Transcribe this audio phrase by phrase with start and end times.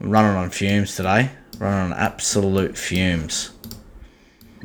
[0.00, 1.30] running on fumes today.
[1.58, 3.50] Running on absolute fumes.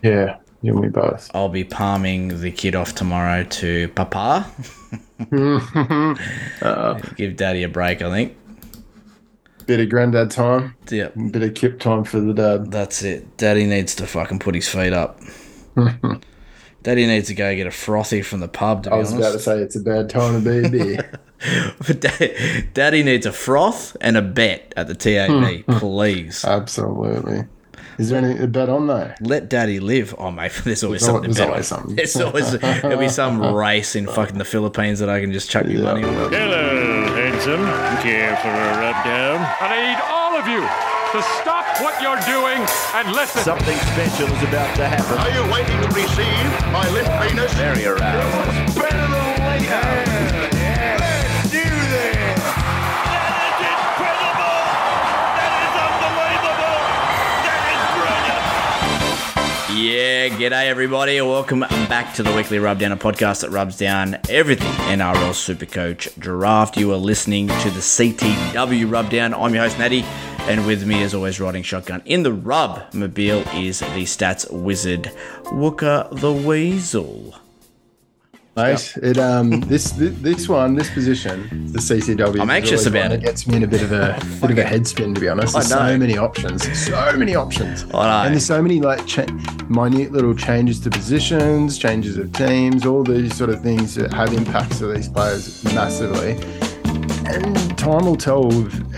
[0.03, 1.31] Yeah, you and me both.
[1.33, 4.45] I'll be palming the kid off tomorrow to Papa.
[6.61, 8.35] Uh, Give Daddy a break, I think.
[9.65, 11.13] bit of granddad time, Yep.
[11.31, 12.71] bit of kip time for the dad.
[12.71, 13.37] That's it.
[13.37, 15.19] Daddy needs to fucking put his feet up.
[16.83, 18.83] Daddy needs to go get a frothy from the pub.
[18.83, 20.69] To be I was honest, about to say it's a bad time to be a
[20.69, 21.19] beer.
[21.87, 25.77] But Daddy, Daddy needs a froth and a bet at the TAB, hmm.
[25.77, 26.45] please.
[26.47, 27.45] Absolutely.
[27.99, 29.13] Is there any a bet on though?
[29.21, 30.15] Let Daddy live.
[30.17, 31.79] Oh, mate, there's always There's al- something to there's bet always on.
[31.79, 31.95] something.
[31.95, 35.65] There's always there'll be some race in fucking the Philippines that I can just chuck
[35.65, 35.93] your Yeah.
[35.93, 36.13] money on.
[36.31, 37.65] Hello, handsome.
[38.01, 39.35] Care for a rub down?
[39.61, 40.61] And I need all of you
[41.13, 42.65] to stop what you're doing
[42.95, 43.43] and listen.
[43.43, 45.17] Something special is about to happen.
[45.19, 47.53] Are you waiting to receive my limp penis?
[47.53, 48.75] Very aroused.
[59.75, 64.71] Yeah, g'day everybody, welcome back to the weekly Rubdown, a podcast that rubs down everything
[64.71, 66.77] NRL Supercoach Draft.
[66.77, 69.33] You are listening to the CTW Rubdown.
[69.33, 70.03] I'm your host Natty,
[70.41, 75.11] and with me, as always, riding shotgun in the rub mobile is the stats wizard
[75.51, 77.33] Wooker the Weasel.
[78.55, 82.39] Mate, it um this thi- this one this position the CTW.
[82.39, 83.23] I'm anxious about one it.
[83.23, 85.53] Gets me in a bit of a bit of a head spin to be honest.
[85.53, 89.25] There's so many options, so many options, and there's so many like cha-
[89.69, 94.31] minute little changes to positions, changes of teams, all these sort of things that have
[94.33, 96.33] impacts to these players massively.
[97.25, 98.45] And time will tell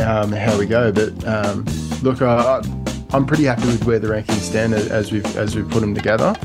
[0.02, 0.92] um, how we go.
[0.92, 1.64] But um,
[2.04, 2.62] look, I,
[3.14, 6.36] I'm pretty happy with where the rankings stand as we've as we've put them together.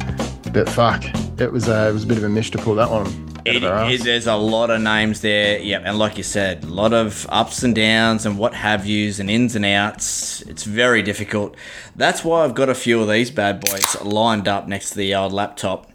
[0.52, 1.02] But fuck,
[1.40, 3.06] it was a, it was a bit of a mish to pull that one.
[3.44, 6.92] It, it- there's a lot of names there, yeah, and like you said, a lot
[6.92, 10.42] of ups and downs and what have yous and ins and outs.
[10.42, 11.56] It's very difficult.
[11.96, 15.14] That's why I've got a few of these bad boys lined up next to the
[15.14, 15.90] old laptop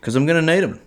[0.00, 0.80] because I'm going to need them.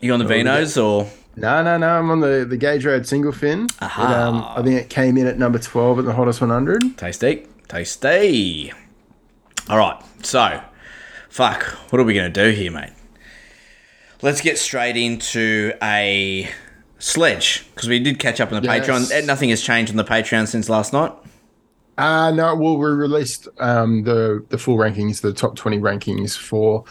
[0.00, 1.88] You on the Vinos or No, no, no.
[1.98, 3.64] I'm on the, the Gage Road single fin.
[3.82, 6.96] It, um, I think it came in at number 12 at the hottest 100.
[6.96, 7.46] tasty?
[7.68, 8.72] Tasty.
[9.68, 10.60] All right, so
[11.28, 12.90] fuck, what are we going to do here, mate?
[14.22, 16.48] Let's get straight into a
[16.98, 18.86] sledge because we did catch up on the Yes.
[18.88, 19.12] Patreon.
[19.12, 21.12] Eh, Nothing has changed on the Patreon since last night.
[21.96, 26.84] Uh, no, well, we released um, the, the full rankings, the top 20 rankings for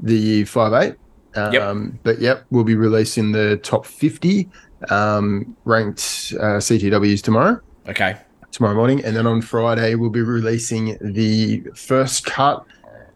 [0.00, 0.96] the 5'8.
[1.34, 1.92] Um, Yep.
[2.02, 4.48] But yep, we'll be releasing the top 50
[4.90, 7.60] um, ranked uh, CTWs tomorrow.
[7.88, 8.16] Okay.
[8.50, 12.64] tomorrow morning, and then on Friday we'll be releasing the first cut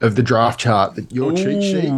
[0.00, 1.92] of the draft chart, that your cheat sheet.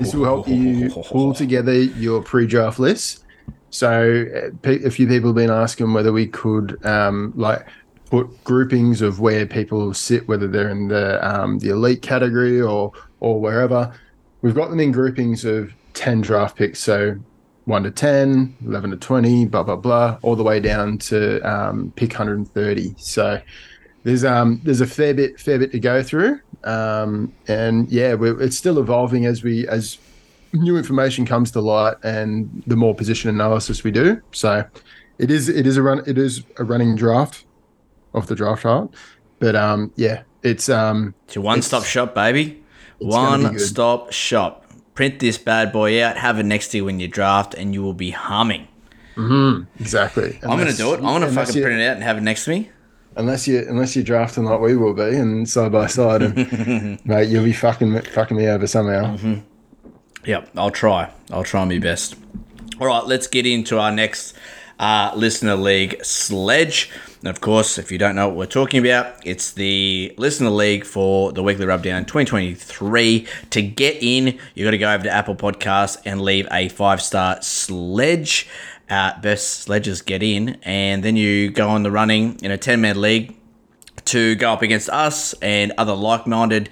[0.00, 3.24] This will help you pull together your pre-draft list.
[3.70, 7.66] So, uh, a few people have been asking whether we could um, like
[8.10, 12.92] put groupings of where people sit, whether they're in the um, the elite category or
[13.20, 13.92] or wherever.
[14.42, 16.80] We've got them in groupings of ten draft picks.
[16.80, 17.16] So.
[17.64, 21.92] 1 to 10, 11 to 20, blah, blah, blah, all the way down to um,
[21.96, 22.94] pick 130.
[22.96, 23.42] So
[24.06, 28.40] there's um there's a fair bit fair bit to go through um and yeah we're,
[28.40, 29.98] it's still evolving as we as
[30.52, 34.64] new information comes to light and the more position analysis we do so
[35.18, 37.44] it is it is a run it is a running draft
[38.14, 38.92] off the draft chart
[39.38, 42.62] but um yeah it's um It's your one stop shop, baby.
[42.98, 44.64] One stop shop.
[44.94, 47.82] Print this bad boy out, have it next to you when you draft, and you
[47.82, 48.68] will be humming.
[49.16, 49.64] Mm-hmm.
[49.80, 51.00] exactly I'm going to do it.
[51.02, 52.70] I'm to fucking print it out and have it next to me.
[53.16, 57.28] Unless you unless you're drafting like we will be and side by side and mate
[57.28, 59.16] you'll be fucking fucking me over somehow
[60.26, 61.10] Yep, I'll try.
[61.30, 62.16] I'll try my best.
[62.80, 64.34] All right, let's get into our next
[64.78, 66.90] uh, listener league sledge.
[67.20, 70.84] And of course, if you don't know what we're talking about, it's the listener league
[70.84, 73.26] for the weekly rubdown 2023.
[73.50, 77.00] To get in, you've got to go over to Apple Podcasts and leave a five
[77.00, 78.48] star sledge.
[78.88, 82.80] Uh, best sledges get in, and then you go on the running in a 10
[82.80, 83.36] man league
[84.04, 86.68] to go up against us and other like-minded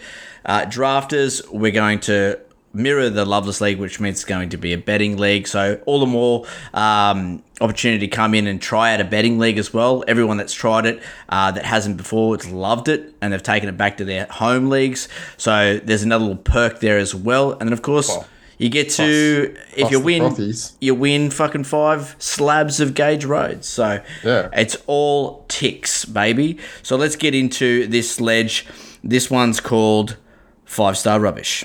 [0.46, 1.46] uh, drafters.
[1.50, 2.38] We're going to
[2.75, 5.46] mirror the Loveless League, which means it's going to be a betting league.
[5.46, 6.44] So all the more
[6.75, 10.05] um, opportunity to come in and try out a betting league as well.
[10.08, 13.76] Everyone that's tried it uh, that hasn't before, it's loved it, and they've taken it
[13.76, 15.08] back to their home leagues.
[15.37, 17.52] So there's another little perk there as well.
[17.52, 18.17] And then of course.
[18.59, 23.69] You get to if plus you win, you win fucking five slabs of Gage Roads.
[23.69, 24.49] So Yeah.
[24.53, 26.59] it's all ticks, baby.
[26.83, 28.67] So let's get into this sledge.
[29.03, 30.17] This one's called
[30.65, 31.65] Five Star Rubbish.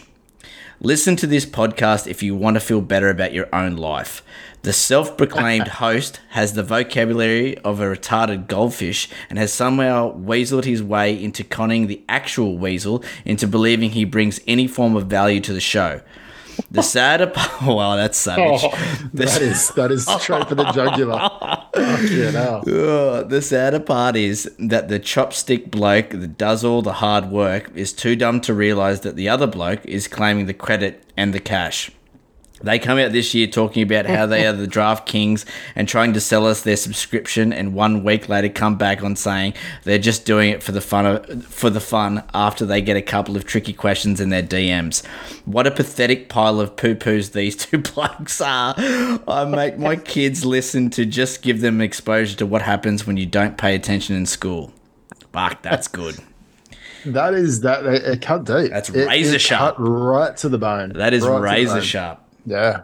[0.82, 4.24] Listen to this podcast if you want to feel better about your own life.
[4.62, 10.64] The self proclaimed host has the vocabulary of a retarded goldfish and has somehow weaseled
[10.64, 15.40] his way into conning the actual weasel into believing he brings any form of value
[15.42, 16.02] to the show.
[16.72, 18.62] The sadder part, wow, that's savage.
[18.64, 21.30] Oh, the- That is that is straight for the jugular.
[22.10, 22.64] yeah, no.
[22.68, 27.72] Ugh, the sadder part is that the chopstick bloke that does all the hard work
[27.76, 31.40] is too dumb to realize that the other bloke is claiming the credit and the
[31.40, 31.92] cash.
[32.62, 35.46] They come out this year talking about how they are the draft kings
[35.76, 39.54] and trying to sell us their subscription, and one week later come back on saying
[39.84, 43.02] they're just doing it for the fun of, for the fun after they get a
[43.02, 45.06] couple of tricky questions in their DMs.
[45.46, 48.76] What a pathetic pile of poo poos these two blokes are.
[48.78, 53.18] Oh, I make my kids listen to just give them exposure to what happens when
[53.18, 54.74] you don't pay attention in school.
[55.32, 56.18] Fuck, that's good.
[57.06, 58.72] That is that it, it cut deep.
[58.72, 59.78] That's It- razor it sharp.
[59.78, 60.94] Cut right to the bone.
[60.96, 61.82] That is Right to the razor bone.
[61.84, 62.22] sharp.
[62.46, 62.82] Yeah,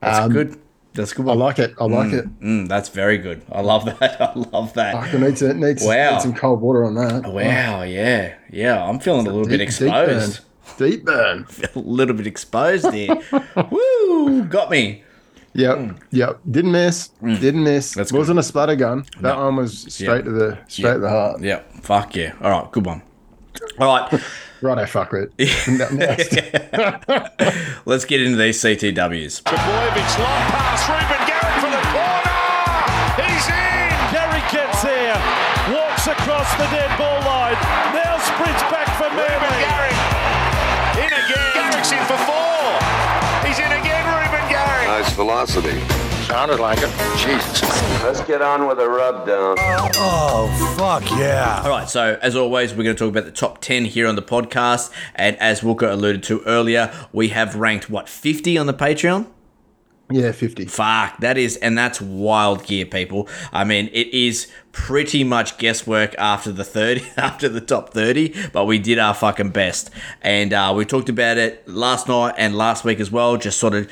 [0.00, 0.56] That's Um, good.
[0.94, 1.28] That's good.
[1.28, 1.74] I like it.
[1.78, 2.40] I like it.
[2.40, 3.42] Mm, that's very good.
[3.52, 4.20] I love that.
[4.20, 4.94] I love that.
[4.94, 6.12] I need to need, to- Wow.
[6.12, 7.24] need some cold water on that.
[7.30, 8.82] Wow, yeah, yeah.
[8.82, 10.40] I'm feeling a little bit exposed.
[10.78, 11.46] Deep burn.
[11.48, 11.74] Deep burn.
[11.74, 13.14] a little bit exposed here.
[13.70, 14.44] Woo!
[14.44, 15.02] Got me.
[15.52, 16.40] Yep, yep.
[16.50, 17.08] Didn't miss.
[17.22, 17.92] Didn't miss.
[17.92, 17.94] Mm.
[17.96, 18.18] That's good.
[18.18, 19.04] Wasn't a splatter gun.
[19.20, 20.22] That one was straight Yeah.
[20.22, 21.40] to the straight to the heart.
[21.42, 21.60] Yeah.
[21.82, 22.32] Fuck yeah.
[22.42, 22.70] All right.
[22.72, 23.02] Good one.
[23.78, 24.20] All right.
[24.62, 25.30] Right, I fuck it.
[27.86, 29.42] Let's get into these CTWs.
[29.42, 32.40] Trbojevic, long pass, Reuben Garrick for the corner.
[33.20, 33.92] He's in.
[34.16, 35.12] Garrick gets here,
[35.76, 37.52] walks across the dead ball line,
[37.92, 39.68] now sprints back for Reuben Manly.
[39.68, 39.92] Garrick.
[41.04, 41.52] In again.
[41.52, 42.80] Garrick's in for four.
[43.44, 44.88] He's in again, Reuben Garrick.
[44.88, 45.76] Nice velocity.
[46.36, 46.90] Sounded like it.
[47.16, 47.62] Jesus.
[48.04, 49.56] Let's get on with the rub down.
[49.96, 51.62] Oh, fuck yeah.
[51.64, 51.88] All right.
[51.88, 54.92] So, as always, we're going to talk about the top 10 here on the podcast.
[55.14, 59.28] And as Walker alluded to earlier, we have ranked, what, 50 on the Patreon?
[60.10, 60.66] yeah, fifty.
[60.66, 63.30] Fuck, that is, and that's wild gear, people.
[63.50, 68.66] I mean, it is pretty much guesswork after the 30, after the top 30, but
[68.66, 69.88] we did our fucking best.
[70.20, 73.72] And uh, we talked about it last night and last week as well, just sort
[73.72, 73.90] of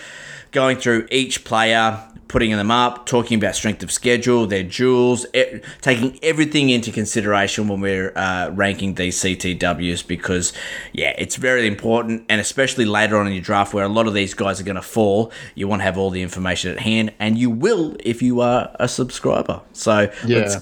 [0.53, 5.61] going through each player, putting them up, talking about strength of schedule, their duels, e-
[5.81, 10.53] taking everything into consideration when we're uh, ranking these CTWs because,
[10.93, 14.15] yeah, it's very important, and especially later on in your draft where a lot of
[14.15, 17.13] these guys are going to fall, you want to have all the information at hand,
[17.19, 19.61] and you will if you are a subscriber.
[19.73, 20.61] So, Yeah.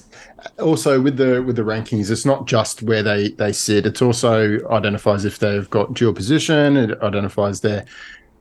[0.59, 3.85] Also, with the with the rankings, it's not just where they they sit.
[3.85, 6.75] It's also identifies if they've got dual position.
[6.75, 7.85] It identifies their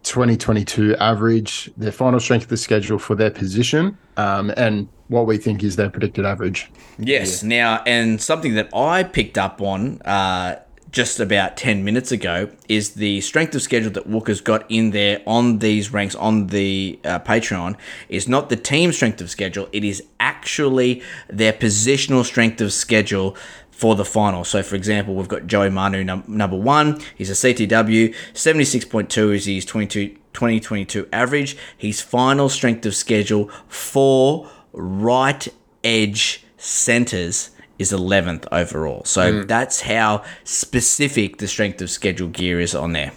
[0.02, 5.36] 2022 average, their final strength of the schedule for their position, um, and what we
[5.36, 6.70] think is their predicted average.
[6.98, 7.42] Yes.
[7.42, 10.56] Now, and something that I picked up on uh,
[10.92, 15.22] just about 10 minutes ago is the strength of schedule that Walker's got in there
[15.26, 17.76] on these ranks on the uh, Patreon
[18.10, 23.36] is not the team strength of schedule, it is actually their positional strength of schedule
[23.72, 24.44] for the final.
[24.44, 27.00] So, for example, we've got Joey Manu num- number one.
[27.16, 28.14] He's a CTW.
[28.32, 31.56] 76.2 is his 22, 2022 average.
[31.76, 35.48] His final strength of schedule for right
[35.82, 39.04] edge centers is 11th overall.
[39.04, 43.12] So that's how specific the strength of schedule gear is on there.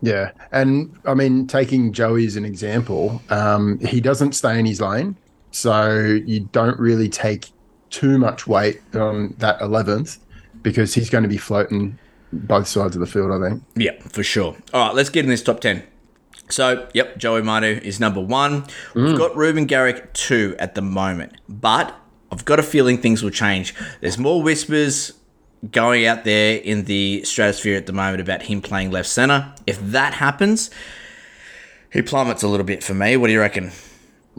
[0.00, 4.80] Yeah, and I mean, taking Joey as an example, um, he doesn't stay in his
[4.80, 5.16] lane,
[5.50, 7.50] so you don't really take
[7.90, 10.18] too much weight on that 11th
[10.62, 11.98] because he's going to be floating
[12.32, 13.32] both sides of the field.
[13.32, 13.62] I think.
[13.76, 14.56] Yeah, for sure.
[14.72, 15.82] All right, let's get in this top 10.
[16.50, 18.64] So, yep, Joey Manu is number one.
[18.94, 19.18] We've mm.
[19.18, 21.94] got Reuben Garrick two at the moment, but
[22.32, 23.74] I've got a feeling things will change.
[24.00, 25.12] There's more whispers
[25.70, 29.52] going out there in the stratosphere at the moment about him playing left center.
[29.66, 30.70] If that happens,
[31.92, 33.16] he plummets a little bit for me.
[33.16, 33.72] What do you reckon?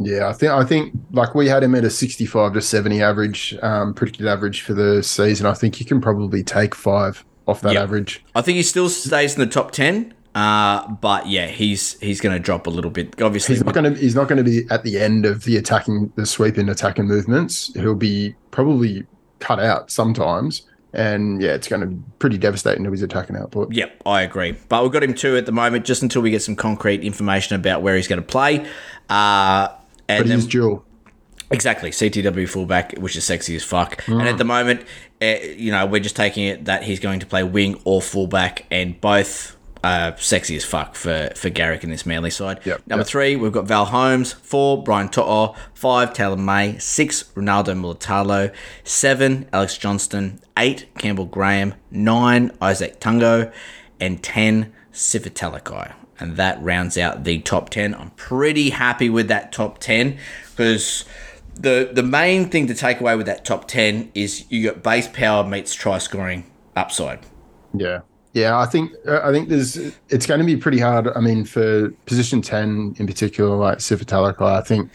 [0.01, 3.55] Yeah, I think I think like we had him at a 65 to 70 average,
[3.61, 5.45] um, predicted average for the season.
[5.45, 7.83] I think you can probably take five off that Yep.
[7.83, 8.23] average.
[8.35, 10.13] I think he still stays in the top 10.
[10.35, 13.19] Uh, but yeah, he's he's going to drop a little bit.
[13.21, 13.99] Obviously, He's not going to.
[13.99, 17.73] He's not going to be at the end of the attacking, the sweeping attacking movements.
[17.73, 19.05] He'll be probably
[19.39, 20.61] cut out sometimes,
[20.93, 23.73] and yeah, it's going to be pretty devastating to his attacking output.
[23.73, 24.55] Yep, I agree.
[24.69, 27.55] But we've got him two at the moment, just until we get some concrete information
[27.55, 28.67] about where he's going to play.
[29.09, 29.69] Uh,
[30.09, 30.83] and But then, dual.
[31.51, 34.05] exactly CTW fullback, which is sexy as fuck.
[34.07, 34.81] And at the moment,
[35.21, 38.65] uh, you know, we're just taking it that he's going to play wing or fullback,
[38.69, 39.55] and both.
[39.81, 42.59] Uh, sexy as fuck for, for Garrick in this Manly side.
[42.65, 43.07] Yep, Number yep.
[43.07, 44.33] three, we've got Val Holmes.
[44.33, 45.55] Four, Brian To'o.
[45.73, 46.77] Five, Taylan May.
[46.79, 48.53] Six, Ronaldo Mulitalo.
[48.83, 50.41] Seven, Alex Johnston.
[50.57, 51.75] Eight, Campbell Graham.
[51.91, 53.53] Nine, Izack Tago.
[54.01, 55.93] And ten, Sifa Talakai.
[56.19, 57.95] And that rounds out the top 10.
[57.95, 60.17] I'm pretty happy with that top 10
[60.51, 61.05] because
[61.55, 65.07] the the main thing to take away with that top 10 is you got base
[65.07, 67.19] power meets try scoring upside.
[67.73, 68.01] Yeah.
[68.33, 69.75] Yeah, I think uh, I think there's
[70.09, 71.07] it's going to be pretty hard.
[71.07, 74.91] I mean, for position ten in particular, like Sifa Talakai, I think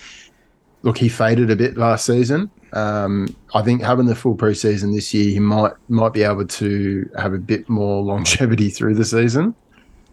[0.83, 2.49] look he faded a bit last season.
[2.75, 7.11] Um, I think having the full preseason this year, he might might be able to
[7.19, 9.55] have a bit more longevity through the season.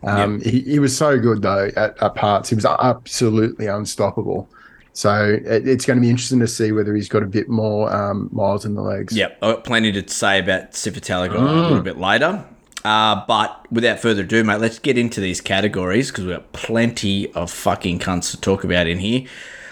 [0.04, 0.48] Um, Yep.
[0.54, 2.50] he, he was so good though at, at parts.
[2.50, 4.50] He was absolutely unstoppable.
[4.94, 7.94] So it, it's going to be interesting to see whether he's got a bit more
[7.94, 9.16] um, miles in the legs.
[9.16, 12.44] Yep, I've got plenty to say about Sifa Talakai a little bit later.
[12.84, 17.32] Uh, but without further ado, mate, let's get into these categories because we've got plenty
[17.34, 19.26] of fucking cunts to talk about in here.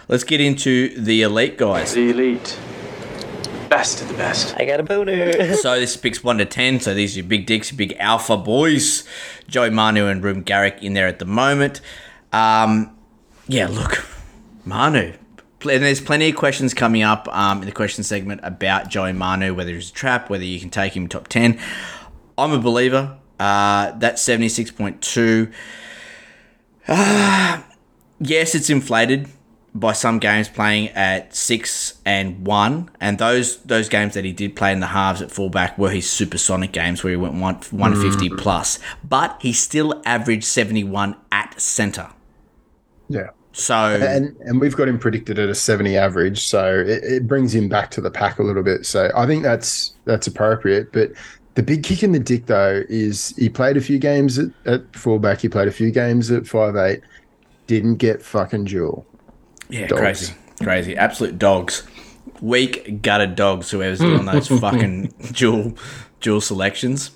[0.08, 1.94] Let's get into the elite guys.
[1.94, 2.58] The elite.
[3.70, 4.56] Best of the best.
[4.58, 5.56] I got a boner.
[5.56, 6.80] So this picks one to ten.
[6.80, 9.04] So these are your big dicks, your big alpha boys.
[9.48, 11.80] Joey Manu and Reuben Garrick in there at the moment.
[12.34, 12.96] Um,
[13.48, 14.06] yeah, look,
[14.66, 15.14] Manu.
[15.62, 19.54] And there's plenty of questions coming up um, in the question segment about Joey Manu,
[19.54, 21.60] whether he's a trap, whether you can take him top ten.
[22.38, 23.18] I'm a believer.
[23.40, 25.52] Uh, that's seventy six point two.
[26.88, 27.62] Uh,
[28.20, 29.30] yes, it's inflated
[29.74, 34.56] by some games playing at six and one, and those those games that he did
[34.56, 37.96] play in the halves at fullback were his supersonic games where he went one one
[37.96, 38.38] fifty mm.
[38.38, 42.10] plus, but he still averaged seventy one at centre.
[43.10, 43.30] Yeah.
[43.52, 46.46] So and and we've got him predicted at a 70 average.
[46.46, 48.86] So it, it brings him back to the pack a little bit.
[48.86, 50.94] So i think that's that's appropriate.
[50.94, 51.12] But
[51.56, 54.96] the big kick in the dick though is he played a few games at, at
[54.96, 55.42] fullback.
[55.42, 57.02] He played a few games at five eight,
[57.68, 59.06] didn't get fucking dual
[59.70, 60.02] yeah, dogs.
[60.02, 60.34] crazy,
[60.64, 61.84] crazy, absolute dogs,
[62.42, 63.72] weak gutted dogs.
[63.72, 65.76] Whoever's doing those fucking dual
[66.22, 67.12] dual selections,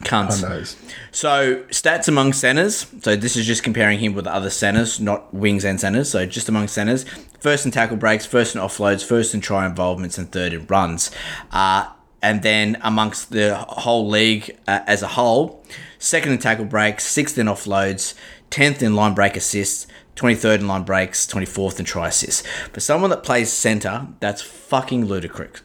[0.00, 0.76] cunts.
[1.12, 2.86] So stats among centers.
[3.02, 6.10] So this is just comparing him with other centers, not wings and centers.
[6.10, 7.04] So just among centers,
[7.40, 11.10] first in tackle breaks, first in offloads, first in try involvements, and third in runs.
[11.50, 11.88] Uh,
[12.22, 15.64] and then amongst the whole league uh, as a whole,
[15.98, 18.14] second in tackle breaks, sixth in offloads,
[18.48, 19.86] tenth in line break assists.
[20.16, 22.46] 23rd in line breaks, 24th in try assists.
[22.72, 25.62] For someone that plays center, that's fucking ludicrous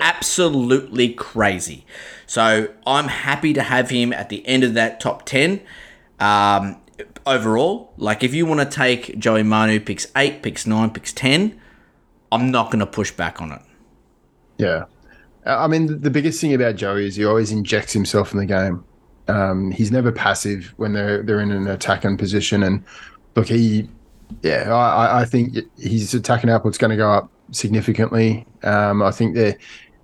[0.00, 1.84] absolutely crazy.
[2.26, 5.60] So I'm happy to have him at the end of that top 10.
[6.18, 6.80] Um,
[7.26, 11.60] overall, like if you want to take Joey Manu picks 8, picks 9, picks 10,
[12.30, 13.60] I'm not going to push back on it.
[14.58, 14.84] yeah
[15.44, 18.84] i mean the biggest thing about joey is he always injects himself in the game
[19.28, 22.84] um, he's never passive when they're they're in an attacking position and
[23.36, 23.88] look he
[24.42, 29.34] yeah i I- think his attacking output's going to go up significantly um, i think
[29.34, 29.56] there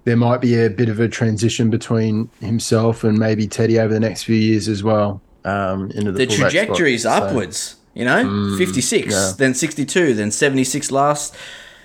[0.05, 4.01] there might be a bit of a transition between himself and maybe teddy over the
[4.01, 7.03] next few years as well um, into the, The trajectory is.
[7.03, 8.55] So- upwards, you know?
[8.59, 9.33] 56, yeah.
[9.39, 11.35] then 62, then 76 last.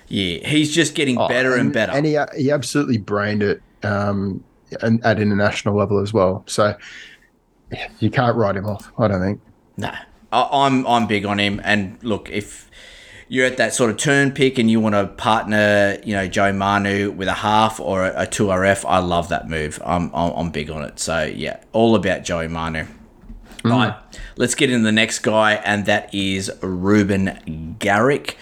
[0.08, 1.92] Yeah, he's just getting Oh, better and, better.
[1.94, 4.44] And he he absolutely brained it um,
[4.82, 6.44] and at international level as well.
[6.46, 6.76] So
[8.00, 8.92] you can't write him off.
[8.98, 9.42] I don't think.
[9.78, 9.92] No,
[10.34, 11.62] I'm I'm big on him.
[11.64, 12.70] And look, if
[13.28, 16.52] you're at that sort of turn pick and you want to partner, you know, Joe
[16.54, 19.82] Manu with a half or a, a two RF, I love that move.
[19.86, 21.00] I'm, I'm I'm big on it.
[21.00, 22.86] So yeah, all about Joe Manu.
[23.66, 23.96] All right,
[24.36, 28.38] let's get into the next guy, and that is Reuben Garrick.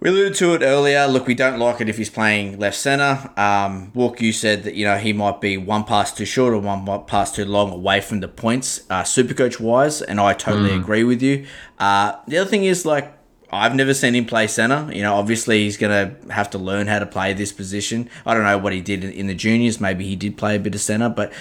[0.00, 1.06] We alluded to it earlier.
[1.06, 3.30] Look, we don't like it if he's playing left center.
[3.38, 6.58] Um, Walk, you said that you know he might be one pass too short or
[6.58, 11.04] one pass too long away from the points, uh, Supercoach wise, and I totally agree
[11.04, 11.46] with you.
[11.78, 13.12] Uh, the other thing is like
[13.50, 14.92] I've never seen him play center.
[14.92, 18.10] You know, obviously he's gonna have to learn how to play this position.
[18.26, 19.80] I don't know what he did in- in the juniors.
[19.80, 21.32] Maybe he did play a bit of center, but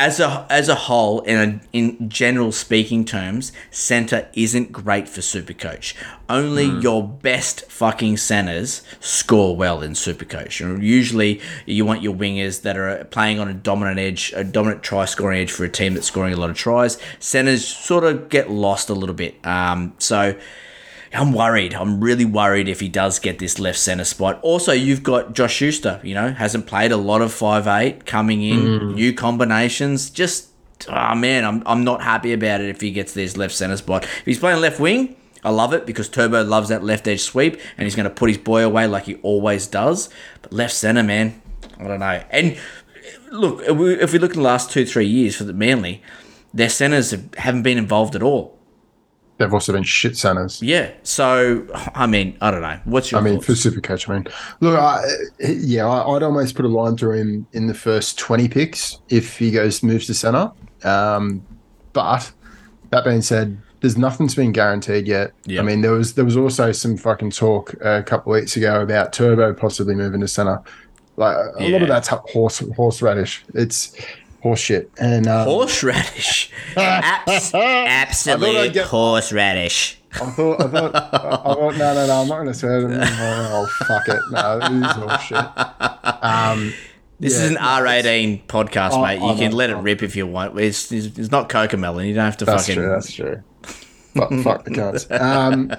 [0.00, 5.20] as a as a whole, in a, in general speaking terms, center isn't great for
[5.20, 5.94] Supercoach.
[6.26, 10.64] Only your best fucking centers score well in Supercoach.
[10.64, 14.82] And usually, you want your wingers that are playing on a dominant edge, a dominant
[14.82, 16.96] try scoring edge for a team that's scoring a lot of tries.
[17.18, 19.34] Centers sort of get lost a little bit.
[19.46, 20.34] Um, so.
[21.12, 21.74] I'm worried.
[21.74, 24.38] I'm really worried if he does get this left center spot.
[24.42, 28.42] Also, you've got Josh Schuster, you know, hasn't played a lot of five eight coming
[28.42, 28.94] in, mm.
[28.94, 30.08] new combinations.
[30.08, 30.50] Just,
[30.88, 34.04] oh man, I'm, I'm not happy about it if he gets this left center spot.
[34.04, 37.54] If he's playing left wing, I love it because Turbo loves that left edge sweep
[37.76, 40.10] and he's going to put his boy away like he always does.
[40.42, 41.42] But left center, man,
[41.78, 42.22] I don't know.
[42.30, 42.56] And
[43.32, 46.02] look, if we, look in the last two, three years for the Manly,
[46.54, 48.59] their centers haven't been involved at all.
[49.40, 50.60] They've also been shit centers.
[50.60, 50.92] Yeah.
[51.02, 52.78] So, I mean, I don't know.
[52.84, 53.62] What's your I mean, thoughts?
[53.62, 54.26] for Supercoach, I mean,
[54.60, 55.02] look, I,
[55.38, 59.38] yeah, I, I'd almost put a line through him in the first 20 picks if
[59.38, 60.52] he goes moves to center.
[60.84, 61.42] Um,
[61.94, 62.30] but
[62.90, 65.32] That being said, there's nothing's been guaranteed yet.
[65.46, 65.60] Yeah.
[65.60, 69.14] I mean, there was there was also some fucking talk a couple weeks ago about
[69.14, 70.60] Turbo possibly moving to center.
[71.16, 73.42] Like a lot of that's horse horseradish.
[73.54, 73.96] It's
[74.42, 74.90] horse shit.
[74.98, 76.50] And um, Horseradish.
[76.76, 79.96] Abs- absolute get- horseradish.
[80.12, 81.08] I thought, I thought, I
[81.54, 82.84] thought, no, no, no, I'm not going to say it.
[82.90, 84.20] Oh, fuck it.
[84.32, 86.24] No, it is horse shit.
[86.24, 86.72] Um,
[87.20, 89.20] This Yeah, is an R18 podcast, Oh, mate.
[89.20, 90.58] You I can let it rip if you want.
[90.58, 92.08] It's, it's, it's not Cocomelon.
[92.08, 92.74] You don't have to That's fucking.
[92.82, 92.88] true.
[92.90, 93.42] That's true.
[93.62, 95.20] fuck, fuck the cunts.
[95.20, 95.70] Um,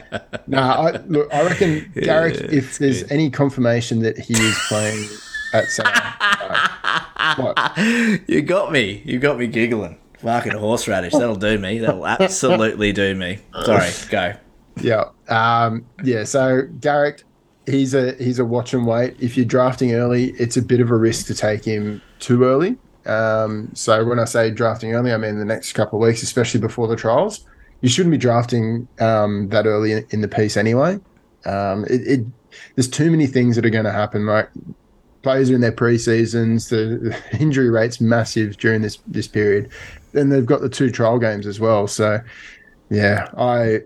[0.48, 2.36] no, I, look, I reckon Garrick.
[2.40, 5.04] if there's any confirmation that he is playing
[5.54, 7.70] at uh?
[8.28, 9.02] You got me.
[9.06, 9.98] You got me giggling.
[10.20, 11.14] Fucking horseradish.
[11.14, 11.80] That'll do me.
[11.80, 13.40] That'll absolutely do me.
[13.64, 13.90] Sorry.
[14.10, 14.34] Go.
[14.82, 16.24] Yeah, um, yeah.
[16.24, 17.24] So Garrick,
[17.66, 19.16] he's a he's a watch and wait.
[19.20, 22.78] If you're drafting early, it's a bit of a risk to take him too early.
[23.06, 26.60] Um, so when I say drafting early, I mean the next couple of weeks, especially
[26.60, 27.46] before the trials.
[27.82, 31.00] You shouldn't be drafting um, that early in, in the piece anyway.
[31.46, 32.26] Um, it, it
[32.76, 34.28] there's too many things that are going to happen.
[34.28, 34.50] Like
[35.22, 39.70] players are in their pre-seasons, the, the injury rate's massive during this this period.
[40.14, 41.88] Then they've got the two trial games as well.
[41.88, 42.20] So
[42.90, 43.82] yeah, I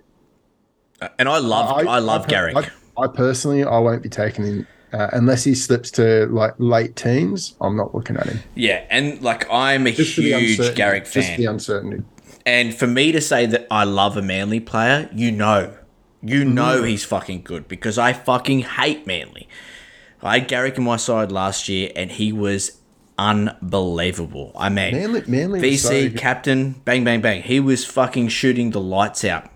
[1.19, 2.55] And I love, I, love per- Garrick.
[2.97, 6.95] I, I personally, I won't be taking him uh, unless he slips to like late
[6.95, 7.55] teens.
[7.61, 8.39] I'm not looking at him.
[8.55, 10.75] yeah, and like I'm a Just huge.
[10.75, 11.39] Garrick Just fan.
[11.39, 12.03] the uncertainty.
[12.45, 15.75] And for me to say that I love a Manly player, you know,
[16.21, 16.87] you know Mm.
[16.87, 19.47] he's fucking good because I fucking hate Manly.
[20.23, 22.79] I had Garrick in my side last year, and he was
[23.17, 24.51] unbelievable.
[24.57, 27.41] I mean, Manly, Manly VC so- captain, bang, bang, bang.
[27.41, 29.49] He was fucking shooting the lights out.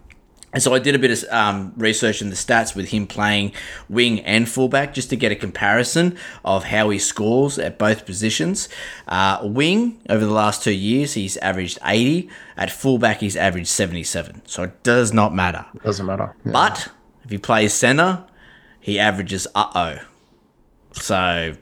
[0.51, 3.51] And so I did a bit of um, research in the stats with him playing
[3.88, 8.68] wing and fullback just to get a comparison of how he scores at both positions.
[9.08, 12.32] Uh, wing, over the last two years, he's averaged 80.
[12.58, 14.42] At fullback, he's averaged 77.
[14.48, 15.68] So it does not matter.
[15.84, 16.36] doesn't matter.
[16.44, 16.51] Yeah.
[16.51, 16.89] But
[17.24, 18.24] if he plays centre,
[18.80, 20.00] he averages uh oh.
[21.01, 21.53] So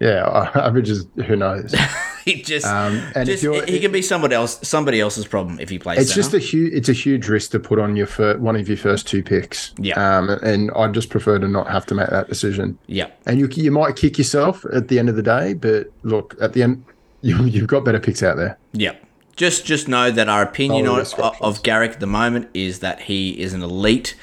[0.00, 1.06] yeah, averages.
[1.26, 1.74] Who knows?
[2.24, 5.58] he just, Um, and if just you're- he can be somebody else, somebody else's problem
[5.60, 5.98] if he plays.
[6.00, 6.20] It's centre.
[6.22, 6.72] just a huge.
[6.74, 9.72] It's a huge risk to put on your fir- one of your first two picks.
[9.78, 9.94] Yeah.
[10.18, 12.76] Um, and I'd just prefer to not have to make that decision.
[12.86, 13.06] yeah.
[13.26, 16.52] And you you might kick yourself at the end of the day, but look, at
[16.54, 16.84] the end,
[17.22, 18.58] you you've got better picks out there.
[18.72, 18.94] Yeah.
[19.36, 21.04] Just just know that our opinion on,
[21.40, 24.14] of Garrick at the moment is that he is an elite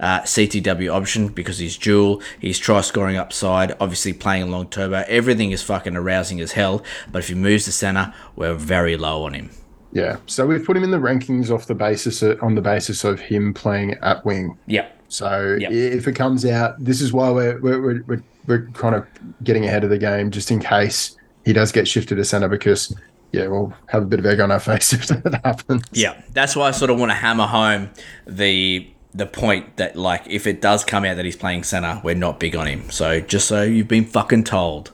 [0.00, 5.04] uh, CTW option because he's dual, he's try scoring upside, obviously playing along turbo.
[5.06, 6.82] Everything is fucking arousing as hell.
[7.12, 9.50] But if he moves to center, we're very low on him.
[9.92, 10.18] Yeah.
[10.26, 13.20] So we've put him in the rankings off the basis of, on the basis of
[13.20, 14.56] him playing at wing.
[14.66, 14.88] Yeah.
[15.08, 15.72] So Yep.
[15.72, 19.06] if it comes out, this is why we're, we're, we're, we're, we're kind of
[19.42, 22.94] getting ahead of the game just in case he does get shifted to center because,
[23.32, 25.82] yeah, we'll have a bit of egg on our face if that happens.
[25.92, 26.20] Yeah.
[26.32, 27.90] That's why I sort of want to hammer home
[28.28, 32.14] the the point that like if it does come out that he's playing center, we're
[32.14, 32.90] not big on him.
[32.90, 34.92] So just so you've been fucking told.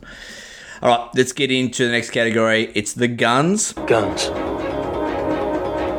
[0.83, 2.71] All right, let's get into the next category.
[2.75, 3.73] It's the guns.
[3.73, 4.29] Guns.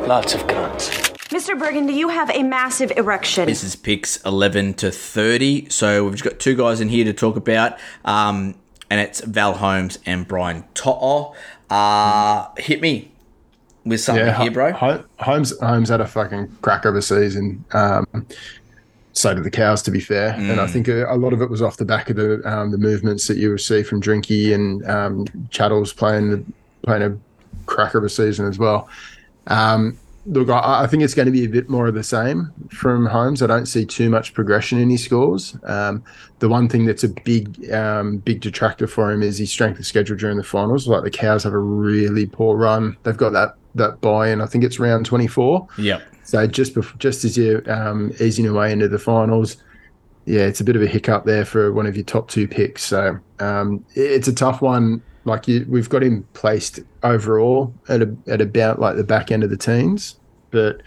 [0.08, 0.88] Lots of guns.
[1.28, 1.58] Mr.
[1.58, 3.46] Burgundy, you have a massive erection.
[3.46, 5.68] This is picks 11 to 30.
[5.68, 7.78] So we've just got two guys in here to talk about.
[8.04, 8.54] Um,
[8.88, 11.34] and it's Val Holmes and Brian To'o.
[11.68, 13.12] Uh, hit me
[13.88, 14.72] with something Yeah, here, bro.
[14.72, 17.64] Ho- Holmes Holmes had a fucking cracker of a season.
[17.72, 18.06] Um,
[19.12, 20.70] so did the cows, to be fair, and I Mm.
[20.70, 23.26] think a, a lot of it was off the back of the um, the movements
[23.26, 26.44] that you would see from Drinky and um, Chattels playing the,
[26.82, 27.18] playing a
[27.66, 28.88] cracker of a season as well.
[29.48, 32.52] Um, look, I, I think it's going to be a bit more of the same
[32.70, 33.42] from Holmes.
[33.42, 35.56] I don't see too much progression in his scores.
[35.64, 36.04] Um,
[36.38, 39.86] the one thing that's a big um, big detractor for him is his strength of
[39.86, 40.86] schedule during the finals.
[40.86, 42.96] Like the cows have a really poor run.
[43.02, 44.40] They've got that that buy in.
[44.40, 45.68] I think it's round twenty four.
[45.78, 46.00] Yeah.
[46.24, 49.56] So just before, just as you're um, easing your way into the finals,
[50.26, 52.84] yeah, it's a bit of a hiccup there for one of your top two picks.
[52.84, 55.02] So um, it's a tough one.
[55.24, 59.42] Like you, we've got him placed overall at a, at about like the back end
[59.42, 60.18] of the teens,
[60.50, 60.82] but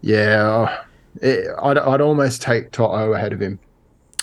[0.00, 0.84] yeah,
[1.20, 3.58] it, I'd, I'd almost take Toto ahead of him.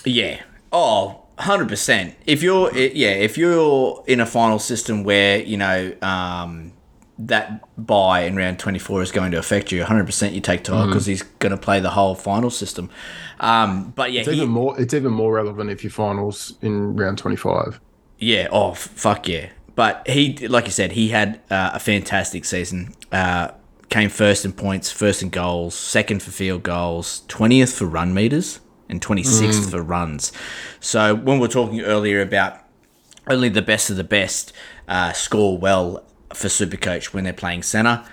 [0.04, 0.42] Yeah.
[0.72, 2.14] Oh, 100%.
[2.26, 6.72] If you're, yeah, if you're in a final system where, you know, um,
[7.26, 11.06] that buy in round 24 is going to affect you, 100% you take To'o because
[11.06, 12.88] he's going to play the whole final system.
[13.40, 14.80] Um, but yeah, It's he- even more.
[14.80, 17.80] It's even more relevant if your finals in round twenty five.
[18.18, 18.48] Yeah.
[18.50, 19.48] Oh, f- fuck yeah.
[19.76, 22.94] But he, like you said, he had uh, a fantastic season.
[23.10, 23.52] Uh,
[23.88, 28.60] came first in points, first in goals, second for field goals, twentieth for run meters,
[28.90, 30.32] and twenty sixth for runs.
[30.80, 32.58] So when we are talking earlier about
[33.26, 34.52] only the best of the best
[34.88, 36.04] uh, score well
[36.34, 38.04] for Supercoach when they're playing center.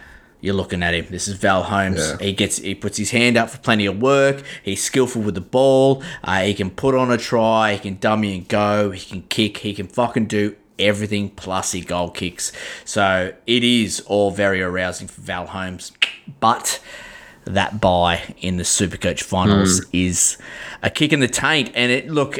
[0.41, 1.07] you're looking at him.
[1.09, 1.99] This is Val Holmes.
[1.99, 2.17] Yeah.
[2.27, 4.43] He gets he puts his hand up for plenty of work.
[4.63, 6.03] He's skillful with the ball.
[6.23, 7.73] Uh, he can put on a try.
[7.73, 8.91] He can dummy and go.
[8.91, 9.57] He can kick.
[9.57, 12.51] He can fucking do everything plus he goal kicks.
[12.85, 15.91] So it is all very arousing for Val Holmes.
[16.39, 16.79] But
[17.45, 20.37] that buy in the Supercoach finals is
[20.83, 21.71] a kick in the taint.
[21.73, 22.37] And it look.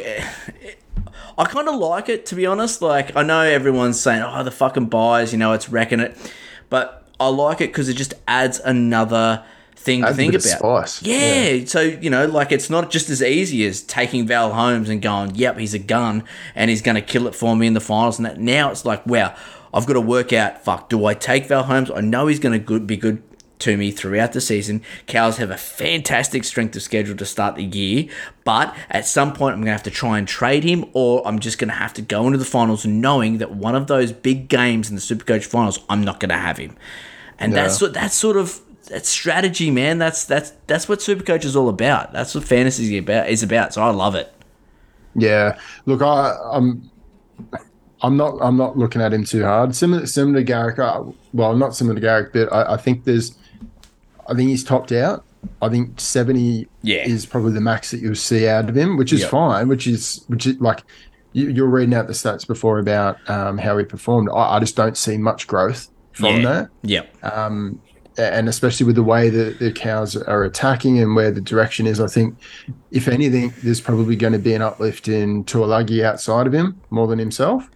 [1.38, 2.82] I kind of like it to be honest.
[2.82, 6.16] Like I know everyone's saying, "Oh, the fucking buys," you know, it's wrecking it,
[6.68, 9.44] but I like it because it just adds another
[9.76, 10.42] thing Adds to think about.
[10.42, 11.02] spice.
[11.02, 15.00] Yeah, so you know, like it's not just as easy as taking Val Holmes and
[15.00, 16.24] going, "Yep, he's a gun
[16.56, 18.84] and he's going to kill it for me in the finals." And that now it's
[18.84, 19.34] like, wow,
[19.72, 20.64] I've got to work out.
[20.64, 21.90] Fuck, do I take Val Holmes?
[21.90, 23.22] I know he's going to be good
[23.60, 24.82] to me throughout the season.
[25.06, 28.08] Cows have a fantastic strength of schedule to start the year,
[28.44, 31.38] but at some point I'm going to have to try and trade him, or I'm
[31.38, 34.48] just going to have to go into the finals knowing that one of those big
[34.48, 36.76] games in the Supercoach finals, I'm not going to have him.
[37.38, 39.98] And that's what that's sort of that's strategy, man.
[39.98, 42.12] That's that's that's what Supercoach is all about.
[42.12, 43.28] That's what fantasy is about.
[43.28, 43.74] Is about.
[43.74, 44.32] So I love it.
[45.14, 45.58] Yeah.
[45.86, 46.90] Look, I, I'm
[48.02, 49.74] I'm not I'm not looking at him too hard.
[49.74, 50.78] Similar similar to Garrick.
[50.78, 53.36] Uh, well, not similar to Garrick, but I, I think there's
[54.28, 55.24] I think he's topped out.
[55.62, 57.06] I think 70 Yeah.
[57.06, 59.30] is probably the max that you'll see out of him, which is Yep.
[59.30, 60.82] fine, which is which is like
[61.32, 64.28] you, you're reading out the stats before about um, how he performed.
[64.34, 66.42] I, I just don't see much growth from yeah.
[66.42, 66.68] that.
[66.82, 67.16] Yep.
[68.18, 72.00] and especially with the way that the cows are attacking and where the direction is,
[72.00, 72.36] I think,
[72.90, 77.06] if anything, there's probably going to be an uplift in Taulagi outside of him more
[77.06, 77.70] than himself.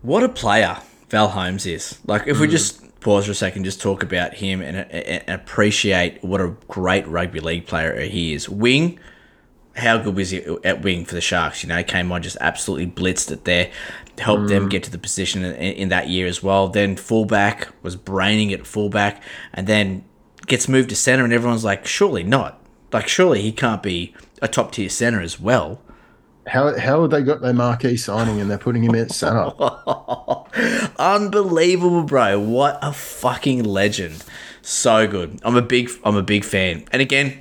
[0.00, 0.78] What a player
[1.10, 1.98] Val Holmes is.
[2.06, 6.24] Like, if we just pause for a second, just talk about him and, and appreciate
[6.24, 8.48] what a great rugby league player he is.
[8.48, 8.98] Wing,
[9.76, 11.62] how good was he at wing for the Sharks?
[11.62, 13.70] You know, came on just absolutely blitzed it there,
[14.18, 14.70] helped them mm.
[14.70, 16.66] get to the position in, in that year as well.
[16.66, 20.04] Then fullback was braining it at fullback, and then
[20.48, 22.60] gets moved to center, and everyone's like, surely not.
[22.92, 25.80] Like, surely he can't be a top tier center as well.
[26.46, 29.52] How how have they got their marquee signing and they're putting him at centre?
[30.98, 32.38] Unbelievable, bro.
[32.38, 34.24] What a fucking legend.
[34.62, 35.40] So good.
[35.42, 36.84] I'm a big I'm a big fan.
[36.92, 37.40] And again,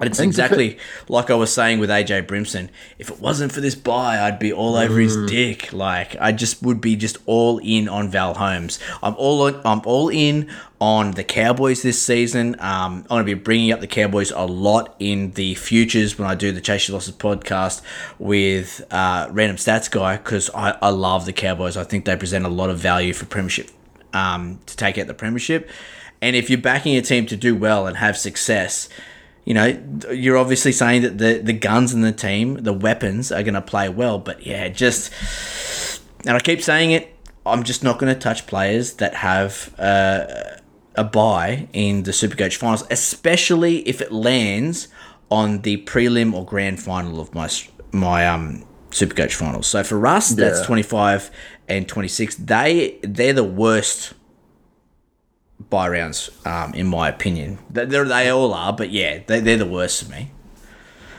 [0.00, 2.68] And if exactly like I was saying with AJ Brimson.
[2.98, 5.28] If it wasn't for this buy, I'd be all over his Mm.
[5.28, 5.72] dick.
[5.72, 8.78] Like I just would be just all in on Val Holmes.
[9.02, 12.56] I'm all on, I'm all in on the Cowboys this season.
[12.58, 16.28] Um, I'm going to be bringing up the Cowboys a lot in the futures when
[16.28, 17.82] I do the Chase Your Losses podcast
[18.18, 21.76] with uh, Random Stats Guy because I, I love the Cowboys.
[21.76, 23.70] I think they present a lot of value for Premiership
[24.12, 25.70] um, to take out the Premiership.
[26.20, 28.88] And if you're backing a team to do well and have success,
[29.44, 29.78] you know,
[30.10, 33.62] you're obviously saying that the, the guns in the team, the weapons are going to
[33.62, 34.18] play well.
[34.18, 35.12] But yeah, just,
[36.24, 40.26] and I keep saying it, I'm just not going to touch players that have uh,
[40.94, 44.88] a buy in the Supercoach finals, especially if it lands
[45.30, 47.48] on the prelim or grand final of my
[47.90, 49.66] my um Supercoach finals.
[49.66, 51.30] So for us, that's 25
[51.68, 52.36] and 26.
[52.36, 54.12] They they're the worst
[55.70, 57.58] buy rounds, um, in my opinion.
[57.70, 60.30] They they're, they all are, but yeah, they, they're the worst for me.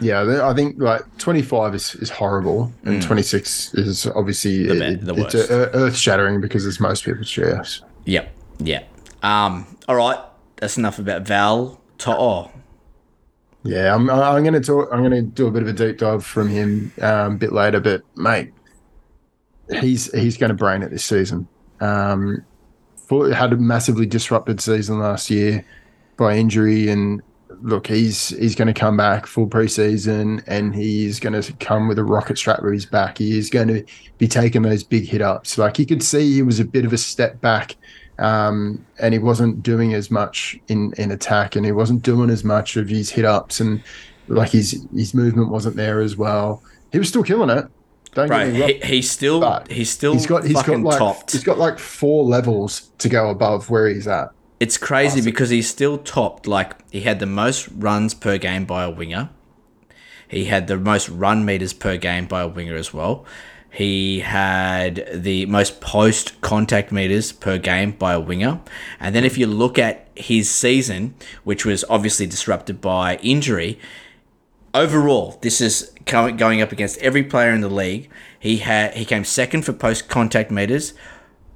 [0.01, 4.79] Yeah, I think like 25 is, is horrible, and 26 is obviously Mm.
[4.79, 5.51] The it- the it's worst.
[5.51, 7.83] earth shattering because it's most people's shares.
[8.05, 8.29] Yep,
[8.59, 8.89] yep.
[9.23, 10.19] Um, all right,
[10.57, 11.79] that's enough about Val.
[11.99, 12.51] To- oh,
[13.63, 14.89] Yeah, I'm, I'm going to talk.
[14.91, 17.53] I'm going to do a bit of a deep dive from him um, a bit
[17.53, 17.79] later.
[17.79, 18.51] But mate,
[19.79, 21.47] he's he's going to brain it this season.
[21.79, 22.43] Um,
[23.21, 25.65] had a massively disrupted season last year
[26.17, 27.21] by injury, and
[27.61, 31.99] look, he's he's going to come back full preseason, and he's going to come with
[31.99, 33.17] a rocket strap where he's back.
[33.17, 33.85] He is going to
[34.17, 35.57] be taking those big hit ups.
[35.57, 37.75] Like you could see, he was a bit of a step back
[38.19, 42.43] um, and he wasn't doing as much in, in attack, and he wasn't doing as
[42.43, 43.83] much of his hit ups, and
[44.27, 46.61] like his his movement wasn't there as well.
[46.91, 47.65] He was still killing it.
[48.13, 48.69] Don't bro, get me wrong.
[48.69, 51.31] he, he's still but he's still he's got he's got like topped.
[51.31, 54.31] he's got like four levels to go above where he's at.
[54.59, 56.47] It's crazy because he's still topped.
[56.47, 59.29] Like he had the most runs per game by a winger.
[60.27, 63.25] He had the most run meters per game by a winger as well.
[63.69, 68.61] He had the most post contact meters per game by a winger.
[68.99, 73.79] And then if you look at his season, which was obviously disrupted by injury,
[74.73, 78.09] overall, this is going up against every player in the league.
[78.39, 80.93] He had he came second for post contact meters,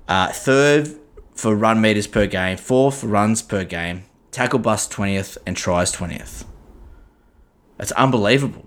[0.08, 0.90] uh, third
[1.36, 5.92] for run meters per game, fourth for runs per game, tackle bust twentieth, and tries
[5.92, 6.46] twentieth.
[7.78, 8.66] That's unbelievable.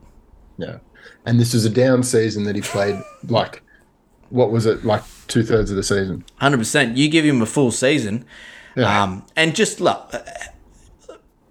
[0.58, 0.78] Yeah,
[1.24, 2.96] and this was a down season that he played
[3.28, 3.62] like
[4.28, 6.24] what was it like two thirds of the season.
[6.36, 6.96] Hundred percent.
[6.96, 8.24] You give him a full season.
[8.76, 9.02] Yeah.
[9.02, 10.20] Um, and just look, uh,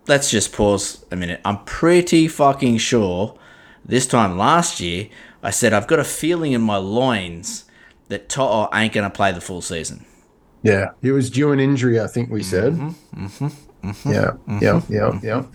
[0.09, 1.39] let's just pause a minute.
[1.45, 3.37] I'm pretty fucking sure
[3.85, 5.07] this time last year
[5.41, 7.65] I said I've got a feeling in my loins
[8.09, 10.05] that To'o ain't going to play the full season.
[10.63, 12.01] Yeah, he was due an injury.
[12.01, 12.73] I think we said.
[12.73, 15.45] Mm-hmm, Yeah, yeah, yeah, yeah.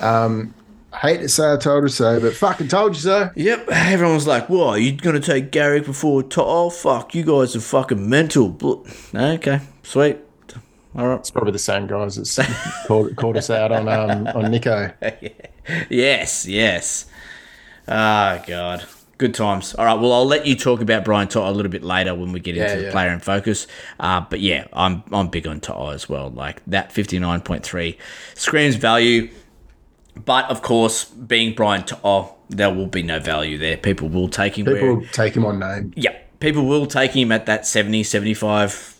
[0.00, 0.52] Um,
[1.00, 3.30] hate to say I told you so, but fucking told you so.
[3.36, 4.70] Yep, everyone was like, "What?
[4.70, 6.70] Are you gonna take Garrick before To'o?
[6.70, 8.56] Fuck, you guys are fucking mental."
[9.14, 10.16] Okay, sweet.
[10.98, 11.18] All right.
[11.20, 14.92] It's probably the same guys that called, called us out on um, on Nico.
[15.90, 17.06] Yes, yes.
[17.86, 18.84] Ah, God.
[19.18, 19.74] Good times.
[19.74, 22.32] All right, well, I'll let you talk about Brian To'o a little bit later when
[22.32, 22.90] we get into Yeah, the yeah.
[22.90, 23.66] player in focus.
[24.00, 26.30] Uh, but yeah, I'm I'm big on To'o as well.
[26.30, 27.96] Like that 59.3
[28.34, 29.28] screams value.
[30.14, 33.76] But of course, being Brian To'o, there will be no value there.
[33.76, 35.92] People will take him where People will take him on name.
[35.96, 38.97] yeah, people will take him at that 70, 75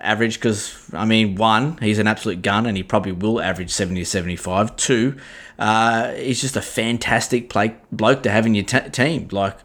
[0.00, 4.00] average because, I mean, one, he's an absolute gun and he probably will average 70
[4.00, 4.76] to 75.
[4.76, 5.16] Two,
[5.58, 9.28] uh, he's just a fantastic play- bloke to have in your t- team.
[9.30, 9.56] Like,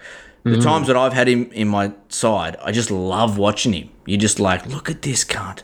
[0.43, 3.89] the times that I've had him in my side, I just love watching him.
[4.05, 5.61] You're just like, look at this cunt.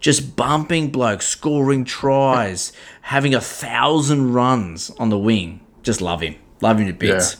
[0.00, 5.60] Just bumping blokes, scoring tries, having a thousand runs on the wing.
[5.82, 6.36] Just love him.
[6.60, 7.36] Love him to bits.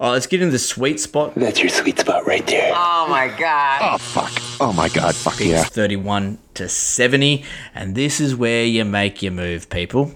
[0.00, 1.34] All right, let's get into the sweet spot.
[1.34, 2.72] That's your sweet spot right there.
[2.74, 3.40] Oh, fuck.
[3.82, 3.98] Oh,
[4.72, 5.14] my God.
[5.14, 5.62] Fuck yeah.
[5.62, 7.44] 31 to 70
[7.74, 10.12] and this is where you make your move people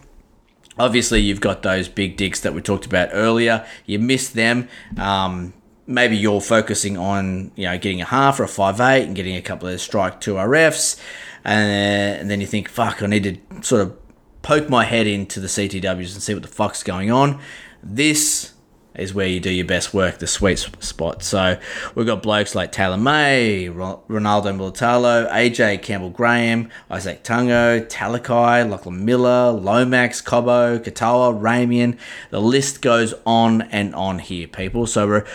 [0.79, 5.53] obviously you've got those big dicks that we talked about earlier you missed them um,
[5.87, 9.43] maybe you're focusing on you know getting a half or a 5-8 and getting a
[9.43, 11.01] couple of strike 2 rfs
[11.45, 13.97] and, and then you think fuck i need to sort of
[14.43, 17.41] poke my head into the ctws and see what the fuck's going on
[17.83, 18.53] this
[18.95, 21.23] is where you do your best work, the sweet spot.
[21.23, 21.59] So
[21.95, 29.05] we've got blokes like Taylan May, Ronaldo Mulitalo, AJ Campbell Graham, Izack Tago, Talakai, Lachlan
[29.05, 31.99] Miller, Lomax, Cobbo, Katoa, Ramien.
[32.31, 34.87] The list goes on and on here, people.
[34.87, 35.27] So we're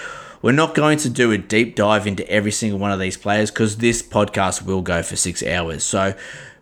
[0.41, 3.49] we're not going to do a deep dive into every single one of these players
[3.49, 5.83] because this podcast will go for six hours.
[5.83, 6.13] So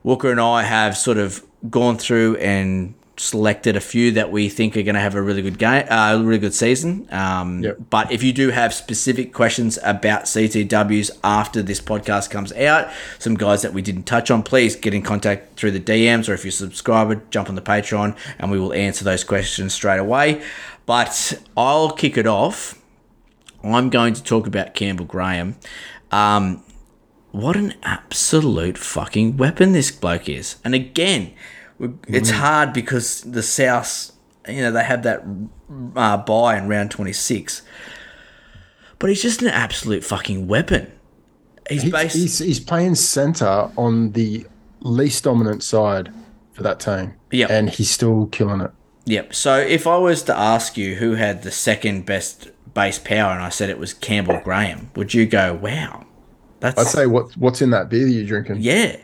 [0.02, 4.76] Walker and I have sort of gone through and selected a few that we think
[4.76, 7.08] are going to have a really good game, uh, really good season.
[7.12, 7.78] Um, Yep.
[7.90, 13.36] But if you do have specific questions about CTWs after this podcast comes out, some
[13.36, 16.44] guys that we didn't touch on, please get in contact through the DMs or if
[16.44, 20.42] you're a subscriber, jump on the Patreon and we will answer those questions straight away.
[20.86, 22.82] But I'll kick it off.
[23.64, 25.56] I'm going to talk about Campbell Graham.
[26.12, 26.64] Um,
[27.32, 30.58] what an absolute fucking weapon this bloke is.
[30.64, 31.34] And again,
[32.08, 34.12] it's hard because the South,
[34.48, 35.24] you know, they have that
[35.96, 37.62] uh, buy in round 26.
[39.00, 40.92] But he's just an absolute fucking weapon.
[41.70, 42.16] He's, He's, based.
[42.16, 44.46] he's, he's playing centre on the
[44.82, 46.14] least dominant side
[46.54, 47.16] for that team.
[47.32, 47.50] Yep.
[47.50, 48.72] And he's still killing it.
[49.06, 49.34] Yep.
[49.34, 53.42] So if I was to ask you who had the second best base power and
[53.42, 56.06] I said it was Campbell Graham, would you go, wow?
[56.60, 58.58] That's I'd say what what's in that beer that you're drinking?
[58.60, 58.98] Yeah.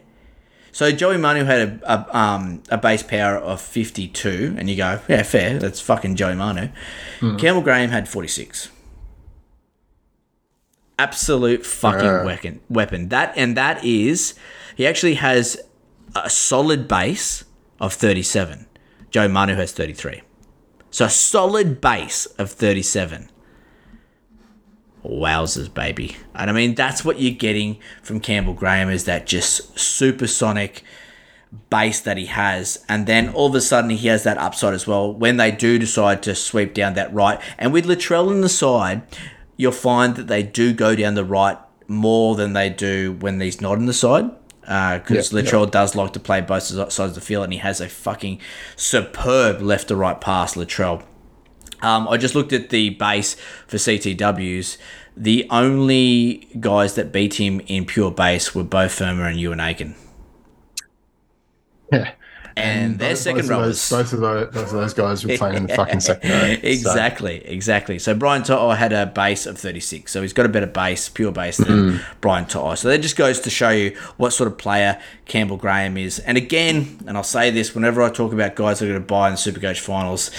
[0.74, 4.78] So Joey Manu had a, a um a base power of fifty two, and you
[4.78, 5.60] go, yeah, fair.
[5.60, 6.70] That's fucking Joey Manu.
[7.20, 8.70] Campbell Graham had forty six.
[11.00, 12.24] Absolute fucking Yeah.
[12.24, 12.60] weapon.
[12.70, 14.36] Weapon that, and that is,
[14.76, 15.58] he actually has
[16.16, 17.44] a solid base
[17.80, 18.68] of thirty seven.
[19.10, 20.22] Joe Manu has thirty three.
[20.92, 23.30] So a solid base of thirty seven.
[25.04, 26.16] Wowzers, baby.
[26.36, 30.84] And I mean, that's what you're getting from Campbell Graham is that just supersonic
[31.70, 32.84] base that he has.
[32.88, 35.78] And then all of a sudden, he has that upside as well when they do
[35.80, 37.40] decide to sweep down that right.
[37.58, 39.02] And with Latrell in the side,
[39.58, 43.62] you'll find that they do go down the right more than they do when he's
[43.62, 44.32] not in the side.
[44.68, 47.60] Uh, because Yeah, Latrell does like to play both sides of the field, and he
[47.60, 48.40] has a fucking
[48.76, 51.04] superb left to right pass, Latrell.
[51.82, 53.36] Um, I just looked at the base
[53.68, 54.78] for CTWs.
[55.18, 59.96] The only guys that beat him in pure base were Beau Fermor and Euan Aitken.
[61.92, 62.12] Yeah.
[62.58, 63.90] And their Both- second both of rowers.
[63.90, 66.40] those, both of those, both of those guys were playing in the fucking second row.
[66.56, 67.98] So, Exactly, exactly.
[67.98, 71.32] So Brian To'o had a base of 36, so he's got a better base, pure
[71.32, 72.02] base than Mm.
[72.20, 72.76] Brian To'o.
[72.76, 76.20] So that just goes to show you what sort of player Campbell Graham is.
[76.20, 79.08] And again, and I'll say this whenever I talk about guys that are going to
[79.08, 80.30] buy in the Supercoach finals,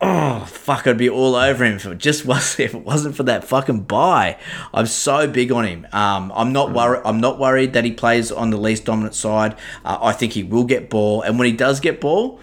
[0.00, 3.24] oh fuck, I'd be all over him if it just was if it wasn't for
[3.24, 4.38] that fucking buy.
[4.72, 5.86] I'm so big on him.
[5.92, 7.02] Um, I'm not worried.
[7.04, 9.56] I'm not worried that he plays on the least dominant side.
[9.84, 12.40] Uh, I think he will get ball, and when he does get ball,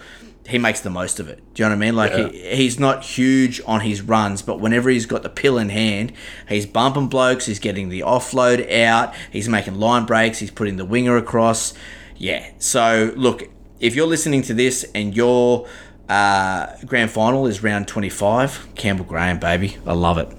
[0.47, 1.41] he makes the most of it.
[1.53, 1.95] Do you know what I mean?
[1.95, 5.69] Like he, he's not huge on his runs, but whenever he's got the pill in
[5.69, 6.13] hand,
[6.47, 7.47] he's bumping blokes.
[7.47, 9.15] He's getting the offload out.
[9.31, 10.39] He's making line breaks.
[10.39, 11.73] He's putting the winger across.
[12.17, 12.51] Yeah.
[12.59, 15.67] So look, if you're listening to this and your
[16.09, 20.29] uh, grand final is round 25, Campbell Graham, baby, I love it.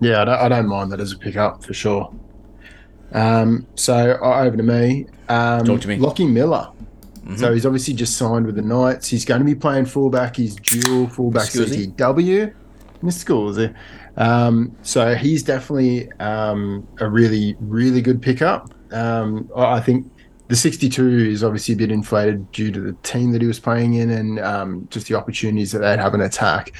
[0.00, 2.12] Yeah, I don't, I don't mind that as a pickup for sure.
[3.12, 5.06] Um, so over to me.
[5.28, 5.96] Um, Talk to me.
[5.96, 6.70] Lockie Miller.
[7.36, 9.06] So he's obviously just signed with the Knights.
[9.06, 10.36] He's going to be playing fullback.
[10.36, 11.92] He's dual fullback Scusi.
[11.94, 12.54] CTW.
[13.02, 13.74] Miss Schoolsy.
[14.16, 18.72] Um, so he's definitely um, a really, really good pickup.
[18.92, 20.10] Um, I think
[20.48, 23.94] the 62 is obviously a bit inflated due to the team that he was playing
[23.94, 26.72] in and um, just the opportunities that they'd have an attack.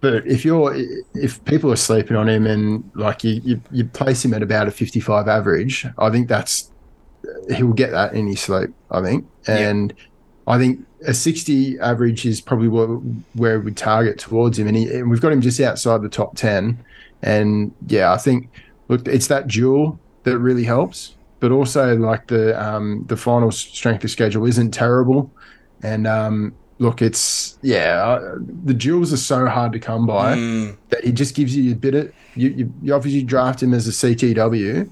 [0.00, 0.74] But if you're
[1.14, 4.68] if people are sleeping on him and like you, you you place him at about
[4.68, 6.70] a 55 average, I think that's
[7.54, 8.70] he will get that in his sleep.
[8.90, 9.94] I think, and
[10.46, 12.86] I think a 60 average is probably what,
[13.34, 16.36] where we target towards him, and, he, and we've got him just outside the top
[16.36, 16.84] 10.
[17.22, 18.50] And yeah, I think
[18.88, 24.02] look, it's that duel that really helps, but also like the um, the final strength
[24.02, 25.30] of schedule isn't terrible,
[25.82, 30.36] and um, look, it's yeah, uh, the duels are so hard to come by
[30.88, 33.86] that it just gives you a bit of you, you, you obviously draft him as
[33.86, 34.88] a CTW,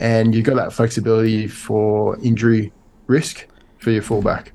[0.00, 2.72] and you've got that flexibility for injury
[3.06, 3.46] risk
[3.78, 4.52] for your fullback.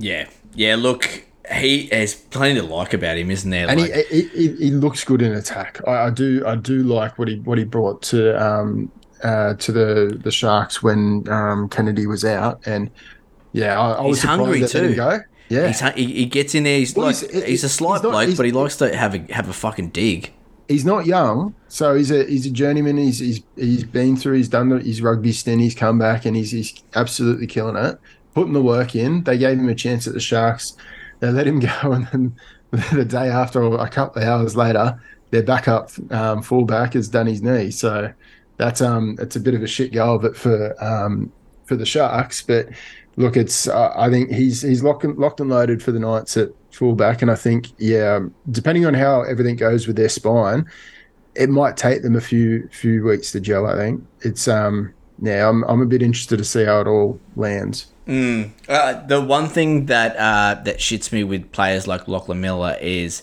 [0.00, 0.28] Yeah.
[0.56, 1.24] Yeah, look,
[1.54, 3.68] he has plenty to like about him, isn't there?
[3.68, 5.80] and Like, he, he, he he looks good in attack.
[5.86, 8.90] I, I do I do like what he what he brought to um
[9.22, 12.90] uh to the the Sharks when um Kennedy was out, and
[13.52, 14.94] yeah, I, I was surprised hungry him too.
[14.94, 15.18] go.
[15.48, 18.10] Yeah, he's, he, he gets in there, he's Well, like, he's- he's, a slight not-
[18.12, 20.32] bloke, but he likes to have a, have a fucking dig.
[20.68, 22.96] he's not young, so he's a he's a journeyman.
[22.96, 24.36] He's he's he's been through.
[24.38, 25.60] He's done the, his rugby stint.
[25.60, 27.98] He's come back and he's he's absolutely killing it,
[28.34, 29.24] putting the work in.
[29.24, 30.74] They gave him a chance at the Sharks.
[31.20, 32.34] They let him go, and then
[32.94, 34.98] the day after, or a couple of hours later,
[35.32, 37.70] their backup um, fullback has done his knee.
[37.70, 38.10] So
[38.56, 41.32] that's um it's a bit of a shit go of it for um
[41.64, 42.68] for the Sharks, but.
[43.16, 43.68] Look, it's.
[43.68, 47.20] Uh, I think he's he's locked and, locked and loaded for the Knights at fullback,
[47.20, 50.64] and I think yeah, depending on how everything goes with their spine,
[51.34, 53.66] it might take them a few few weeks to gel.
[53.66, 57.20] I think it's um yeah, I'm I'm a bit interested to see how it all
[57.36, 57.86] lands.
[58.68, 63.22] Uh, the one thing that uh, that shits me with players like Lachlan Miller is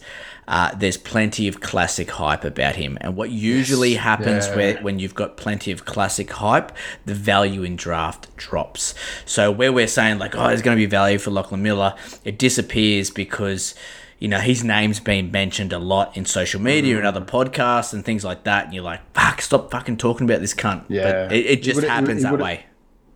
[0.50, 4.56] uh, there's plenty of classic hype about him, and what usually happens Yeah.
[4.56, 6.72] where when you've got plenty of classic hype,
[7.06, 8.94] the value in draft drops.
[9.26, 11.94] So where we're saying like, oh, there's going to be value for Lachlan Miller,
[12.26, 13.76] it disappears because.
[14.22, 18.04] You know, his name's been mentioned a lot in social media and other podcasts and
[18.04, 18.66] things like that.
[18.66, 20.84] And you're like, fuck, stop fucking talking about this cunt.
[20.90, 21.28] Yeah.
[21.30, 22.66] But it, it just happens he that way.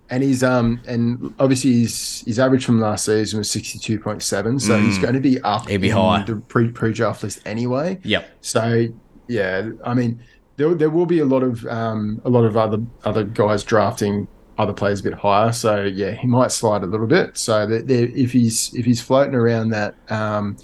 [0.10, 4.22] And he's um and obviously his his average from last season was sixty two point
[4.22, 5.70] seven, so he's going to be up Mm.
[5.70, 6.24] He'd be high.
[6.24, 8.00] the pre pre draft list anyway.
[8.04, 8.30] Yep.
[8.42, 8.88] So
[9.28, 10.20] yeah, I mean
[10.58, 14.28] there, there will be a lot of um a lot of other other guys drafting
[14.60, 15.52] other players a bit higher.
[15.52, 17.36] So yeah, he might slide a little bit.
[17.38, 20.58] So that there, if he's if he's floating around that um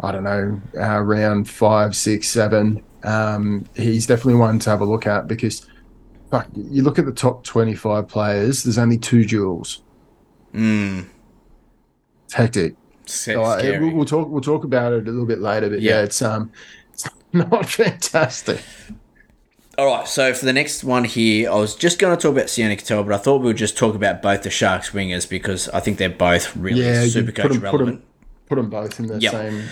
[0.00, 4.86] I don't know uh, round five, six, seven, um he's definitely one to have a
[4.86, 5.66] look at because
[6.30, 8.62] fuck, you look at the top twenty five players.
[8.62, 9.82] There's only two duels.
[10.52, 11.06] Mm.
[12.24, 12.76] It's hectic.
[13.06, 13.36] Scary.
[13.36, 14.28] So I, we'll, we'll talk.
[14.28, 15.68] We'll talk about it a little bit later.
[15.70, 15.96] But Yeah.
[15.98, 16.50] yeah, it's um,
[16.92, 18.60] it's not fantastic.
[19.76, 22.46] All right, so for the next one here, I was just going to talk about
[22.46, 25.68] Sione Katoa, but I thought we would just talk about both the Sharks wingers because
[25.70, 28.04] I think they're both really Yeah, super coach 'em- put 'em- relevant.
[28.46, 29.32] Put them both in the Yep.
[29.32, 29.62] same.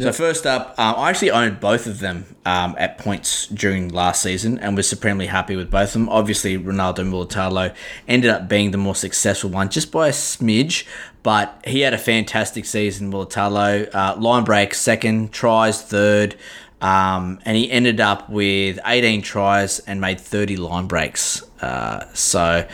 [0.00, 4.22] So first up, um, I actually owned both of them um, at points during last
[4.22, 6.08] season and was supremely happy with both of them.
[6.08, 7.74] Obviously, Ronaldo Mulitalo
[8.08, 10.86] ended up being the more successful one just by a smidge,
[11.22, 13.12] but he had a fantastic season.
[13.12, 16.34] Mulitalo, uh, line break second, tries third,
[16.80, 21.42] um, and he ended up with 18 tries and made 30 line breaks.
[21.60, 22.66] Uh, so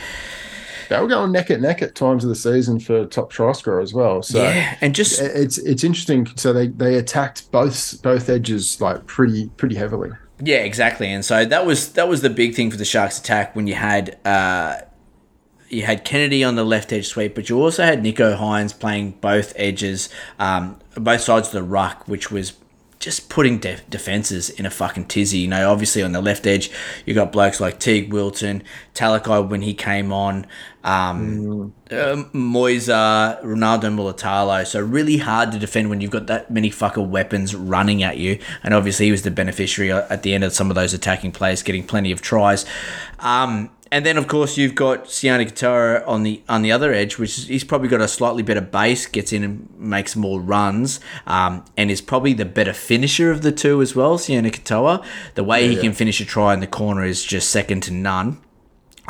[0.89, 3.79] They were going neck at neck at times of the season for top try scorer
[3.79, 4.21] as well.
[4.23, 6.27] So yeah, and just it's it's interesting.
[6.35, 10.11] So they they attacked both both edges like pretty pretty heavily.
[10.41, 11.11] Yeah, exactly.
[11.11, 13.73] And so that was that was the big thing for the Sharks attack when you
[13.73, 14.81] had uh,
[15.69, 19.11] you had Kennedy on the left edge sweep, but you also had Nicho Hynes playing
[19.21, 20.09] both edges,
[20.39, 22.53] um, both sides of the ruck, which was
[22.99, 25.39] just putting def- defenses in a fucking tizzy.
[25.39, 26.71] You know, obviously on the left edge,
[27.05, 30.47] you got blokes like Teig Wilton, Talakai when he came on,
[30.83, 34.65] um, um, Moisa, Ronaldo Mulitalo.
[34.65, 38.39] So really hard to defend when you've got that many fucking weapons running at you.
[38.63, 41.61] And obviously he was the beneficiary at the end of some of those attacking plays,
[41.61, 42.65] getting plenty of tries.
[43.19, 47.17] Um, and then of course you've got Sione Katoa on the on the other edge,
[47.17, 50.99] which is, he's probably got a slightly better base, gets in and makes more runs,
[51.25, 54.17] um, and is probably the better finisher of the two as well.
[54.17, 57.81] Sione Katoa, the way he can finish a try in the corner is just second
[57.83, 58.41] to none.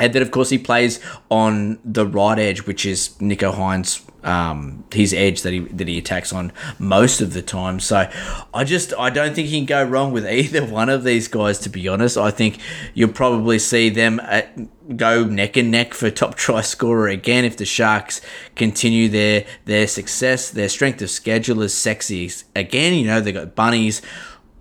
[0.00, 4.84] And then, of course, he plays on the right edge, which is Nicho Hynes, um,
[4.92, 7.80] his edge that he that he attacks on most of the time.
[7.80, 8.10] So,
[8.52, 11.58] I just I don't think he can go wrong with either one of these guys.
[11.60, 12.58] To be honest, I think
[12.94, 17.56] you'll probably see them at, go neck and neck for top try scorer again if
[17.56, 18.20] the Sharks
[18.56, 20.50] continue their their success.
[20.50, 22.94] Their strength of schedule is sexy again.
[22.94, 24.02] You know they got bunnies.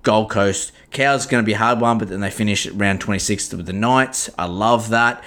[0.03, 0.71] Gold Coast.
[0.91, 3.65] Cows going to be a hard one, but then they finish at round 26 with
[3.65, 4.29] the Knights.
[4.37, 5.21] I love that.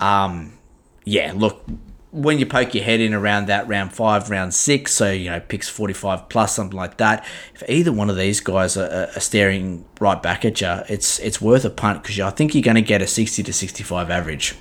[0.00, 0.54] Um,
[1.04, 1.64] yeah, look,
[2.14, 5.40] when you poke your head in around that round five, round six, so, you know,
[5.40, 9.84] picks 45 plus, something like that, if either one of these guys are, are staring
[10.00, 12.82] right back at you, it's, it's worth a punt because I think you're going to
[12.82, 14.54] get a 60 to 65 average.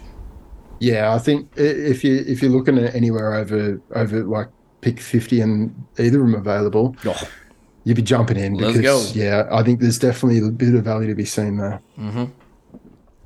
[0.79, 4.49] Yeah, I think if you if you're looking at anywhere over over like
[4.81, 7.29] pick 50 and either of them available, oh
[7.85, 9.19] you'd be jumping in Let's because go.
[9.19, 11.81] yeah, I think there's definitely a bit of value to be seen there.
[11.97, 12.25] Mm-hmm.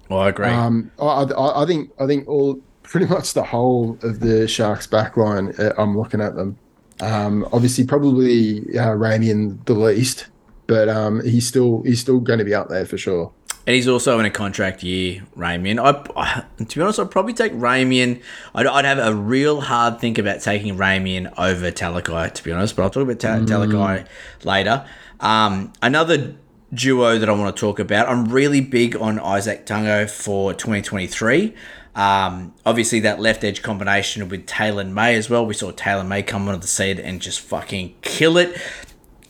[0.09, 0.47] Well, I agree.
[0.47, 4.87] Um, I, I, I think I think all pretty much the whole of the Sharks
[4.87, 5.57] backline.
[5.59, 6.57] Uh, I'm looking at them.
[6.99, 10.27] Um, obviously, probably uh, Ramien the least,
[10.65, 13.31] but um, he's still he's still going to be out there for sure.
[13.67, 15.77] And he's also in a contract year, Ramien.
[15.77, 18.21] I, I, to be honest, I'd probably take Ramien.
[18.55, 22.77] I'd, I'd have a real hard think about taking Ramien over Talakai, to be honest.
[22.77, 23.45] But I'll talk about Ta- Mm.
[23.47, 24.05] Talakai
[24.45, 24.87] later.
[25.19, 26.35] Um, another
[26.73, 28.07] duo that I want to talk about.
[28.07, 31.53] I'm really big on Izack Tago for 2023.
[31.97, 35.45] Um, obviously, that left edge combination with Taylan May as well.
[35.45, 38.55] We saw Taylan May come onto the seed and just fucking kill it.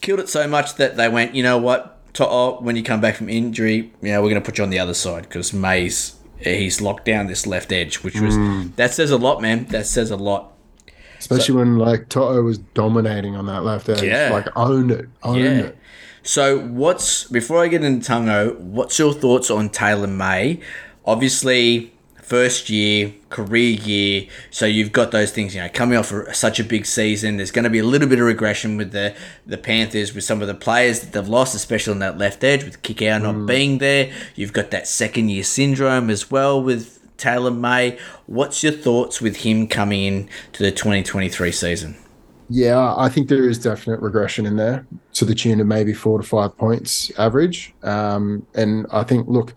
[0.01, 1.93] Killed it so much that they went, you know what?
[2.13, 4.69] To'o, when you come back from injury, you know, we're going to put you on
[4.69, 8.75] the other side because May's he's locked down this left edge, which was Mm.
[8.75, 9.65] that says a lot, man.
[9.69, 10.51] That says a lot.
[11.19, 14.29] Especially when like Toto was dominating on that left edge, Yeah.
[14.31, 15.49] like owned it, owned Yeah.
[15.67, 15.77] it.
[16.21, 20.59] So, what's before I get into Tago, what's your thoughts on Taylan May?
[21.05, 21.93] Obviously,
[22.27, 24.27] first year, career year.
[24.51, 27.37] So you've got those things, you know, coming off such a big season.
[27.37, 29.15] There's going to be a little bit of regression with the
[29.45, 32.65] the Panthers with some of the players that they've lost, especially on that left edge
[32.65, 34.11] with Kikau not being there.
[34.35, 37.97] You've got that second year syndrome as well with Taylan May.
[38.25, 41.95] What's your thoughts with him coming in to the 2023 season?
[42.49, 46.17] Yeah, I think there is definite regression in there to the tune of maybe four
[46.17, 47.73] to five points average.
[47.83, 49.53] Um, and I think, look,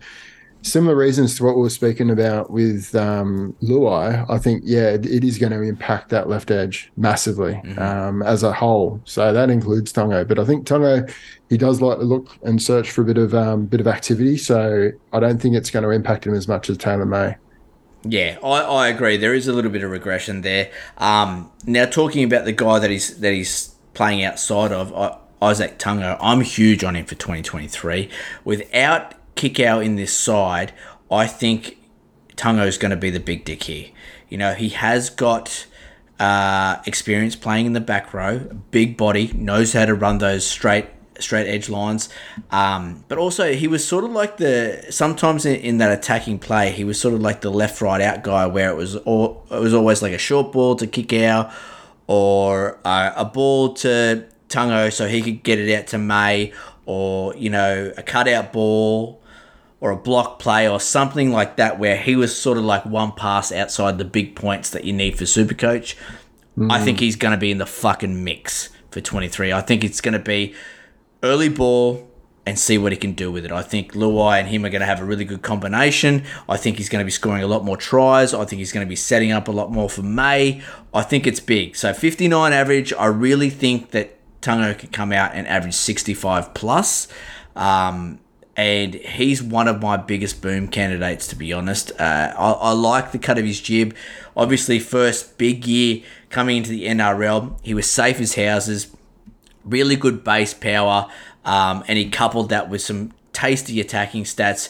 [0.63, 4.25] similar reasons to what we were speaking about with um, Luai.
[4.29, 8.43] I think, yeah, it, it is going to impact that left edge massively um, as
[8.43, 9.01] a whole.
[9.05, 10.27] So that includes Tago.
[10.27, 11.11] But I think Tago,
[11.49, 14.37] he does like to look and search for a bit of um, bit of activity.
[14.37, 17.35] So I don't think it's going to impact him as much as Taylan May.
[18.03, 19.17] Yeah, I, I agree.
[19.17, 20.71] There is a little bit of regression there.
[20.97, 25.77] Um, now talking about the guy that he's that he's playing outside of I, Izack
[25.77, 28.09] Tago, I'm huge on him for 2023.
[28.43, 30.71] Without Kikau in this side,
[31.09, 31.77] I think
[32.35, 33.89] Tago's going to be the big dick here.
[34.29, 35.65] You know, he has got
[36.19, 38.39] uh, experience playing in the back row,
[38.69, 40.87] big body, knows how to run those straight
[41.19, 42.09] straight edge lines.
[42.49, 46.71] Um, but also, he was sort of like the sometimes in, in that attacking play,
[46.71, 49.59] he was sort of like the left right out guy, where it was all, it
[49.59, 51.51] was always like a short ball to Kikau
[52.07, 56.53] or uh, a ball to Tago so he could get it out to May,
[56.85, 59.20] or you know a cutout ball
[59.81, 63.11] or a block play or something like that, where he was sort of like one
[63.11, 65.95] pass outside the big points that you need for Super Supercoach.
[66.69, 69.53] I think he's going to be in the fucking mix for 23.
[69.53, 70.53] I think it's going to be
[71.23, 72.07] early ball
[72.45, 73.51] and see what he can do with it.
[73.51, 76.23] I think Luai and him are going to have a really good combination.
[76.49, 78.33] I think he's going to be scoring a lot more tries.
[78.33, 80.61] I think he's going to be setting up a lot more for May.
[80.93, 81.75] I think it's big.
[81.75, 87.07] So 59 average, I really think that Tago could come out and average 65 plus.
[87.55, 88.19] Um,
[88.61, 91.91] and he's one of my biggest boom candidates, to be honest.
[91.99, 93.95] Uh, I, I like the cut of his jib.
[94.37, 98.95] Obviously, first big year coming into the NRL, he was safe as houses,
[99.65, 101.09] really good base power,
[101.43, 104.69] um, and he coupled that with some tasty attacking stats.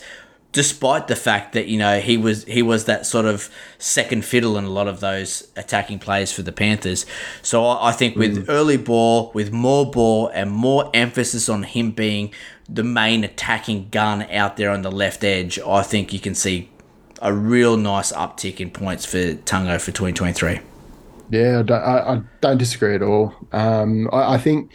[0.54, 4.58] Despite the fact that you know he was he was that sort of second fiddle
[4.58, 7.06] in a lot of those attacking plays for the Panthers,
[7.42, 11.92] so I, I think with early ball, with more ball and more emphasis on him
[11.92, 12.34] being
[12.74, 16.70] the main attacking gun out there on the left edge, I think you can see
[17.22, 20.60] a real nice uptick in points for Tago for 2023.
[21.30, 23.34] Yeah, I I don't disagree at all.
[23.52, 24.72] Um, I, I think,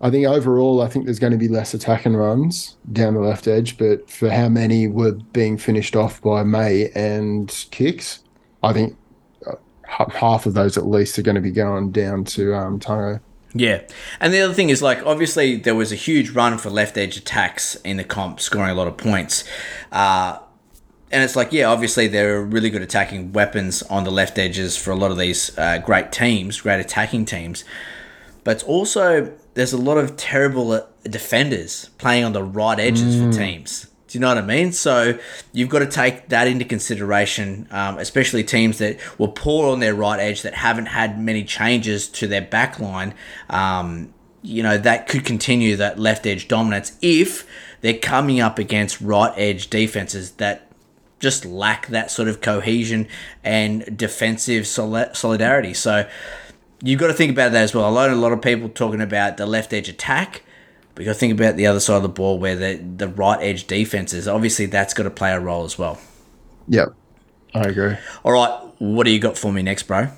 [0.00, 3.20] I think overall, I think there's going to be less attack and runs down the
[3.20, 8.20] left edge, but for how many were being finished off by May and kicks,
[8.62, 8.96] I think
[9.46, 9.54] uh,
[9.86, 13.20] half of those at least are going to be going down to um, Tungo.
[13.58, 13.82] Yeah.
[14.20, 17.16] And the other thing is, like, obviously there was a huge run for left edge
[17.16, 19.44] attacks in the comp, scoring a lot of points.
[19.92, 20.38] Uh,
[21.10, 24.76] and it's like, yeah, obviously there are really good attacking weapons on the left edges
[24.76, 27.64] for a lot of these uh, great teams, great attacking teams.
[28.44, 33.16] But it's also there's a lot of terrible uh, defenders playing on the right edges
[33.18, 33.88] for teams.
[34.08, 34.72] Do you know what I mean?
[34.72, 35.18] So
[35.52, 39.94] you've got to take that into consideration, um, especially teams that were poor on their
[39.94, 43.14] right edge that haven't had many changes to their back line.
[43.50, 47.46] Um, you know, that could continue that left edge dominance if
[47.80, 50.70] they're coming up against right edge defenses that
[51.18, 53.08] just lack that sort of cohesion
[53.42, 55.74] and defensive solidarity.
[55.74, 56.08] So
[56.82, 57.84] you've got to think about that as well.
[57.86, 60.42] I learned a lot of people talking about the left edge attack,
[60.96, 63.06] but you got to think about the other side of the ball where the, the
[63.06, 66.00] right edge defenses, obviously, that's got to play a role as well.
[66.68, 66.88] Yep,
[67.54, 67.94] I agree.
[68.24, 70.08] All right, what do you got for me next, bro?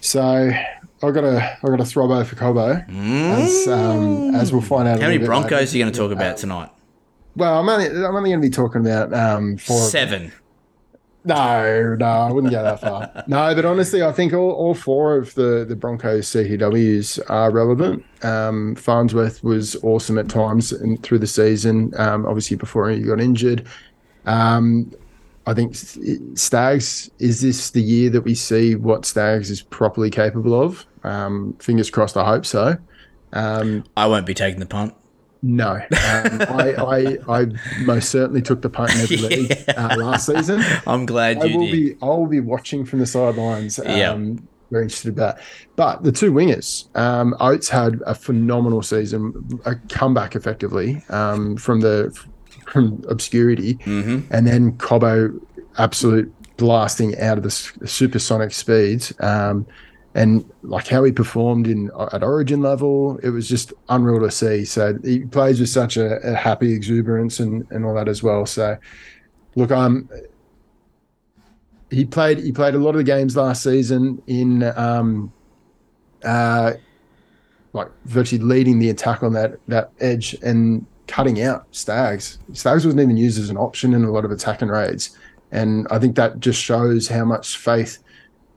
[0.00, 2.84] So I got a I got a throbbo for Cobbo,
[3.38, 4.96] as um, as we'll find out.
[4.98, 5.70] a How many little bit Broncos later.
[5.70, 6.70] are you going to talk about tonight?
[7.36, 9.76] Well, I'm only I'm only going to be talking about um four.
[9.76, 9.90] of them.
[9.90, 10.32] Seven.
[11.26, 13.24] No, no, I wouldn't go that far.
[13.26, 18.04] No, but honestly, I think all, all four of the, the Broncos CTWs are relevant.
[18.22, 23.20] Um, Farnworth was awesome at times in, through the season, um, obviously before he got
[23.20, 23.66] injured.
[24.26, 24.92] Um,
[25.46, 30.60] I think Stags, is this the year that we see what Stags is properly capable
[30.60, 30.84] of?
[31.04, 32.76] Um, fingers crossed, I hope so.
[33.32, 34.94] Um, I won't be taking the punt.
[35.46, 36.74] No, um, I,
[37.28, 37.46] I, I
[37.84, 40.62] most certainly took the punt in every league uh, last season.
[40.86, 41.72] I'm glad I you will did.
[41.72, 41.96] be.
[42.00, 43.78] I will be watching from the sidelines.
[43.78, 44.18] Um, Yeah.
[44.70, 45.36] Very interested about.
[45.76, 51.80] But the two wingers, um, Oates had a phenomenal season, a comeback effectively um, from
[51.80, 52.10] the
[52.66, 54.32] from obscurity, Mm-hmm.
[54.34, 55.38] and then Cobbo
[55.76, 57.50] absolute blasting out of the
[57.86, 59.12] supersonic speeds.
[59.20, 59.66] Um,
[60.14, 64.64] and like how he performed in at Origin level, it was just unreal to see.
[64.64, 68.46] So he plays with such a, a happy exuberance and, and all that as well.
[68.46, 68.78] So
[69.56, 70.08] look, um,
[71.90, 75.32] he played he played a lot of the games last season in um,
[76.24, 76.74] uh,
[77.72, 82.38] like virtually leading the attack on that that edge and cutting out Stags.
[82.52, 85.18] Stags wasn't even used as an option in a lot of attacking raids,
[85.50, 87.98] and I think that just shows how much faith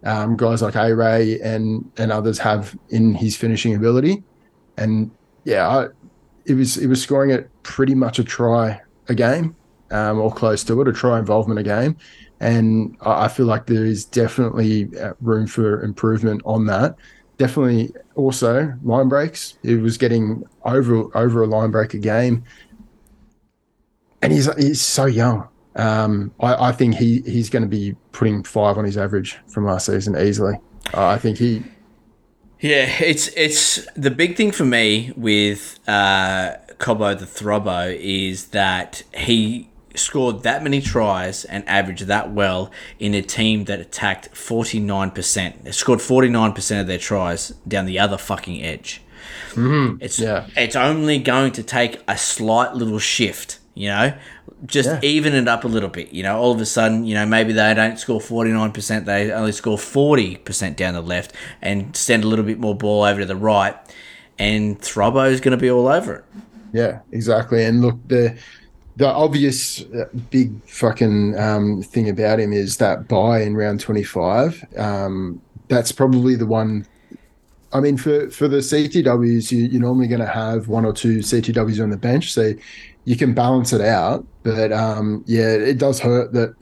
[0.08, 4.24] um, guys like A Ray and and others have in his finishing ability.
[4.78, 5.12] And
[5.44, 5.88] yeah, I,
[6.46, 9.56] it was it was scoring at pretty much a try a game,
[9.92, 11.98] um, or close to it, a try involvement a game.
[12.40, 16.96] And I I feel like there is definitely uh, room for improvement on that.
[17.38, 19.58] Definitely also line breaks.
[19.62, 22.46] It was getting over over a line break a game,
[24.22, 25.50] and he's he's so young.
[25.78, 29.66] Um, I, I think he he's going to be putting five on his average from
[29.66, 30.56] last season easily.
[30.94, 31.64] Uh, I think he
[32.60, 39.04] Yeah, it's it's the big thing for me with uh, Cobbo the Throbbo is that
[39.14, 45.64] he scored that many tries and averaged that well in a team that attacked 49%.
[45.64, 49.02] They scored 49% of their tries down the other fucking edge.
[49.56, 50.46] It's Yeah.
[50.56, 54.14] it's only going to take a slight little shift, you know,
[54.66, 55.00] just Yeah.
[55.04, 56.12] even it up a little bit.
[56.14, 59.06] You know, all of a sudden, you know, maybe they don't score forty nine percent,
[59.06, 63.04] they only score forty percent down the left, and send a little bit more ball
[63.04, 63.76] over to the right,
[64.40, 66.26] and Throbbo is going to be all over it.
[66.74, 67.64] Yeah, exactly.
[67.64, 68.36] And look, the
[68.98, 74.04] the obvious uh, big fucking um, thing about him is that buy in round twenty
[74.04, 74.64] five.
[74.78, 76.86] Um, that's probably the one.
[77.74, 81.20] I mean, for for the CTWs, you, you're normally going to have one or two
[81.20, 82.54] CTWs on the bench, so
[83.08, 84.28] you can balance it out.
[84.44, 86.54] But um, yeah, it does hurt that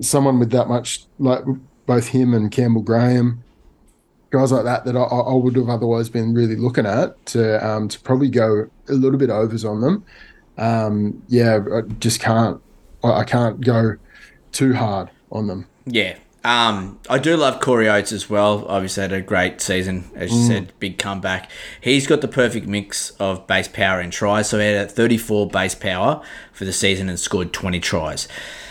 [0.00, 1.44] someone with that much, like
[1.86, 3.44] both him and Campbell Graham,
[4.30, 7.86] guys like that, that I, I would have otherwise been really looking at to um,
[7.86, 10.04] to probably go a little bit overs on them.
[10.58, 12.60] Um, yeah, I just can't.
[13.04, 13.94] I, I can't go
[14.50, 15.68] too hard on them.
[15.84, 16.18] Yeah.
[16.46, 18.64] Um, I do love Corey Oates as well.
[18.68, 21.50] Obviously, had a great season, as you said, big comeback.
[21.80, 24.48] He's got the perfect mix of base power and tries.
[24.48, 26.22] So he had a 34 base power
[26.52, 28.28] for the season and scored 20 tries.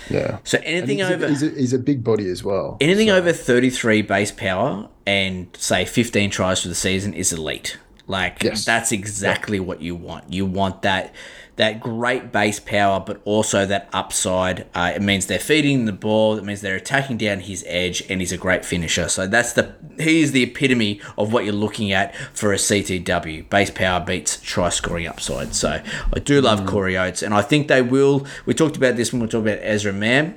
[0.09, 0.37] Yeah.
[0.45, 2.77] So anything he's, over a, he's, a, he's a big body as well.
[2.79, 7.77] anything over 33 base power and say 15 tries for the season is elite.
[8.07, 8.63] Like Yes.
[8.63, 10.31] that's exactly what you want.
[10.31, 11.13] You want that
[11.55, 14.67] that great base power, but also that upside.
[14.75, 16.37] Uh, it means they're feeding the ball.
[16.37, 19.07] It means they're attacking down his edge, and he's a great finisher.
[19.07, 23.49] So that's the he is the epitome of what you're looking at for a CTW.
[23.49, 25.55] Base power beats try scoring upside.
[25.55, 25.81] So
[26.13, 28.25] I do love Corey Oates, and I think they will.
[28.45, 30.35] We talked about this when we talked about Ezra Mam.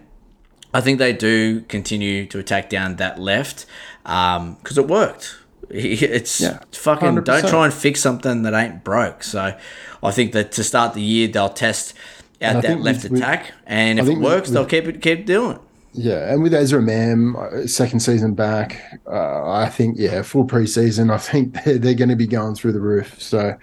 [0.73, 3.65] I think they do continue to attack down that left
[4.05, 5.37] because it worked.
[6.19, 9.23] It's Yeah, fucking don't try and fix something that ain't broke.
[9.23, 9.57] So
[10.03, 11.95] I think that to start the year they'll test
[12.41, 15.03] out that left with- attack, and I if it think with- works, they'll keep it
[15.03, 15.61] keep doing it.
[15.95, 21.13] Yeah, and with Ezra Mam, uh, second season back, uh, I think yeah, full preseason.
[21.13, 23.21] I think they're, they're going to be going through the roof.
[23.21, 23.57] So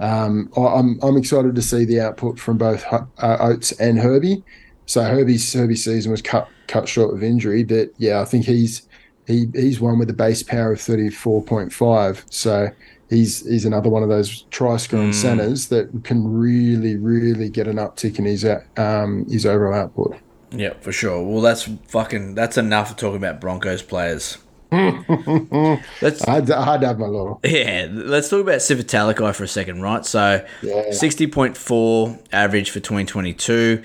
[0.00, 3.02] um, I- I'm I'm excited to see the output from both uh,
[3.40, 4.42] Oates and Herbie.
[4.86, 8.88] So Herbie's Herbie's season was cut cut short of injury, but yeah, I think he's
[9.30, 12.24] he he's one with a base power of thirty four point five.
[12.30, 12.68] So
[13.08, 17.76] he's he's another one of those try scoring centers that can really really get an
[17.76, 18.44] uptick in his
[18.76, 20.16] um his overall output.
[20.52, 21.22] Yeah, for sure.
[21.22, 24.38] Well, that's fucking that's enough of talking about Broncos players.
[24.72, 27.40] let's I had, I had to have my little.
[27.44, 30.06] yeah, let's talk about Sifa Talakai for a second, right?
[30.06, 30.46] So,
[30.92, 33.82] sixty point four average for twenty twenty two.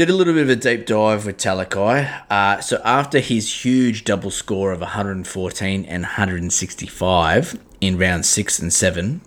[0.00, 2.22] Did a little bit of a deep dive with Talakai.
[2.30, 8.72] Uh, so after his huge double score of 114 and 165 in round six and
[8.72, 9.20] seven,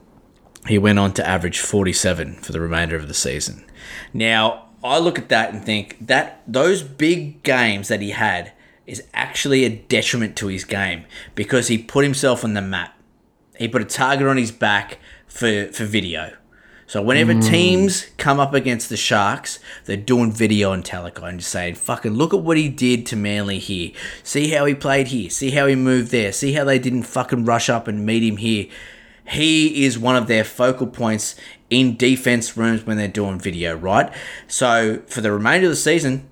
[0.68, 3.64] he went on to average 47 for the remainder of the season.
[4.16, 8.52] Now, I look at that and think that those big games that he had
[8.88, 11.06] is actually a detriment to his game
[11.36, 12.98] because he put himself on the map.
[13.60, 14.98] He put a target on his back
[15.28, 16.34] for, for video.
[16.94, 17.40] So whenever hmm.
[17.40, 22.14] teams come up against the Sharks, they're doing video on Talakai and just saying, fucking
[22.14, 23.94] look at what he did to Manly here.
[24.22, 25.32] See how he played here.
[25.32, 26.32] See how he moved there.
[26.32, 28.68] See how they didn't fucking rush up and meet him here.
[29.28, 31.36] He is one of their focal points
[31.72, 34.14] in defense rooms when they're doing video, right?
[34.48, 36.30] So for the remainder of the season,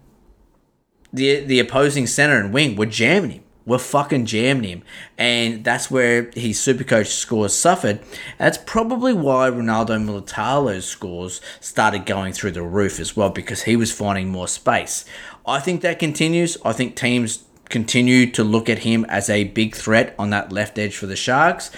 [1.12, 3.44] the the opposing center and wing were jamming him.
[3.66, 4.84] We're fucking jamming him.
[5.18, 8.00] And that's where his supercoach scores suffered.
[8.38, 13.76] That's probably why Ronaldo Mulitalo's scores started going through the roof as well, because he
[13.76, 15.06] was finding more space.
[15.46, 16.58] I think that continues.
[16.66, 20.78] I think teams continue to look at him as a big threat on that left
[20.78, 21.72] edge for the Sharks.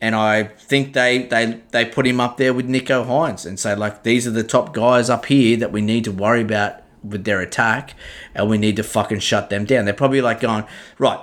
[0.00, 3.74] And I think they, they, they put him up there with Nicho Hynes and say,
[3.74, 7.24] like, these are the top guys up here that we need to worry about with
[7.24, 7.94] their attack
[8.34, 9.84] and we need to fucking shut them down.
[9.84, 10.64] They're probably like going,
[10.98, 11.20] right,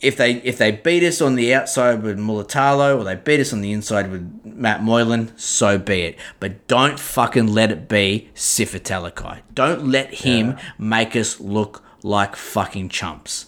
[0.00, 3.52] if they if they beat us on the outside with Mulitalo or they beat us
[3.52, 6.18] on the inside with Matt Moylan, so be it.
[6.40, 9.42] But don't fucking let it be Sifa Talakai.
[9.54, 13.46] Don't let him make us look like fucking chumps.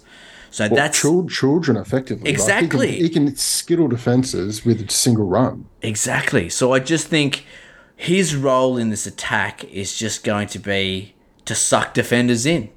[0.52, 2.26] So Well, that's chil- children effectively.
[2.26, 2.92] Like, Exactly.
[2.92, 5.66] he, can, he can skittle defenses with a single run.
[5.82, 6.48] Exactly.
[6.48, 7.44] So I just think
[7.96, 11.13] his role in this attack is just going to be
[11.44, 12.70] to suck defenders in.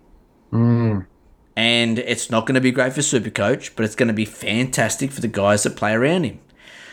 [1.56, 5.12] And it's not going to be great for Supercoach, but it's going to be fantastic
[5.12, 6.40] for the guys that play around him.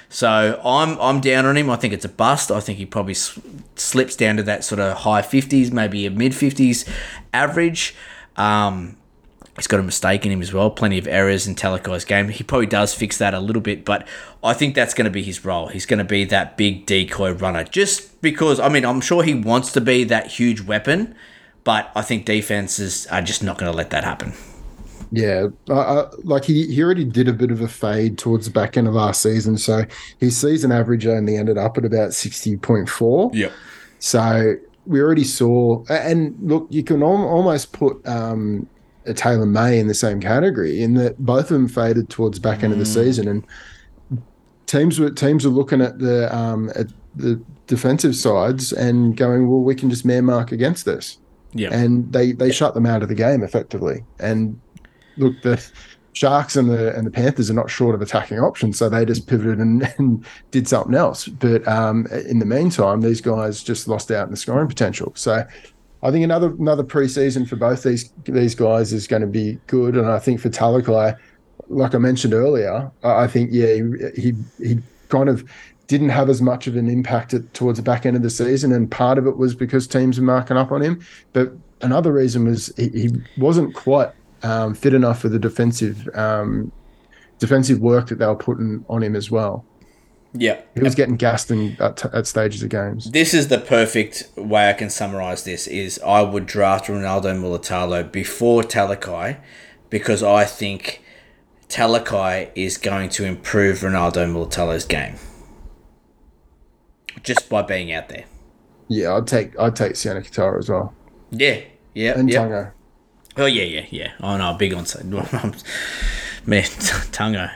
[0.08, 1.68] So I'm I'm down on him.
[1.68, 2.50] I think it's a bust.
[2.50, 3.38] I think he probably s-
[3.74, 6.88] slips down to that sort of high 50s, maybe a mid 50s
[7.32, 7.94] average.
[8.36, 8.96] Um,
[9.56, 10.68] He's got a mistake in him as well.
[10.68, 12.28] Plenty of errors in Talakai's game.
[12.28, 14.04] He probably does fix that a little bit, but
[14.42, 15.68] I think that's going to be his role.
[15.68, 17.62] He's going to be that big decoy runner.
[17.62, 21.14] Just because, I mean, I'm sure he wants to be that huge weapon,
[21.64, 24.34] but I think defenses are just not going to let that happen.
[25.10, 28.76] Yeah, uh, like he, he already did a bit of a fade towards the back
[28.76, 29.56] end of last season.
[29.58, 29.84] So
[30.18, 33.34] his season average only ended up at about 60.4.
[33.34, 33.52] Yep.
[34.00, 34.54] So
[34.86, 38.68] we already saw, and look, you can al- almost put um,
[39.06, 42.48] a Taylan May in the same category in that both of them faded towards the
[42.48, 43.46] back end of the season, and
[44.66, 49.60] teams were teams were looking at the um, at the defensive sides and going, well,
[49.60, 51.18] we can just man mark against this,
[51.54, 51.72] Yeah.
[51.72, 54.04] and they they shut them out of the game effectively.
[54.18, 54.60] And
[55.16, 55.64] look, the
[56.14, 59.26] Sharks and the and the Panthers are not short of attacking options, so they just
[59.26, 61.26] pivoted and, and did something else.
[61.26, 65.12] But um, in the meantime, these guys just lost out in the scoring potential.
[65.16, 65.44] So
[66.02, 69.96] I think another another preseason for both these these guys is going to be good,
[69.96, 71.16] and I think for Talakai,
[71.68, 74.32] like I mentioned earlier, I I think yeah he he,
[74.62, 74.78] he
[75.08, 75.44] kind of
[75.86, 78.72] didn't have as much of an impact at, towards the back end of the season,
[78.72, 81.00] and part of it was because teams were marking up on him,
[81.32, 84.10] but another reason was he, he wasn't quite
[84.42, 86.72] um, fit enough for the defensive um,
[87.38, 89.64] defensive work that they were putting on him as well.
[90.36, 90.60] Yeah.
[90.74, 93.10] He was getting gassed in, at, at stages of games.
[93.10, 98.10] This is the perfect way I can summarize this is I would draft Ronaldo Mulitalo
[98.10, 99.38] before Talakai
[99.90, 101.02] because I think
[101.68, 105.14] Talakai is going to improve Ronaldo Mulitalo's game.
[107.24, 108.24] Just by being out there.
[108.88, 110.94] Yeah, I'd take I'd take Sione Katoa as well,
[111.30, 111.60] Yeah,
[111.94, 112.38] yeah, and yeah.
[112.38, 112.72] Tago.
[113.38, 114.12] Oh yeah, yeah, yeah.
[114.20, 114.84] Oh no, big on
[116.46, 116.62] man,
[117.12, 117.48] Tango.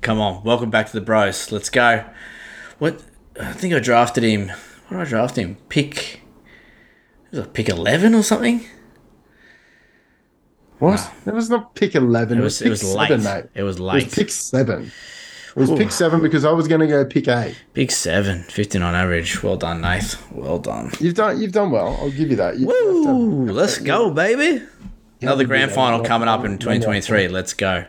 [0.00, 1.50] Come on, welcome back to the bros.
[1.50, 2.04] Let's go.
[2.78, 3.02] What?
[3.40, 4.48] I think I drafted him.
[4.88, 5.56] What did I draft him?
[5.68, 6.20] Pick.
[7.32, 8.64] Was it pick eleven or something?
[10.78, 11.10] What?
[11.26, 12.38] It was not pick eleven.
[12.38, 13.34] It It was- was, it was pick seven, late.
[13.44, 13.50] mate.
[13.54, 14.04] It was It late.
[14.04, 14.92] was pick seven.
[15.56, 17.56] It was pick seven because I was going to go pick eight.
[17.72, 19.42] Pick seven, 59 average.
[19.42, 20.30] Well done, Nath.
[20.30, 20.92] Well done.
[21.00, 21.96] You've done you've done well.
[21.98, 22.58] I'll give you that.
[22.58, 23.46] You- Woo!
[23.50, 24.62] Let's go, baby.
[25.22, 27.28] Another grand final coming up in one- 2023.
[27.28, 27.86] Let's go.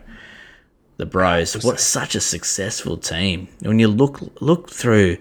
[0.95, 1.61] The Bros.
[1.65, 3.49] What such a successful team.
[3.59, 5.18] When you look look through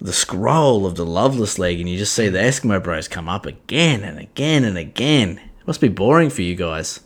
[0.00, 3.44] the scroll of the Loveless League and you just see the Eskimo Bros come up
[3.44, 5.38] again and again and again.
[5.60, 7.00] It must be boring for you guys.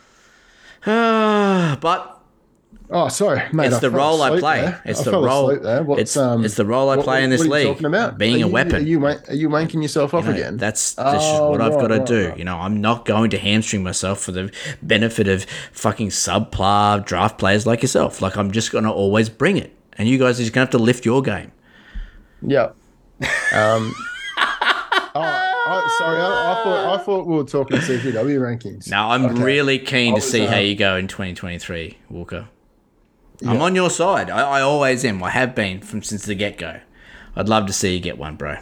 [0.84, 2.17] but
[2.90, 3.66] Oh, sorry, mate.
[3.66, 4.62] It's I the role I play.
[4.62, 4.80] there.
[4.86, 5.82] It's I the role- There.
[5.82, 7.74] What's, it's- um, it's the role I what- play in this what are you league,
[7.74, 8.16] talking about?
[8.16, 8.76] being Are a you- weapon.
[8.76, 10.56] Are you, are you wanking yourself off You know, again?
[10.56, 12.28] That's, Oh, that's what I've got to right, do.
[12.30, 12.38] right.
[12.38, 17.36] You know, I'm not going to hamstring myself for the benefit of fucking subpar draft
[17.36, 18.22] players like yourself.
[18.22, 20.70] Like I'm just going to always bring it, and you guys are just going to
[20.72, 21.52] have to lift your game.
[22.40, 22.70] Yeah.
[23.52, 23.94] Um,
[24.38, 26.20] oh, I, sorry.
[26.20, 28.88] I, I thought I thought we were talking CPW rankings.
[28.90, 29.42] Now I'm Okay.
[29.42, 32.48] really keen to see how uh, you go in 2023, Walker.
[33.46, 34.30] I'm on your side.
[34.30, 35.22] I, I always am.
[35.22, 36.80] I have been from since the get go.
[37.36, 38.56] I'd love to see you get one, bro.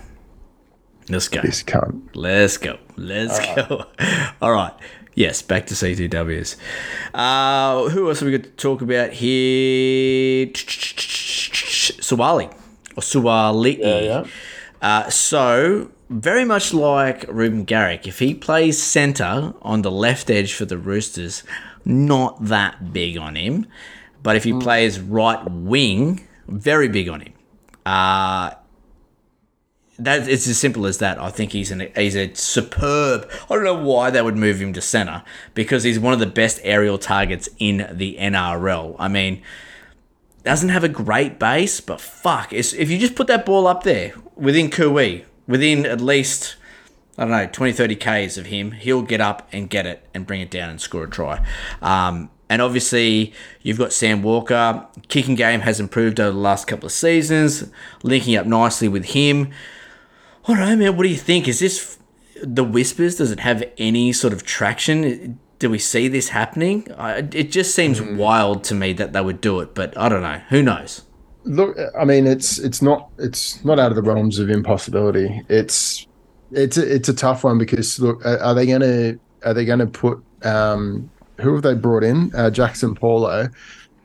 [1.08, 1.40] Let's go.
[1.40, 2.10] This cunt.
[2.14, 2.78] Let's go.
[2.96, 3.86] Let's go.
[4.42, 4.72] All right.
[5.14, 6.56] Yes, back to C2Ws.
[7.14, 10.46] Uh, who else have we got to talk about here?
[11.98, 12.52] Suaalii.
[12.96, 13.78] Or Suaalii.
[13.78, 14.24] Yeah, yeah.
[14.82, 20.52] Uh, so, very much like Reuben Garrick, if he plays centre on the left edge
[20.52, 21.44] for the Roosters,
[21.84, 23.66] not that big on him.
[24.26, 27.32] But if he plays right wing, very big on him.
[27.86, 28.54] Uh,
[30.00, 31.20] that it's as simple as that.
[31.20, 33.30] I think he's an he's a superb.
[33.48, 35.22] I don't know why they would move him to center
[35.54, 38.96] because he's one of the best aerial targets in the NRL.
[38.98, 39.42] I mean,
[40.42, 44.12] doesn't have a great base, but fuck, if you just put that ball up there
[44.34, 46.56] within Kui, within at least
[47.16, 50.26] I don't know 20, 30 k's of him, he'll get up and get it and
[50.26, 51.46] bring it down and score a try.
[51.80, 53.32] Um, and obviously,
[53.62, 54.86] you've got Sam Walker.
[55.08, 57.68] Kicking game has improved over the last couple of seasons,
[58.02, 59.50] linking up nicely with him.
[60.46, 60.96] I don't know, man.
[60.96, 61.48] What do you think?
[61.48, 61.98] Is this
[62.40, 63.16] the whispers?
[63.16, 65.40] Does it have any sort of traction?
[65.58, 66.86] Do we see this happening?
[66.96, 70.22] I, it just seems wild to me that they would do it, but I don't
[70.22, 70.40] know.
[70.50, 71.02] Who knows?
[71.44, 75.42] Look, I mean, it's it's not it's not out of the realms of impossibility.
[75.48, 76.06] It's
[76.52, 79.86] it's a, it's a tough one because look, are, are they gonna are they gonna
[79.86, 81.10] put um
[81.40, 82.32] who have they brought in?
[82.34, 83.48] Uh, Jaxson Paulo,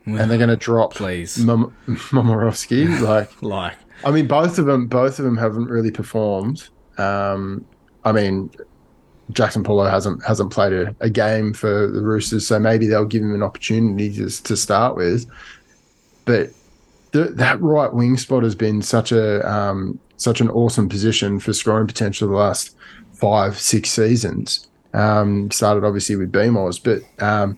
[0.05, 1.37] and they're gonna drop Please.
[1.37, 2.99] Mom- Momirovski.
[3.01, 6.67] Like, Like, I mean, both of them both of them haven't really performed.
[6.97, 7.65] Um,
[8.03, 8.49] I mean,
[9.31, 13.21] Jaxson Paulo hasn't hasn't played a, a game for the Roosters, so maybe they'll give
[13.21, 15.25] him an opportunity just to start with.
[16.25, 16.49] But
[17.11, 21.53] the, that right wing spot has been such a um, such an awesome position for
[21.53, 22.75] scoring potential the last
[23.13, 24.67] five six seasons.
[24.93, 27.57] Um, started obviously with BMOS, but um,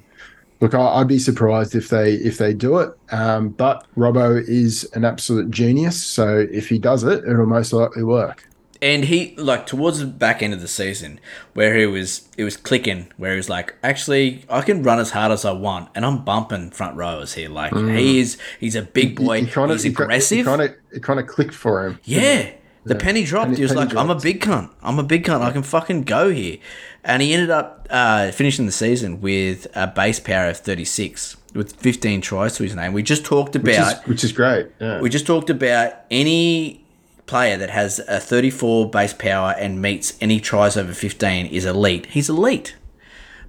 [0.59, 2.91] look, I, I'd be surprised if they if they do it.
[3.11, 8.03] Um, but Robbo is an absolute genius, so if he does it, it'll most likely
[8.03, 8.47] work.
[8.81, 11.17] and he like towards the back end of the season
[11.53, 15.11] where he was it was clicking where he was like actually I can run as
[15.11, 18.81] hard as I want and I'm bumping front rowers here like he is he's a
[18.81, 21.85] big boy He kinda- he's he aggressive He kind of it kind of clicked for
[21.87, 21.97] him.
[22.03, 22.51] Yeah.
[22.85, 23.45] The penny dropped.
[23.45, 24.69] Penny- he was like, I'm a big cunt.
[24.81, 25.41] I'm a big cunt.
[25.41, 26.57] I can fucking go here.
[27.03, 31.75] And he ended up uh, finishing the season with a base power of 36 with
[31.75, 32.93] 15 tries to his name.
[32.93, 34.67] We just talked which is, about which is great.
[34.79, 34.99] Yeah.
[35.01, 36.83] we just talked about any
[37.25, 42.07] player that has a 34 base power and meets any tries over 15 is elite.
[42.07, 42.75] He's elite.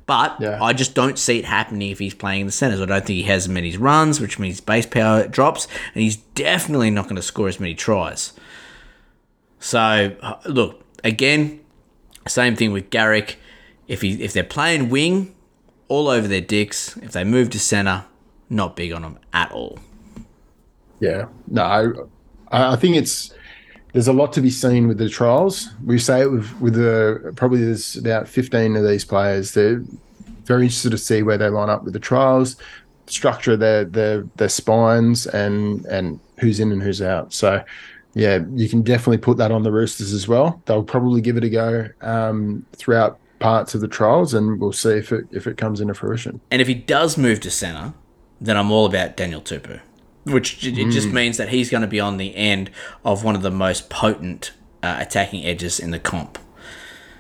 [0.06, 0.62] But Yeah.
[0.62, 2.80] I just don't see it happening if he's playing in the centres.
[2.80, 6.16] I don't think he has as many runs, which means base power drops, and he's
[6.16, 8.32] definitely not going to score as many tries.
[9.64, 11.58] So look again,
[12.28, 13.38] same thing with Garrick.
[13.88, 15.34] If he if they're playing wing,
[15.88, 16.98] all over their dicks.
[16.98, 18.04] If they move to centre,
[18.50, 19.78] not big on them at all.
[21.00, 22.06] Yeah, no,
[22.52, 23.32] I, I think it's
[23.94, 25.70] there's a lot to be seen with the trials.
[25.82, 29.54] We say it with with the probably there's about 15 of these players.
[29.54, 29.82] They're
[30.44, 32.56] very interested to see where they line up with the trials,
[33.06, 37.32] structure their their their spines, and and who's in and who's out.
[37.32, 37.64] So.
[38.14, 40.62] Yeah, you can definitely put that on the Roosters as well.
[40.66, 44.90] They'll probably give it a go um, throughout parts of the trials, and we'll see
[44.90, 46.40] if it if it comes into fruition.
[46.50, 47.92] And if he does move to centre,
[48.40, 49.80] then I'm all about Daniel Tupou,
[50.24, 52.70] which it just means that he's going to be on the end
[53.04, 54.52] of one of the most potent
[54.82, 56.38] uh, attacking edges in the comp.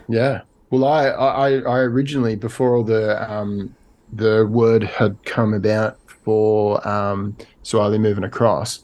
[0.08, 0.42] Yeah.
[0.70, 3.74] Well, I, I, I originally before all the um,
[4.12, 8.82] the word had come about for um, Swiley moving across,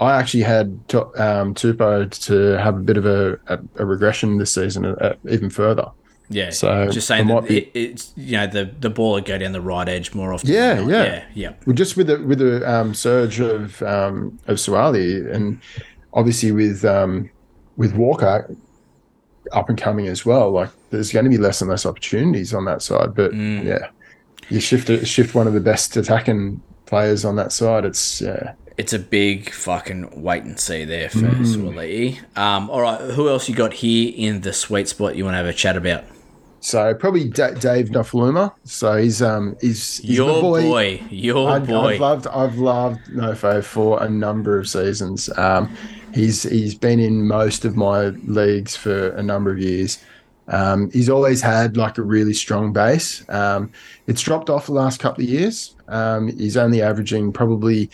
[0.00, 4.38] I actually had to, um, Tupou to have a bit of a, a, a regression
[4.38, 5.86] this season, uh, even further.
[6.30, 6.50] Yeah.
[6.50, 9.52] So just saying that be- it, it's you know the the ball would go down
[9.52, 10.48] the right edge more often.
[10.50, 11.04] Yeah, yeah.
[11.04, 11.52] yeah, yeah.
[11.66, 15.60] Well, just with the with the um, surge of um, of Suaalii and
[16.14, 17.30] obviously with um,
[17.76, 18.56] with Walker
[19.52, 22.64] up and coming as well, like there's going to be less and less opportunities on
[22.64, 23.14] that side.
[23.14, 23.64] But Mm.
[23.64, 23.88] yeah,
[24.48, 27.84] you shift shift one of the best attacking players on that side.
[27.84, 28.54] It's yeah.
[28.76, 32.18] It's a big fucking wait and see there for Mm.
[32.36, 35.38] Um, all right, who else you got here in the sweet spot you want to
[35.38, 36.04] have a chat about?
[36.64, 38.52] So probably D- Dave Nofoaluma.
[38.64, 41.02] So he's um he's, he's Your my boy.
[41.10, 41.94] Your I, boy.
[41.94, 45.28] I've loved I've loved Nofo for a number of seasons.
[45.38, 45.76] Um,
[46.14, 49.98] he's he's been in most of my leagues for a number of years.
[50.48, 53.28] Um, he's always had like a really strong base.
[53.28, 53.70] Um,
[54.06, 55.74] it's dropped off the last couple of years.
[55.88, 57.90] Um, he's only averaging probably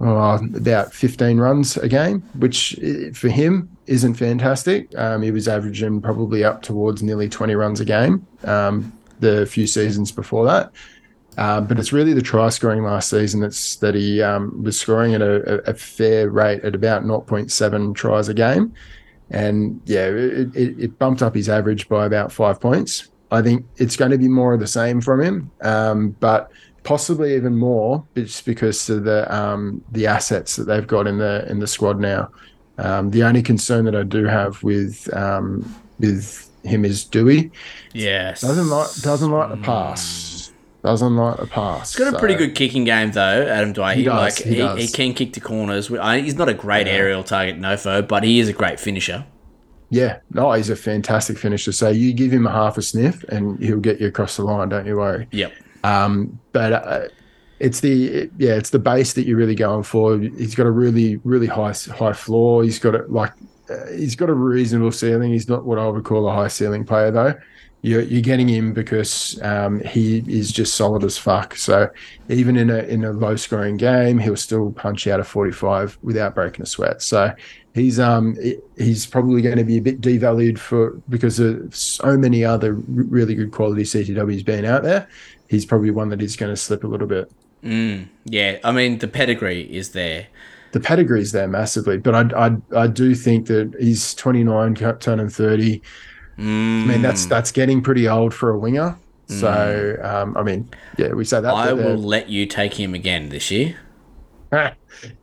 [0.00, 2.78] uh, about 15 runs a game, which
[3.14, 4.96] for him isn't fantastic.
[4.98, 9.66] Um, he was averaging probably up towards nearly 20 runs a game um, the few
[9.66, 10.72] seasons before that.
[11.36, 15.14] Um, but it's really the try scoring last season that's that he um, was scoring
[15.14, 18.72] at a, a, a fair rate at about 0.7 tries a game,
[19.30, 23.08] and yeah, it, it, it bumped up his average by about five points.
[23.32, 26.52] I think it's going to be more of the same from him, um, but
[26.84, 31.44] possibly even more just because of the um, the assets that they've got in the
[31.50, 32.30] in the squad now.
[32.78, 37.50] Um, the only concern that I do have with um, with him is Dewey
[37.92, 38.40] yes.
[38.40, 40.52] doesn't like doesn't like the pass.
[40.82, 41.94] Doesn't like the pass.
[41.94, 43.94] He's got a pretty good kicking game though, Adam Doueihi.
[43.94, 44.78] He does, like he does.
[44.78, 45.88] he can kick the corners.
[45.88, 49.24] He's not a great aerial target, Nofo, but he is a great finisher.
[49.88, 51.72] Yeah, no, he's a fantastic finisher.
[51.72, 54.68] So you give him a half a sniff, and he'll get you across the line.
[54.68, 55.26] Don't you worry.
[55.30, 55.54] Yep.
[55.84, 57.08] Um, but uh,
[57.60, 60.18] it's the yeah, it's the base that you're really going for.
[60.18, 62.64] He's got a really really high high floor.
[62.64, 63.32] He's got a like
[63.70, 65.30] uh, he's got a reasonable ceiling.
[65.30, 67.34] He's not what I would call a high ceiling player though.
[67.82, 71.54] You're, you're getting him because um, he is just solid as fuck.
[71.54, 71.90] So
[72.30, 76.34] even in a in a low scoring game, he'll still punch out a 45 without
[76.34, 77.02] breaking a sweat.
[77.02, 77.34] So
[77.74, 78.38] he's um
[78.78, 83.34] he's probably going to be a bit devalued for because of so many other really
[83.34, 85.06] good quality CTWs being out there.
[85.48, 87.30] He's probably one that is going to slip a little bit.
[88.24, 90.26] Yeah, I mean the pedigree is there.
[90.72, 95.82] The pedigree's there massively, but I I, I do think that he's 29, turning 30.
[96.36, 98.96] I mean that's that's getting pretty old for a winger.
[99.26, 100.68] So um, I mean,
[100.98, 101.54] yeah, we say that.
[101.54, 103.76] I uh, will let you take him again this year.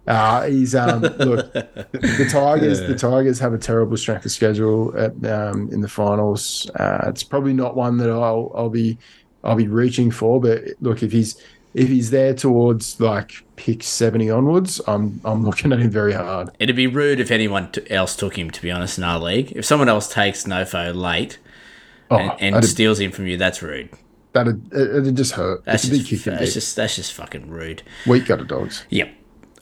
[0.06, 2.82] Uh, he's um, look the, the Tigers.
[2.82, 6.70] The Tigers have a terrible strength of schedule at, um, in the finals.
[6.76, 8.98] Uh, it's probably not one that I'll I'll be
[9.44, 10.40] I'll be reaching for.
[10.42, 11.42] But look, if he's
[11.74, 16.50] if he's there towards like pick seventy onwards, I'm I'm looking at him very hard.
[16.60, 18.52] It'd be rude if anyone t- else took him.
[18.52, 21.38] To be honest, in our league, if someone else takes Nofo late
[22.10, 23.88] Oh, and, and steals him from you, that's rude.
[24.34, 25.64] that'd, it'd just hurt.
[25.64, 27.84] That's it's just, that's just that's just fucking rude.
[28.06, 28.84] Weak gutter dogs.
[28.90, 29.10] Yep.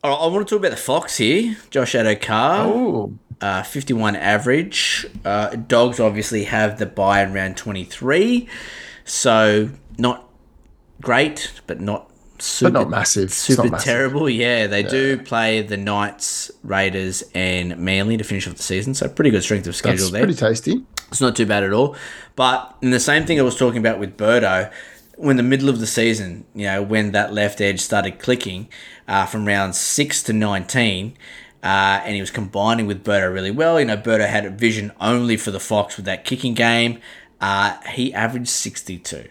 [0.04, 1.58] All right, I want to talk about the Fox here.
[1.70, 5.06] Josh Addo-Carr, Oh, uh, 51 average.
[5.26, 8.48] Uh, dogs obviously have the buy in round 23,
[9.10, 10.30] so not
[11.02, 13.34] great, but not super, not massive.
[13.34, 13.86] Super not massive.
[13.86, 14.30] terrible.
[14.30, 19.08] Yeah, they do play the Knights, Raiders, and Manly to finish off the season, so
[19.08, 20.24] pretty good strength of schedule that's there.
[20.24, 20.84] pretty tasty.
[21.10, 21.96] It's not too bad at all.
[22.36, 24.72] But in the same thing I was talking about with Birdo,
[25.18, 28.70] when the middle of the season, you know, when that left edge started clicking
[29.08, 31.18] uh, from round six to 19,
[31.62, 31.66] uh,
[32.06, 33.80] and he was combining with Birdo really well.
[33.80, 37.02] You know, Birdo had a vision only for the Fox with that kicking game.
[37.42, 39.30] Uh, he averaged 62.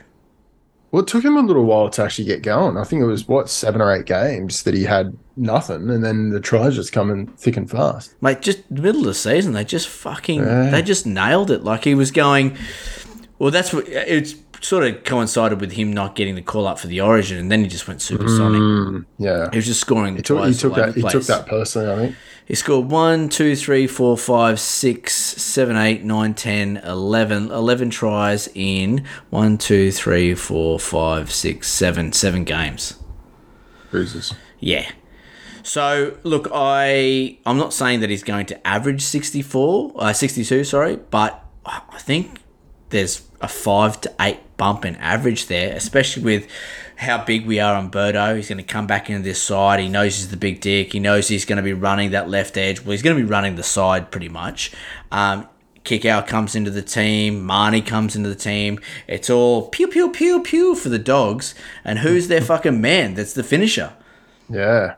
[0.90, 2.78] Well, it took him a little while to actually get going.
[2.78, 6.30] I think it was what seven or eight games that he had nothing, and then
[6.30, 8.14] the tries just coming thick and fast.
[8.22, 11.62] Mate, just the middle of the season, they just fucking, they just nailed it.
[11.62, 12.56] Like he was going,
[13.38, 16.86] well, that's what, it's sort of coincided with him not getting the call up for
[16.86, 19.04] the Origin, and then he just went supersonic.
[19.18, 20.94] Yeah, He was just scoring the he took, he took that.
[20.94, 21.90] He took that personally.
[21.90, 22.16] I think.
[22.46, 27.50] He scored 1, 2, 3, 4, 5, 6, 7, 8, 9, 10, 11.
[27.50, 32.12] 11 tries in 1, 2, 3, 4, 5, 6, 7.
[32.12, 32.98] 7 games.
[33.90, 34.34] Bruises.
[34.60, 34.90] Yeah.
[35.62, 40.96] So, look, I, I'm not saying that he's going to average 64, uh, 62, sorry,
[40.96, 42.40] but I think
[42.90, 46.48] there's a 5 to 8 bump in average there, especially with
[46.96, 48.36] how big we are on Birdo.
[48.36, 49.80] He's going to come back into this side.
[49.80, 50.92] He knows he's the big dick.
[50.92, 52.80] He knows he's going to be running that left edge.
[52.80, 54.72] Well, he's going to be running the side pretty much.
[55.12, 55.48] Um,
[55.84, 57.46] Kikau comes into the team.
[57.46, 58.80] Marnie comes into the team.
[59.06, 61.54] It's all pew pew pew pew for the dogs.
[61.84, 63.14] And who's their fucking man?
[63.14, 63.92] That's the finisher.
[64.50, 64.96] Yeah,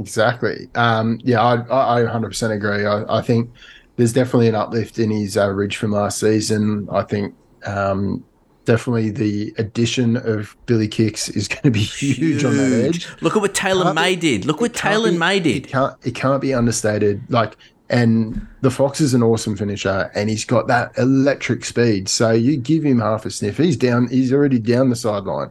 [0.00, 0.68] exactly.
[0.74, 2.86] Um, yeah, I, I, I 100% agree.
[2.86, 3.50] I, I think
[3.96, 6.88] there's definitely an uplift in his average from last season.
[6.92, 7.34] I think
[7.64, 8.24] Um,
[8.64, 13.08] definitely the addition of Billy Kicks is going to be huge, on that edge.
[13.20, 14.44] Look at what Taylan May did.
[14.44, 15.68] Look what Taylor be- May It did.
[15.68, 17.22] can't, it can't be understated.
[17.28, 17.56] Like,
[17.88, 22.08] and the Fox is an awesome finisher, and he's got that electric speed.
[22.08, 24.08] So you give him half a sniff, he's down.
[24.08, 25.50] He's already down the sideline.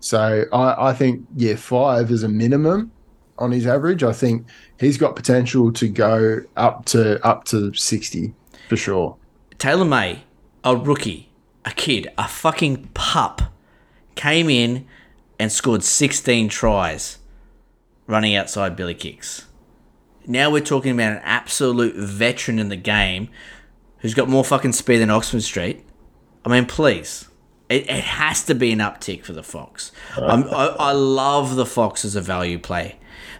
[0.00, 2.90] So I, I think yeah, five is a minimum
[3.38, 4.02] on his average.
[4.02, 4.46] I think
[4.78, 8.34] he's got potential to go up to up to sixty
[8.68, 9.16] for sure.
[9.58, 10.24] Taylan May,
[10.64, 11.30] a rookie,
[11.64, 13.42] a kid, a fucking pup,
[14.14, 14.86] came in
[15.38, 17.18] and scored 16 tries
[18.06, 19.46] running outside Billy Kicks.
[20.26, 23.28] Now we're talking about an absolute veteran in the game
[23.98, 25.84] who's got more fucking speed than Oxford Street.
[26.44, 27.28] I mean, please.
[27.68, 29.90] It, it has to be an uptick for the Fox.
[30.16, 32.96] I'm, I, I love the Fox as a value play.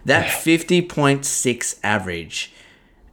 [0.07, 2.53] That 50.6 average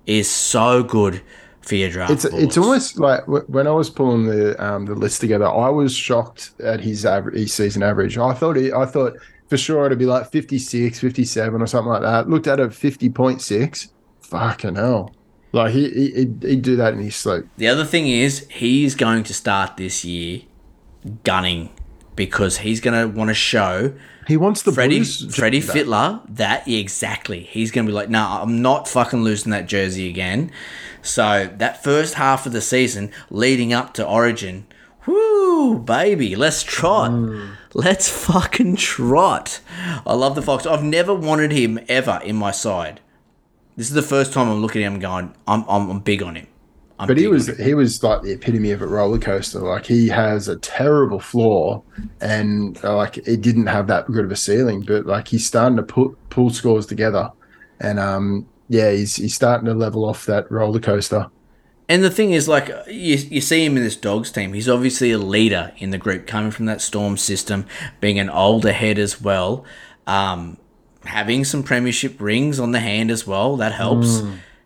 [0.06, 1.24] is so good
[1.62, 2.12] for your draft.
[2.12, 5.96] It's it's almost like when I was pulling the um, the list together, I was
[5.96, 8.18] shocked at his average, his season average.
[8.20, 9.18] I thought he, I thought
[9.48, 12.30] for sure it'd be like 56, 57 or something like that.
[12.30, 13.88] Looked at it 50.6.
[14.22, 15.16] Fucking hell.
[15.52, 17.46] Like he, he he'd, he'd do that in his sleep.
[17.58, 20.42] The other thing is he's going to start this year
[21.24, 21.72] gunning
[22.16, 23.94] because he's going to want to show
[24.28, 25.62] He wants the Freddie Blues Freddie.
[25.62, 27.42] Fittler that yeah, exactly.
[27.44, 30.52] He's going to be like, "No, I'm not fucking losing that jersey again."
[31.02, 34.66] So that first half of the season leading up to Origin,
[35.06, 37.12] whoo, baby, let's trot.
[37.12, 37.56] Mm.
[37.74, 39.60] Let's fucking trot.
[40.06, 40.66] I love the Fox.
[40.66, 43.02] I've never wanted him ever in my side.
[43.76, 46.36] This is the first time I'm looking at him going, I'm, I'm, I'm big on
[46.36, 46.48] him.
[47.00, 49.60] I'm But he was he was like the epitome of a roller coaster.
[49.60, 51.84] Like he has a terrible floor,
[52.22, 54.82] and uh, like it didn't have that good of a ceiling.
[54.82, 57.32] But like he's starting to put pull scores together,
[57.80, 61.30] and um yeah, he's he's starting to level off that roller coaster.
[61.90, 64.54] And the thing is, like, you, you see him in this dogs team.
[64.54, 67.66] He's obviously a leader in the group, coming from that storm system,
[68.00, 69.66] being an older head as well,
[70.08, 70.58] um,
[71.04, 73.58] having some premiership rings on the hand as well.
[73.58, 74.22] That helps.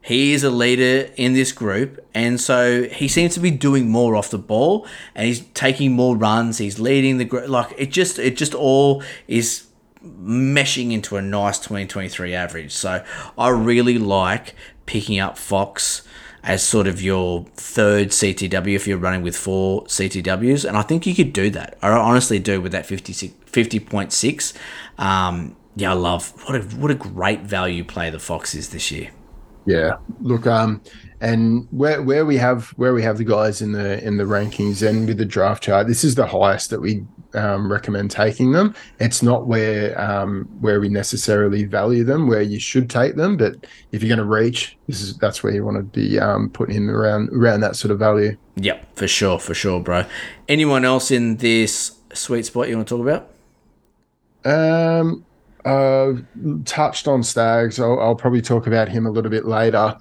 [0.08, 4.16] He is a leader in this group, and so he seems to be doing more
[4.16, 6.60] off the ball, and he's taking more runs.
[6.60, 7.50] He's leading the group.
[7.50, 9.68] Like it just, it just all is
[10.02, 12.72] meshing into a nice 2023 average.
[12.72, 13.04] So
[13.38, 14.56] I really like
[14.86, 16.04] picking up Fox
[16.42, 20.64] as sort of your third CTW if you're running with four CTWs.
[20.64, 21.78] And I think you could do that.
[21.82, 24.54] I honestly do with that 56 50.6.
[24.98, 28.90] Um, yeah, I love what a what a great value play the Fox is this
[28.90, 29.10] year.
[29.68, 29.98] Yeah.
[30.22, 30.82] Look, um,
[31.20, 34.88] and where where we have where we have the guys in the in the rankings
[34.88, 37.04] and with the draft chart, this is the highest that we
[37.34, 38.74] um, recommend taking them.
[39.00, 43.68] It's not where um, where we necessarily value them, where you should take them, but
[43.92, 46.76] if you're going to reach, this is that's where you want to be um, putting
[46.76, 48.38] him around around that sort of value.
[48.56, 50.06] Yep, for sure, for sure, bro.
[50.48, 53.32] Anyone else in this sweet spot you want to talk about?
[54.46, 55.26] Um,
[55.68, 56.14] uh,
[56.66, 57.80] touched on Stags.
[57.80, 59.98] I'll, I'll probably talk about him a little bit later.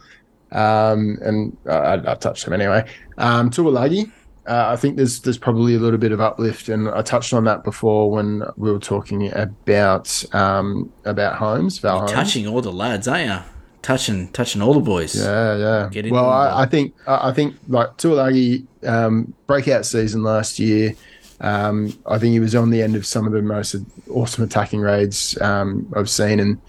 [0.52, 2.88] Um, and I, I touched him anyway.
[3.18, 4.10] Um, Taulagi,
[4.46, 7.44] uh, I think there's there's probably a little bit of uplift, and I touched on
[7.44, 12.12] that before when we were talking about um about Holmes, Val Holmes.
[12.12, 13.38] Touching all the lads, aren't you?
[13.82, 15.14] Touching, touching all the boys.
[15.16, 15.88] Yeah, yeah.
[15.90, 16.62] Get well, I.
[16.62, 20.94] I think I I think like Taulagi um, breakout season last year.
[21.40, 23.76] Um, I think he was on the end of some of the most
[24.10, 26.60] awesome attacking raids um, I've seen, and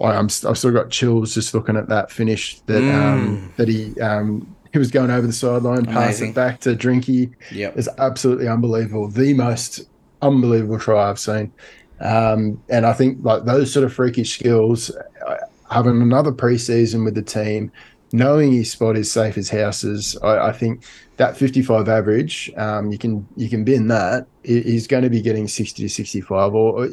[0.00, 3.68] I, I'm st- I've still got chills just looking at that finish that um, that
[3.68, 7.32] he um, he was going over the sideline, passing it back to Drinky.
[7.52, 7.76] Yep.
[7.78, 9.08] It's absolutely unbelievable.
[9.08, 9.88] The most
[10.22, 11.52] unbelievable try I've seen.
[12.00, 14.90] Um, and I think like those sort of freakish skills,
[15.26, 15.36] uh,
[15.70, 17.72] having another preseason with the team,
[18.12, 20.84] knowing his spot is safe as houses, I, I think
[21.16, 24.26] that 55 average, um, you can you can bin that.
[24.44, 26.88] He's going to be getting 60 to 65, or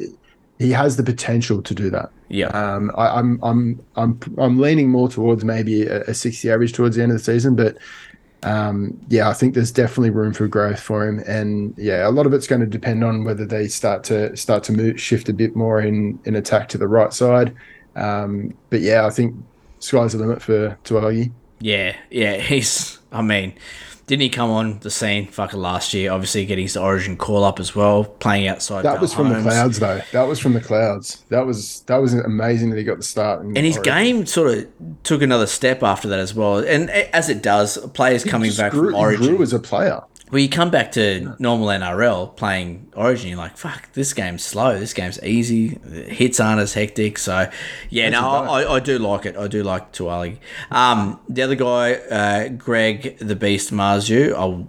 [0.58, 2.10] he has the potential to do that.
[2.28, 2.48] Yeah.
[2.48, 6.96] Um, I, I'm I'm I'm I'm leaning more towards maybe a, a 60 average towards
[6.96, 7.76] the end of the season, but
[8.44, 12.26] um, yeah, I think there's definitely room for growth for him, and yeah, a lot
[12.26, 15.32] of it's going to depend on whether they start to start to move, shift a
[15.32, 17.54] bit more in in attack to the right side.
[17.96, 19.34] Um, but yeah, I think
[19.84, 21.32] sky's the limit for Taulagi.
[21.60, 22.98] Yeah, yeah, he's.
[23.12, 23.54] I mean,
[24.06, 26.10] didn't he come on the scene fucking last year?
[26.12, 28.82] Obviously, getting his Origin call up as well, playing outside.
[28.84, 30.00] That was from the clouds, though.
[30.12, 31.24] That was from the clouds.
[31.28, 33.42] That was that was amazing that he got the start.
[33.42, 33.94] And his Origin.
[33.94, 34.66] game sort of
[35.04, 36.58] took another step after that as well.
[36.58, 39.26] And as it does, players coming back grew, from he Origin.
[39.36, 40.02] grew as a player.
[40.34, 44.76] Well, you come back to normal NRL playing Origin, you're like, fuck, this game's slow.
[44.76, 45.76] This game's easy.
[45.76, 47.18] The hits aren't as hectic.
[47.18, 47.48] So,
[47.88, 49.36] yeah, no, I, I do like it.
[49.36, 50.38] I do like Tuali.
[50.72, 54.68] Um, the other guy, uh, Greg the Beast Marzhew, I'll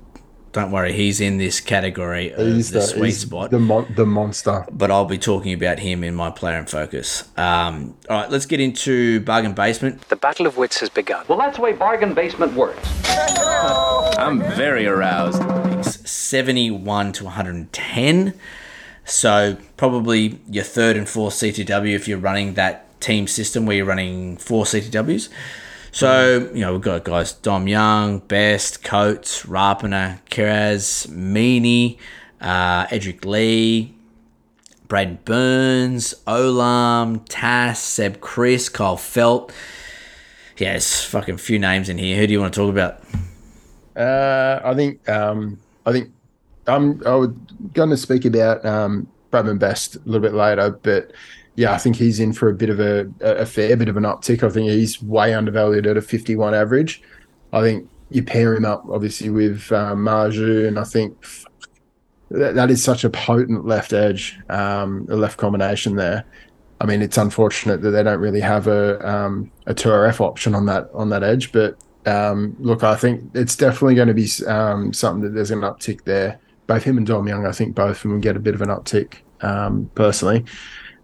[0.56, 3.51] Don't worry, he's in this category of He's the, the, sweet he's spot.
[3.51, 4.66] the mon- the monster.
[4.72, 7.26] but I'll be talking about him in my player and focus.
[7.36, 10.08] Um, all right, let's get into bargain basement.
[10.08, 11.26] The battle of wits has begun.
[11.28, 12.80] Well, that's the way bargain basement works.
[14.18, 15.41] I'm very aroused.
[15.78, 18.34] It's 71 to 110.
[19.03, 23.86] So probably your third and fourth CTW if you're running that team system where you're
[23.86, 25.28] running four CTWs.
[25.96, 31.98] So, you know, we've got guys Dom Young, Best, Coates, Rapana, Kiraz, Meaney,
[32.41, 33.96] uh, Edrick Lee,
[34.89, 39.54] Braidon Burns, Olam, Tass, Seb Kris, Kyle Felt.
[40.58, 42.18] Yeah, it's fucking few names in here.
[42.18, 43.02] Who do you want to talk about?
[43.96, 46.12] Uh, I think um, I think
[46.68, 47.30] I'm I was
[47.72, 51.14] going to speak about um, Bradman Best a little bit later, but
[51.56, 54.03] yeah, I think he's in for a bit of a, a fair bit of an
[54.03, 54.43] uptick.
[54.43, 57.01] I think he's way undervalued at a 51 average.
[57.53, 61.18] I think you pair him up obviously with um, Marzhew, and I think
[62.30, 66.26] that, that is such a potent left edge, um, left combination there.
[66.82, 70.66] I mean, it's unfortunate that they don't really have a um, a 2RF option on
[70.66, 74.93] that on that edge, but um, look, I think it's definitely going to be um,
[74.93, 76.39] something that there's an uptick there.
[76.68, 78.62] Both him and Dom Young, I think both of them will get a bit of
[78.62, 80.45] an uptick um, personally.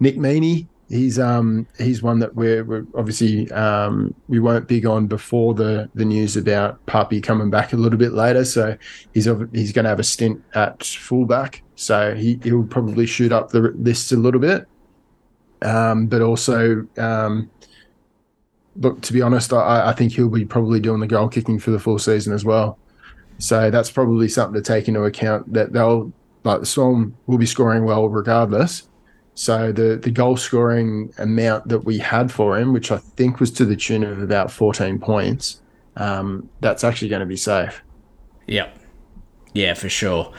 [0.01, 5.05] Nick Meaney, he's um, he's one that we're, we're obviously um, we weren't big on
[5.05, 8.43] before the the news about Puppy coming back a little bit later.
[8.43, 8.75] So
[9.13, 11.61] he's he's going to have a stint at fullback.
[11.75, 14.67] So he he'll probably shoot up the list a little bit.
[15.61, 17.51] Um, but also, um,
[18.75, 21.69] look, to be honest, I, I think he'll be probably doing the goal kicking for
[21.69, 22.79] the full season as well.
[23.37, 26.11] So that's probably something to take into account that they'll
[26.43, 28.87] like the Storm will be scoring well regardless.
[29.35, 33.51] So the the goal scoring amount that we had for him, which I think was
[33.51, 35.61] to the tune of about 14 points,
[35.95, 37.81] um, that's actually going to be safe.
[38.47, 38.77] Yep.
[39.53, 40.33] Yeah, for sure.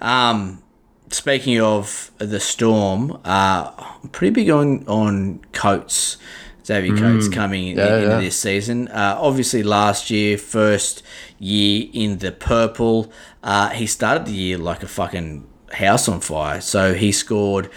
[0.00, 0.62] Um,
[1.10, 6.16] speaking of the storm, uh, I'm pretty big on on Coates.
[6.64, 8.20] Xavier Coates coming yeah, into yeah.
[8.20, 8.88] this season.
[8.88, 11.02] Uh, obviously, last year, first
[11.38, 13.10] year in the purple,
[13.42, 16.60] uh, he started the year like a fucking house on fire.
[16.60, 17.70] So he scored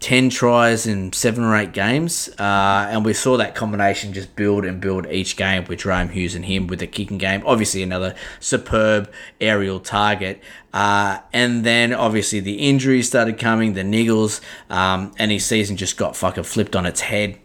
[0.00, 2.28] 10 tries in seven or eight games.
[2.38, 6.34] Uh, and we saw that combination just build and build each game with Jahrome Hughes
[6.34, 7.42] and him with the kicking game.
[7.44, 10.42] Obviously, another superb aerial target.
[10.72, 14.40] Uh, and then obviously the injuries started coming, the niggles,
[14.70, 17.38] um, and his season just got fucking flipped on its head.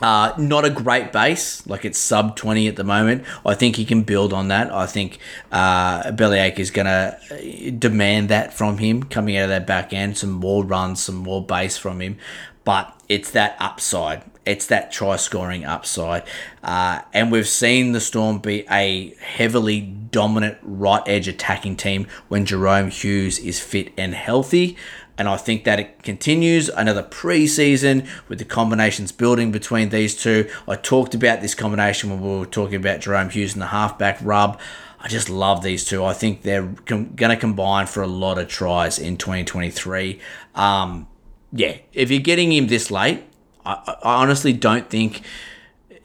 [0.00, 3.24] Uh, not a great base, like it's sub 20 at the moment.
[3.46, 4.72] I think he can build on that.
[4.72, 5.18] I think
[5.52, 10.18] uh, Bellyache is going to demand that from him coming out of that back end,
[10.18, 12.18] some more runs, some more base from him.
[12.64, 16.24] But it's that upside, it's that try scoring upside.
[16.62, 22.46] Uh, and we've seen the Storm be a heavily dominant right edge attacking team when
[22.46, 24.76] Jahrome Hughes is fit and healthy
[25.16, 30.50] and I think that it continues another preseason with the combinations building between these two.
[30.66, 34.18] I talked about this combination when we were talking about Jahrome Hughes and the halfback
[34.22, 34.60] rub.
[35.00, 36.04] I just love these two.
[36.04, 40.18] I think they're com- going to combine for a lot of tries in 2023.
[40.54, 41.06] Um,
[41.52, 43.22] yeah, if you're getting him this late,
[43.64, 45.22] I, I honestly don't think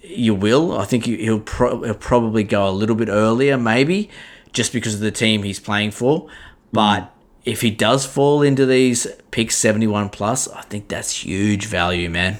[0.01, 0.78] you will.
[0.78, 4.10] I think he'll, pro- he'll probably go a little bit earlier, maybe,
[4.53, 6.28] just because of the team he's playing for.
[6.72, 7.12] But
[7.46, 12.38] if he does fall into these picks 71 plus, I think that's huge value, man.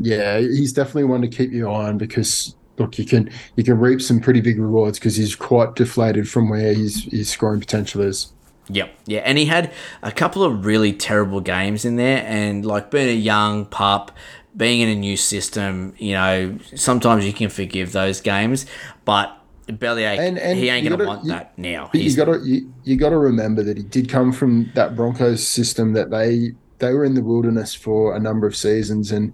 [0.00, 3.78] Yeah, he's definitely one to keep your eye on because look, you can you can
[3.78, 8.02] reap some pretty big rewards because he's quite deflated from where his his scoring potential
[8.02, 8.32] is.
[8.68, 8.94] Yep.
[9.06, 9.72] Yeah, and he had
[10.02, 14.10] a couple of really terrible games in there, and like being a young pup,
[14.56, 18.66] being in a new system, you know, sometimes you can forgive those games,
[19.04, 19.38] but
[19.72, 21.90] Bellyache, And- and he ain't gonna want you- that now.
[21.94, 24.94] You He's- got to you, you got to remember that he did come from that
[24.96, 29.32] Broncos system that they they were in the wilderness for a number of seasons and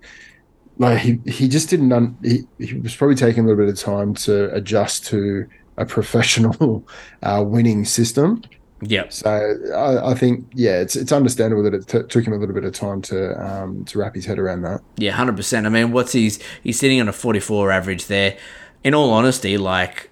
[0.79, 3.79] like he he just didn't un, he, he was probably taking a little bit of
[3.79, 5.47] time to adjust to
[5.77, 6.85] a professional
[7.23, 8.43] uh, winning system.
[8.83, 9.05] Yeah.
[9.11, 9.29] So
[9.75, 12.65] I, I think yeah, it's it's understandable that it t- took him a little bit
[12.65, 14.81] of time to um, to wrap his head around that.
[14.97, 15.67] Yeah, hundred percent.
[15.67, 18.37] I mean, what's he's he's sitting on a forty-four average there.
[18.83, 20.10] In all honesty, like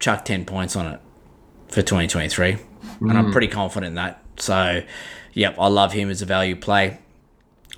[0.00, 1.00] chuck ten points on it
[1.68, 2.56] for twenty twenty-three,
[3.00, 4.22] and I'm pretty confident in that.
[4.38, 4.82] So,
[5.34, 6.98] yep, I love him as a value play.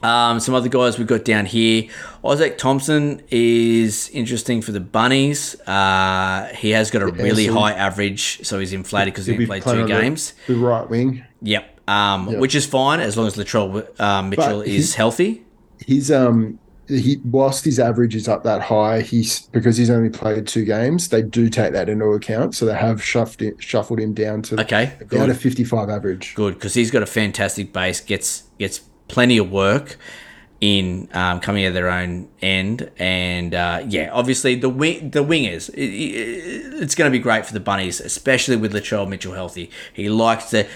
[0.03, 1.85] Um, some other guys we've got down here.
[2.25, 5.61] Izaac Thompson is interesting for the Bunnies.
[5.61, 9.47] Uh, he has got a really so- high average, so he's inflated because he be
[9.47, 10.35] played two games.
[10.49, 11.25] The, right wing.
[11.43, 11.69] Yep.
[11.89, 15.45] Um, Which is fine as long as Latrell uh, Mitchell But is he- healthy.
[15.85, 20.47] His um he whilst his average is up that high, he's because he's only played
[20.47, 21.09] two games.
[21.09, 24.61] They do take that into account, so they have shuffled him, shuffled him down to
[24.61, 25.37] Okay, down to good.
[25.37, 26.35] fifty five average.
[26.35, 28.01] Good because he's got a fantastic base.
[28.01, 29.97] Gets gets plenty of work
[30.61, 35.25] in um, coming out of their own end, and uh, yeah, obviously the wing the
[35.25, 35.69] wingers.
[35.71, 39.71] It, it, it's going to be great for the bunnies, especially with Latrell Mitchell healthy.
[39.93, 40.67] He likes to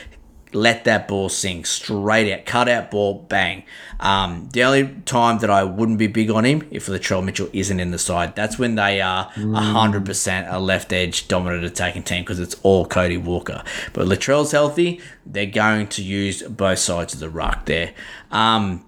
[0.57, 3.63] let that ball sink straight out, cut out ball, bang.
[4.01, 7.79] Um, the only time that I wouldn't be big on him if Latrell Mitchell isn't
[7.79, 12.23] in the side, that's when they are hundred percent a left edge dominant attacking team
[12.23, 13.63] because it's all Cody Walker.
[13.93, 17.93] But Latrell's healthy, they're going to use both sides of the ruck there.
[18.31, 18.85] Um,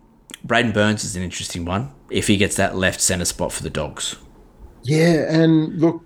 [0.47, 3.71] Braidon Burns is an interesting one if he gets that left center spot for the
[3.71, 4.17] Dogs.
[4.83, 6.05] Yeah, and look,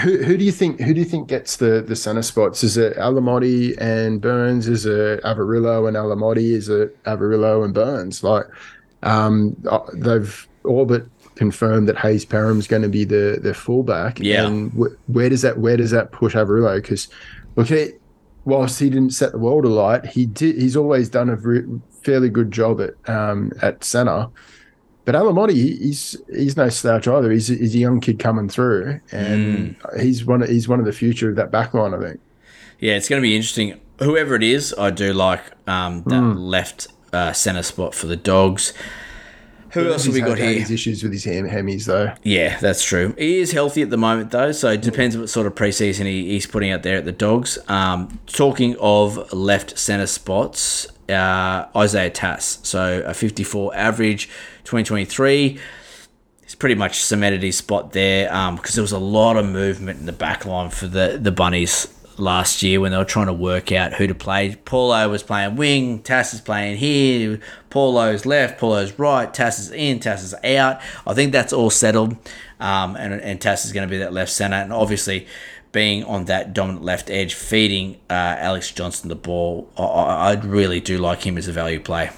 [0.00, 2.62] who, who do you think who do you think gets the the center spots?
[2.64, 4.68] Is it Alamoti and Burns?
[4.68, 6.52] Is it Averillo and Alamoti?
[6.52, 8.22] Is it Averillo and Burns?
[8.22, 8.46] Like,
[9.02, 11.06] um, uh, they've all but
[11.36, 14.18] confirmed that Hayze Perham's going to be the the fullback.
[14.20, 14.46] Yeah.
[14.46, 16.76] and wh- where does that where does that push Averillo?
[16.76, 17.08] Because
[17.56, 17.90] look at
[18.44, 20.56] whilst he didn't set the world alight, he did.
[20.56, 24.28] He's always done a re- fairly good job at um, at center.
[25.04, 27.30] But Alamoti, he's he's no slouch either.
[27.30, 30.92] He's, he's a young kid coming through, and he's one of, he's one of the
[30.92, 31.94] future of that back line.
[31.94, 32.20] I think.
[32.78, 33.80] Yeah, it's going to be interesting.
[33.98, 38.72] Whoever it is, I do like um, that left uh, center spot for the Dogs.
[39.72, 40.58] Who else have we got here?
[40.58, 42.12] His issues with his hem- hemis though.
[42.24, 43.14] Yeah, that's true.
[43.16, 46.28] He is healthy at the moment, though, so it depends what sort of preseason he,
[46.28, 47.56] he's putting out there at the Dogs.
[47.68, 52.58] Um, talking of left centre spots, uh, Isaiah Tass.
[52.64, 54.28] So a 54 average,
[54.64, 55.58] 2023.
[56.42, 58.26] He's pretty much cemented his spot there
[58.56, 61.86] because there was a lot of movement in the back line for the, the Bunnies
[62.20, 64.54] last year when they were trying to work out who to play.
[64.64, 70.00] Paulo was playing wing, Tass is playing here, Paulo's left, Paulo's right, Tass is in,
[70.00, 70.80] Tass is out.
[71.06, 72.16] I think that's all settled,
[72.60, 75.26] um, and, and Tass is going to be that left centre, and obviously
[75.72, 80.34] being on that dominant left edge, feeding uh, Alex Johnson the ball, I, I I
[80.34, 82.10] really do like him as a value play.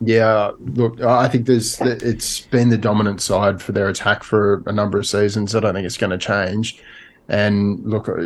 [0.00, 4.72] Yeah, look, I think there's it's been the dominant side for their attack for a
[4.72, 5.54] number of seasons.
[5.54, 6.82] I don't think it's going to change.
[7.28, 8.24] And look, uh,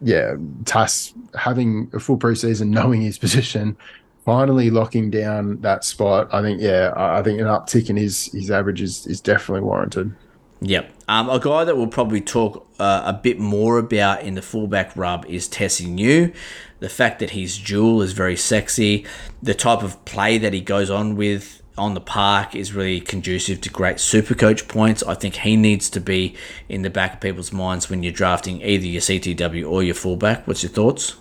[0.00, 3.76] yeah, Tass having a full preseason, knowing his position,
[4.24, 6.32] finally locking down that spot.
[6.32, 10.14] I think, yeah, I think an uptick in his his average is, is definitely warranted.
[10.66, 10.92] Yep.
[11.06, 14.96] Um, a guy that we'll probably talk uh, a bit more about in the fullback
[14.96, 16.32] rub is Tesi Niu.
[16.80, 19.06] The fact that he's dual is very sexy.
[19.40, 23.60] The type of play that he goes on with on the park is really conducive
[23.60, 25.04] to great super coach points.
[25.04, 26.34] I think he needs to be
[26.68, 30.48] in the back of people's minds when you're drafting either your CTW or your fullback.
[30.48, 31.16] What's your thoughts?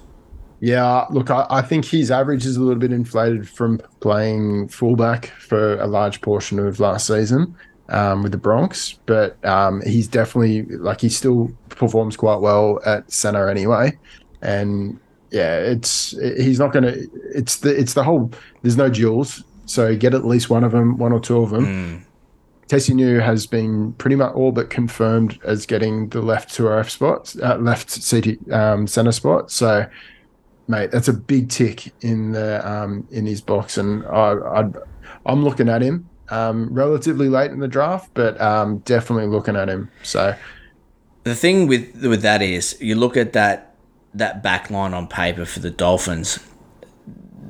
[0.59, 5.27] Yeah, look, I, I think his average is a little bit inflated from playing fullback
[5.38, 7.55] for a large portion of last season
[7.90, 13.12] um, with the Bronx, but um, he's definitely like he still performs quite well at
[13.12, 13.98] center anyway,
[14.41, 14.99] and
[15.32, 16.95] yeah, it's he's not gonna.
[17.34, 18.32] It's the it's the whole.
[18.62, 21.66] There's no duels, so get at least one of them, one or two of them.
[22.68, 26.90] Tesi Niu has been pretty much all but confirmed as getting the left two RF
[26.90, 29.52] spots, uh, left CT um, center spot.
[29.52, 29.86] So
[30.68, 34.74] mate, that's a big tick in the um, in his box, and I, I'd,
[35.26, 39.69] I'm looking at him um, relatively late in the draft, but um, definitely looking at
[39.69, 39.89] him.
[40.03, 40.35] So
[41.23, 43.76] The thing with with that is you look at that
[44.14, 46.39] that back line on paper for the Dolphins.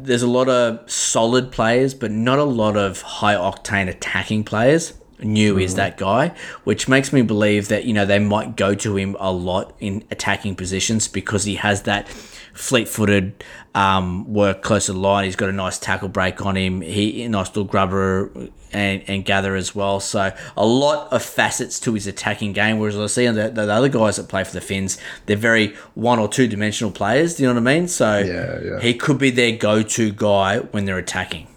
[0.02, 4.94] There's a lot of solid players, but not a lot of high octane attacking players.
[5.20, 6.34] Niu is that guy,
[6.66, 10.04] which makes me believe that you know they might go to him a lot in
[10.12, 12.08] attacking positions because he has that
[12.54, 13.44] fleet-footed
[13.74, 15.26] um, work close to the line.
[15.26, 16.82] He's got a nice tackle break on him.
[16.82, 18.32] He a nice little grubber
[18.76, 20.00] and, and gather as well.
[20.00, 22.78] So a lot of facets to his attacking game.
[22.80, 26.20] Whereas I see the, the other guys that play for the Finns, they're very one
[26.20, 27.36] or two dimensional players.
[27.36, 27.88] Do you know what I mean?
[27.88, 28.80] So Yeah, yeah.
[28.80, 31.48] he could be their go-to guy when they're attacking.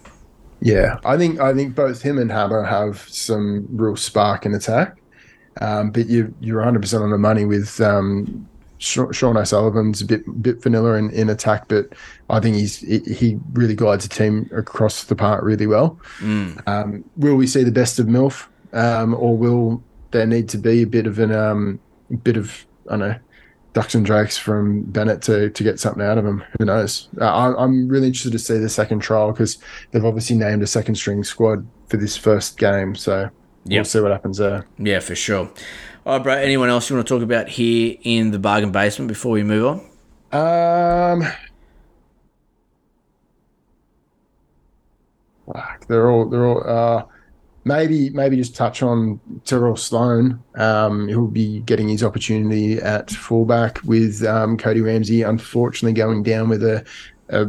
[0.61, 4.97] yeah, I think I think both him and Hammer have some real spark in attack.
[5.61, 8.48] Um, but you you're 100 percent on the money with um,
[8.79, 11.89] Sean O'Sullivan's a bit bit vanilla in, in attack, but
[12.29, 15.99] I think he's he, really guides a team across the park really well.
[16.65, 20.81] Um, will we see the best of Milf, um, or will there need to be
[20.81, 21.79] a bit of an um,
[22.23, 23.15] bit of I don't know
[23.73, 26.43] ducks and drakes from Bennett to to get something out of him?
[26.57, 27.09] Who knows?
[27.19, 29.57] Uh, I, I'm really interested to see the second trial because
[29.91, 33.29] they've obviously named a second string squad for this first game, so
[33.79, 34.65] we'll see what happens there.
[34.77, 35.51] Yeah, for sure.
[36.09, 36.33] All right, bro.
[36.33, 39.83] Anyone else you want to talk about here in the bargain basement before we move
[40.31, 41.21] on?
[41.21, 41.23] Um,
[45.87, 46.67] they're all they're all.
[46.67, 47.05] Uh,
[47.63, 50.43] maybe maybe just touch on Tyrell Sloan.
[50.55, 56.49] Um, he'll be getting his opportunity at fullback with um, Cody Ramsey, unfortunately going down
[56.49, 56.83] with a
[57.29, 57.45] a,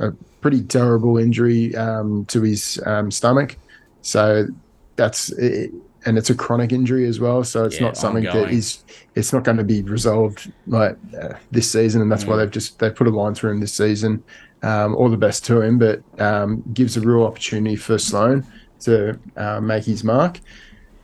[0.00, 0.12] a
[0.42, 3.56] pretty terrible injury um, to his um, stomach.
[4.02, 4.48] So
[4.96, 5.72] that's it,
[6.04, 7.44] and it's a chronic injury as well.
[7.44, 8.54] So it's Yeah, not something that ongoing.
[8.54, 8.84] is
[9.14, 12.28] it's not going to be resolved like uh, this season, and that's Mm.
[12.28, 14.24] why they've just they've put a line through him this season.
[14.62, 18.46] Um, all the best to him, but um, gives a real opportunity for Sloan
[18.80, 20.40] to uh, make his mark.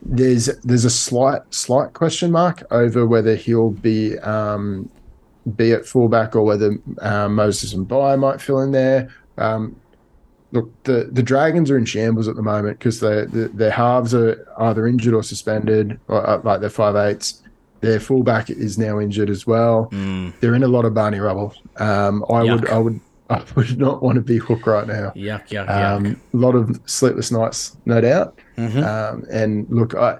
[0.01, 4.89] There's there's a slight slight question mark over whether he'll be um,
[5.57, 9.09] be at fullback or whether um, Moses Mbye might fill in there.
[9.39, 9.81] Um,
[10.53, 14.47] look, the, the Dragons are in shambles at the moment because the, their halves are
[14.59, 17.43] either injured or suspended, or uh, like their five eights.
[17.81, 19.89] Their fullback is now injured as well.
[20.41, 21.55] They're in a lot of Barney rubble.
[21.77, 23.01] Um, I would I would
[23.31, 25.13] I would not want to be Hook right now.
[25.15, 25.97] Yuck, yuck, yuck.
[25.97, 28.39] Um, a lot of sleepless nights, no doubt.
[28.57, 28.83] Mhm.
[28.85, 30.19] Um, and look, I,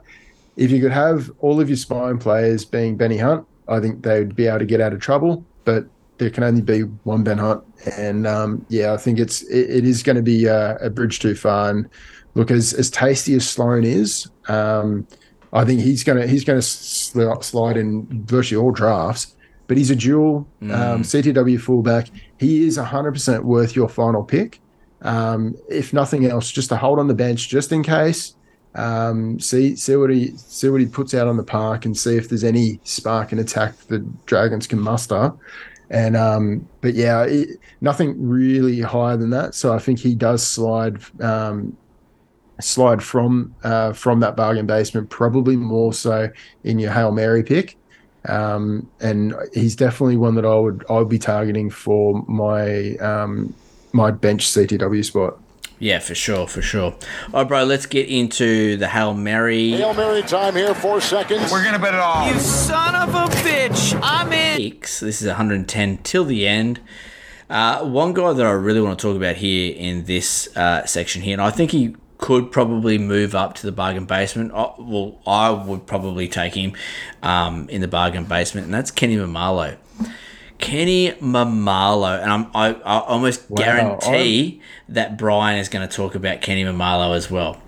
[0.57, 4.19] if you could have all of your spine players being Benny Hunt, I think they
[4.21, 5.45] would be able to get out of trouble.
[5.65, 5.87] But
[6.19, 7.65] there can only be one Ben Hunt,
[7.97, 11.21] and um, yeah, I think it's it, it is going to be uh, a bridge
[11.21, 11.71] too far.
[11.71, 11.89] And
[12.35, 15.07] look, as as tasty as Sloan is, um,
[15.53, 19.35] I think he's gonna he's gonna sl- slide in virtually all drafts.
[19.69, 22.09] But he's a dual um, CTW fullback.
[22.39, 24.61] He is 100% worth your final pick.
[25.03, 28.35] Um, if nothing else, just to hold on the bench just in case.
[28.75, 32.17] Um, see see what he see what he puts out on the park and see
[32.17, 35.33] if there's any spark and attack the Dragons can muster.
[35.91, 39.55] And um, but yeah, it, nothing really higher than that.
[39.55, 41.77] So I think he does slide um,
[42.61, 46.29] slide from uh, from that bargain basement, probably more so
[46.65, 47.77] in your hail mary pick.
[48.29, 53.55] Um, and he's definitely one that I would I would be targeting for my um,
[53.93, 55.39] my bench CTW spot.
[55.81, 56.93] Yeah, for sure, for sure.
[57.33, 61.53] All right, bro, let's get into the Hail Mary Hail Mary time here, four seconds.
[61.53, 62.27] We're gonna bet it all.
[62.33, 63.99] You son of a bitch!
[64.03, 64.57] I'm in.
[64.57, 64.99] picks.
[65.01, 66.81] This is 110 till the end.
[67.49, 71.23] Uh, one guy that I really want to talk about here in this uh, section
[71.23, 74.53] here, and I think he could probably move up to the bargain basement.
[74.53, 76.73] I, well, I would probably take him
[77.23, 79.77] um, in the bargain basement, and that's Kenny Maumalo.
[80.59, 86.15] Kenny Maumalo, and I'm, I, I almost Wow, guarantee that Brian is going to talk
[86.15, 87.61] about Kenny Maumalo as well.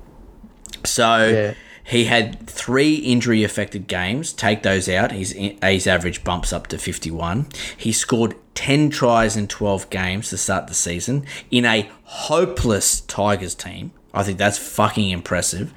[0.85, 1.55] So Yeah.
[1.85, 4.33] he had three injury affected games.
[4.33, 5.13] Take those out.
[5.13, 7.47] His average bumps up to 51.
[7.77, 13.55] He scored 10 tries in 12 games to start the season in a hopeless Tigers
[13.55, 13.93] team.
[14.13, 15.73] I think that's fucking impressive.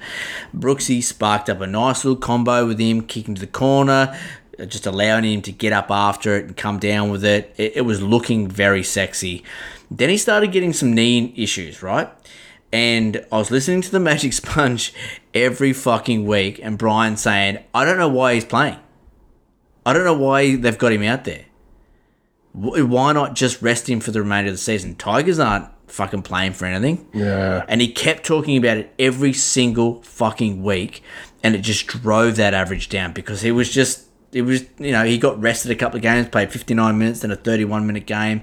[0.54, 4.18] Brooksy sparked up a nice little combo with him, kicking to the corner,
[4.58, 7.54] Uh, just allowing him to get up after it and come down with it.
[7.56, 9.44] It, it was looking very sexy.
[9.90, 12.10] Then he started getting some knee issues, right?
[12.72, 14.92] And I was listening to the Magic Sponge
[15.32, 18.78] every fucking week, and Brian saying, I don't know why he's playing.
[19.86, 21.44] I don't know why they've got him out there.
[22.52, 24.94] Why not just rest him for the remainder of the season?
[24.94, 27.06] Tigers aren't fucking playing for anything.
[27.12, 27.64] Yeah.
[27.68, 31.02] And he kept talking about it every single fucking week,
[31.42, 35.04] and it just drove that average down because he was just, it was, you know,
[35.04, 38.42] he got rested a couple of games, played 59 minutes, then a 31 minute game,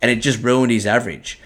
[0.00, 1.38] and it just ruined his average.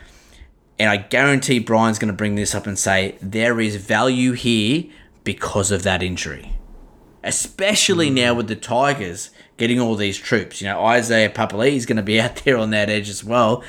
[0.78, 4.84] And I guarantee Brian's going to bring this up and say there is value here
[5.24, 6.52] because of that injury.
[7.22, 8.14] Especially mm.
[8.14, 10.60] now with the Tigers getting all these troops.
[10.60, 13.62] You know, Isaiah Papali'i is going to be out there on that edge as well.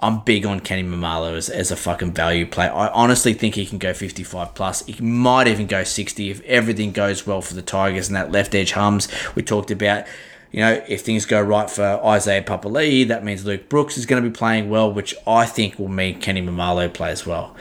[0.00, 2.66] I'm big on Kenny Maumalo as, as a fucking value play.
[2.66, 4.84] I honestly think he can go 55 plus.
[4.86, 8.54] He might even go 60 if everything goes well for the Tigers and that left
[8.54, 9.08] edge hums.
[9.34, 10.04] We talked about,
[10.52, 14.22] you know, if things go right for Isaiah Papali'i, that means Luke Brooks is going
[14.22, 17.56] to be playing well, which I think will mean Kenny Maumalo plays well.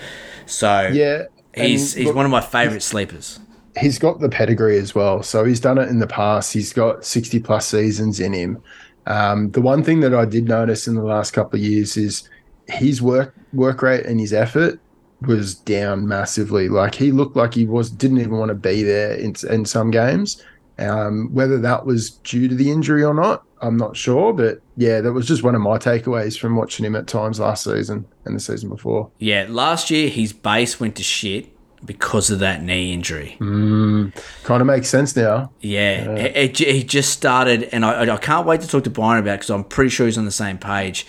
[0.46, 1.24] So Yeah.
[1.56, 3.40] he's he's look, one of my favourite sleepers.
[3.80, 5.24] he's got the pedigree as well.
[5.24, 6.54] So he's done it in the past.
[6.54, 8.62] He's got 60 plus seasons in him.
[9.08, 12.30] Um, the one thing that I did notice in the last couple of years is
[12.68, 14.80] his work work rate and his effort
[15.22, 16.70] was down massively.
[16.70, 19.92] Like he looked like he was didn't even want to be there in in some
[19.92, 20.44] games.
[20.78, 24.34] Um, whether that was due to the injury or not, I'm not sure.
[24.34, 27.64] But yeah, that was just one of my takeaways from watching him at times last
[27.64, 29.10] season and the season before.
[29.20, 33.38] Yeah, last year his base went to shit because of that knee injury.
[33.40, 35.52] Mm, kind of makes sense now.
[35.62, 39.40] Yeah, j- he just started, and I, I can't wait to talk to Byron about
[39.40, 41.06] because I'm pretty sure he's on the same page.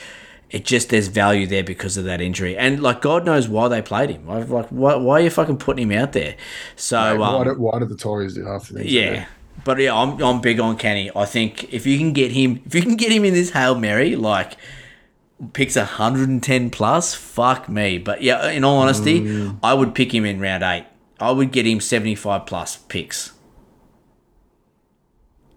[0.50, 3.82] It just there's value there because of that injury, and like God knows why they
[3.82, 4.26] played him.
[4.26, 6.36] Like, like why, why are you fucking putting him out there?
[6.76, 8.92] So Mate, why, um, did, why the Tories do half the things?
[8.92, 9.26] yeah,
[9.64, 11.10] but yeah, I'm, I'm big on Kenny.
[11.16, 13.74] I think if you can get him, if you can get him in this hail
[13.74, 14.56] mary, like
[15.52, 17.98] picks 110 plus, fuck me.
[17.98, 19.58] But yeah, in all honesty, Mm.
[19.62, 20.86] I would pick him in round eight
[21.18, 23.32] I would get him 75 plus picks.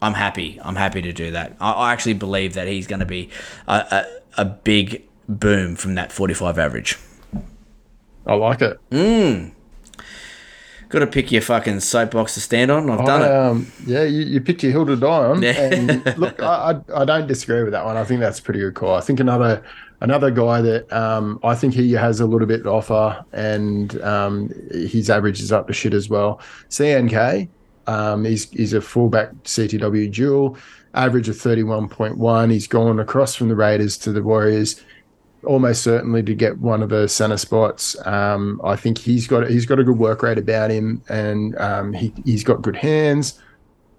[0.01, 0.59] I'm happy.
[0.63, 1.57] I'm happy to do that.
[1.59, 3.29] I, I actually believe that he's going to be
[3.67, 3.73] a,
[4.37, 6.97] a, a big boom from that 45 average.
[8.25, 8.79] I like it.
[8.91, 9.51] Mm.
[10.89, 12.89] Got to pick your fucking soapbox to stand on.
[12.89, 13.31] I've done I, it.
[13.31, 15.43] Um, yeah, you, you picked your hill to die on.
[15.43, 15.51] Yeah.
[15.51, 17.95] And look, I, I, I don't disagree with that one.
[17.95, 18.95] I think that's a pretty good call.
[18.95, 19.63] I think another
[20.01, 24.49] another guy that um, I think he has a little bit to offer, and um,
[24.71, 26.41] his average is up to shit as well.
[26.69, 27.47] CNK,
[27.85, 30.57] um, he's he's a fullback CTW dual,
[30.95, 32.49] average of thirty one point one.
[32.49, 34.83] He's gone across from the Raiders to the Warriors
[35.43, 37.95] almost certainly to get one of the center spots.
[38.05, 41.93] Um, I think he's got he's got a good work rate about him, and um,
[41.93, 43.41] he he's got good hands.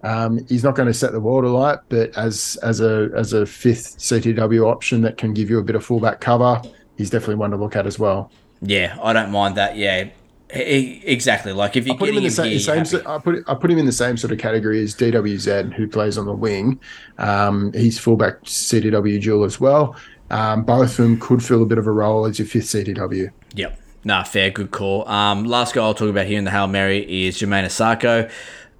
[0.03, 3.45] Um, he's not going to set the world alight, but as as a as a
[3.45, 6.61] fifth CTW option that can give you a bit of fullback cover,
[6.97, 8.31] he's definitely one to look at as well.
[8.61, 9.75] Yeah, I don't mind that.
[9.75, 10.09] Yeah,
[10.55, 11.53] E- exactly.
[11.53, 13.01] Like if you're put him in the same, here, same.
[13.07, 16.17] I put I put him in the same sort of category as DWZ, who plays
[16.17, 16.79] on the wing.
[17.17, 19.95] Um, he's fullback CTW dual as well.
[20.31, 23.31] Um, both of them could fill a bit of a role as your fifth CTW.
[23.55, 23.79] Yep.
[24.03, 25.07] Nah, fair, good call.
[25.07, 28.31] Um, last guy I'll talk about here in the Hail Mary is Jamayne Isaako.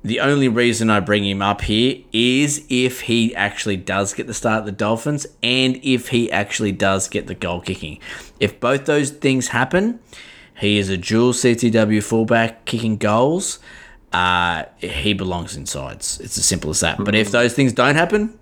[0.03, 4.33] The only reason I bring him up here is if he actually does get the
[4.33, 7.99] start at the Dolphins and if he actually does get the goal kicking.
[8.39, 9.99] If both those things happen,
[10.59, 13.59] he is a dual CTW fullback kicking goals.
[14.11, 16.19] Uh, he belongs in sides.
[16.19, 16.97] It's as simple as that.
[16.97, 18.39] But if those things don't happen,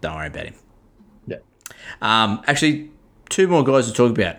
[0.00, 0.54] don't worry about him.
[2.02, 2.24] Yeah.
[2.24, 2.90] Um, actually,
[3.28, 4.36] two more guys to talk about.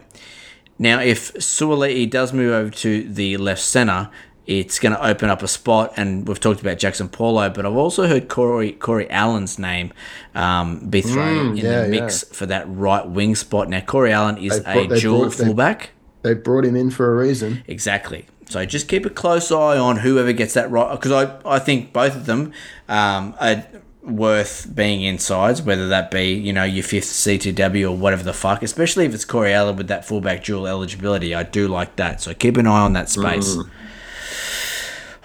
[0.79, 4.09] Now, if Suaalii does move over to the left centre,
[4.45, 7.75] it's going to open up a spot, and we've talked about Jaxson Paulo, but I've
[7.75, 9.91] also heard Corey Corey Allen's name
[10.35, 13.67] um, be thrown Mm, in yeah, the mix for that right wing spot.
[13.69, 15.89] Now, Corey Allen is They brought- a they dual brought- they- fullback.
[16.23, 17.63] They brought him in for a reason.
[17.67, 18.25] Exactly.
[18.49, 21.91] So just keep a close eye on whoever gets that right, because I, I think
[21.91, 22.53] both of them
[22.87, 23.63] um, are
[24.07, 28.63] worth being insides, whether that be you know your fifth CTW or whatever the fuck.
[28.63, 32.21] Especially if it's Corey Allen with that fullback dual eligibility, I do like that.
[32.21, 33.55] So keep an eye on that space.
[33.55, 33.69] Mm.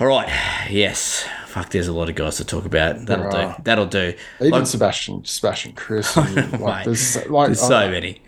[0.00, 0.28] All right.
[0.70, 1.24] Yes.
[1.46, 1.70] Fuck.
[1.70, 3.06] There's a lot of guys to talk about.
[3.06, 3.54] That'll do.
[3.62, 4.14] That'll do.
[4.40, 8.20] Even Like- Sebastian, Sebastian Kris, and, like, there's, like, there's I- so many.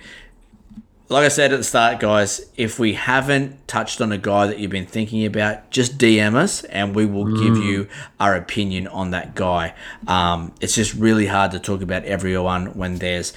[1.10, 4.58] Like I said at the start, guys, if we haven't touched on a guy that
[4.58, 7.64] you've been thinking about, just DM us and we will give Mm.
[7.64, 9.74] you our opinion on that guy.
[10.06, 13.34] Um, it's just really hard to talk about everyone when there's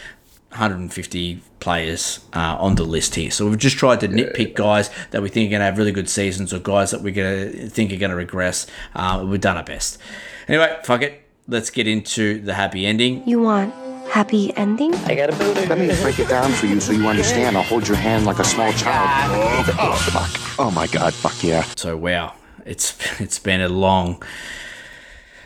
[0.51, 3.29] 150 players uh, on the list here.
[3.31, 5.91] So we've just tried to nitpick guys that we think are going to have really
[5.91, 8.65] good seasons or guys that we're going to think are going to regress.
[8.95, 9.97] Uh, we've done our best.
[10.47, 11.21] Anyway, fuck it.
[11.49, 13.27] Let's get into the happy ending.
[13.27, 13.73] You want
[14.09, 14.93] happy ending?
[14.95, 15.65] I got a booty.
[15.65, 17.57] Let me break it down for you so you understand.
[17.57, 19.65] I'll hold your hand like a small child.
[19.79, 20.59] Oh, fuck.
[20.59, 21.13] Oh, my God.
[21.13, 21.63] Fuck yeah.
[21.75, 22.33] So wow,
[22.65, 24.21] it's it's been a long,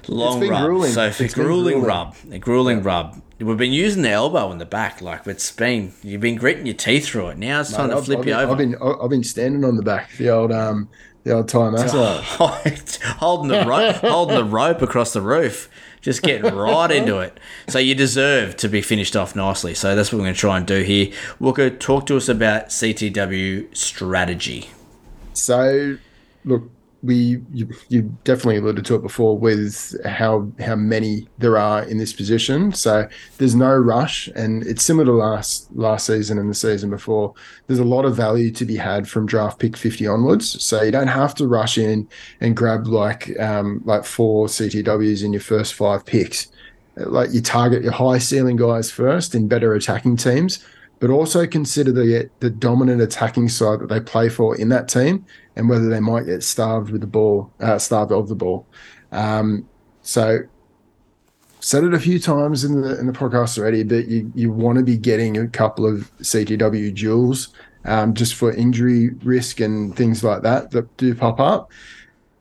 [0.08, 0.66] long rub.
[0.66, 0.92] grueling.
[0.92, 1.84] So It's a been grueling, grueling.
[1.88, 3.22] rub, a grueling rub.
[3.40, 6.76] We've been using the elbow in the back, like it's been you've been gritting your
[6.76, 7.38] teeth through it.
[7.40, 8.52] Now it's time Mate, to I've, flip I've you been, over.
[8.52, 10.90] I've been I've been standing on the back, the old um,
[11.24, 12.24] the old Thai massage.
[13.18, 15.70] holding the rope, holding the rope across the roof,
[16.02, 17.40] just getting right into it.
[17.68, 19.74] So you deserve to be finished off nicely.
[19.74, 21.14] So that's what we're going to try and do here.
[21.40, 24.70] Walker, talk to us about CTW strategy.
[25.34, 25.98] So,
[26.44, 26.70] look,
[27.04, 31.98] we you, you definitely alluded to it before with how how many there are in
[31.98, 32.72] this position.
[32.74, 33.08] So
[33.38, 37.34] there's no rush, and it's similar to last last season and the season before.
[37.68, 40.64] There's a lot of value to be had from draft pick 50 onwards.
[40.64, 42.08] So you don't have to rush in
[42.40, 46.48] and grab like um, like four CTWs in your first five picks.
[46.98, 50.64] Like you target your high ceiling guys first in better attacking teams
[51.02, 55.26] but also consider the the dominant attacking side that they play for in that team
[55.56, 58.66] and whether they might get starved with the ball, uh, starved of the ball.
[59.12, 59.68] Um,
[60.02, 60.40] so
[61.60, 64.78] said it a few times in the in the podcast already, but you you want
[64.78, 67.50] to be getting a couple of CTW duels
[67.86, 71.72] um, just for injury risk and things like that that do pop up.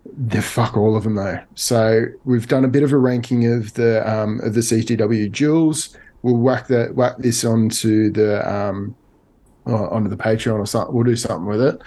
[0.04, 1.40] They're fuck all of them though.
[1.54, 5.96] So we've done a bit of a ranking of the um, of the CTW duels.
[6.22, 8.94] We'll whack that whack this onto the um,
[9.66, 10.94] onto the Patreon or something.
[10.94, 11.80] We'll do something with it.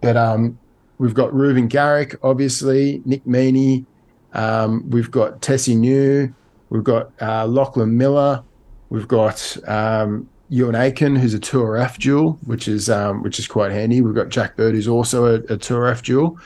[0.00, 0.58] But um,
[0.98, 3.86] we've got Reuben Garrick, obviously Nick Meaney.
[4.34, 6.34] Um, we've got Tesi Niu.
[6.70, 8.42] We've got uh, Lachlan Miller.
[8.90, 13.70] We've got um, Euan Aitken, who's a 2RF dual, which is um, which is quite
[13.70, 14.00] handy.
[14.00, 16.38] We've got Jack Bird, who's also a, a 2RF dual.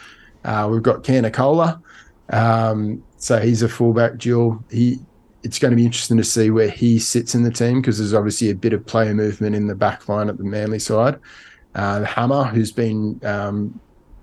[0.44, 1.80] Uh, we've got Canicola.
[2.30, 4.62] Um, so he's a fullback dual.
[4.70, 4.98] He
[5.42, 8.14] it's going to be interesting to see where he sits in the team because there's
[8.14, 11.18] obviously a bit of player movement in the back line at the Manly side.
[11.74, 13.80] Uh, Hammer, who's been um,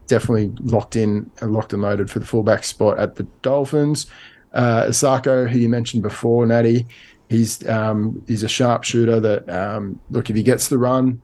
[0.09, 4.07] definitely locked in, and locked and loaded for the fullback spot at the Dolphins.
[4.53, 6.87] Uh, Isaako, who you mentioned before, Natty,
[7.29, 9.19] he's um, he's a sharpshooter.
[9.19, 11.21] That um, look, if he gets the run,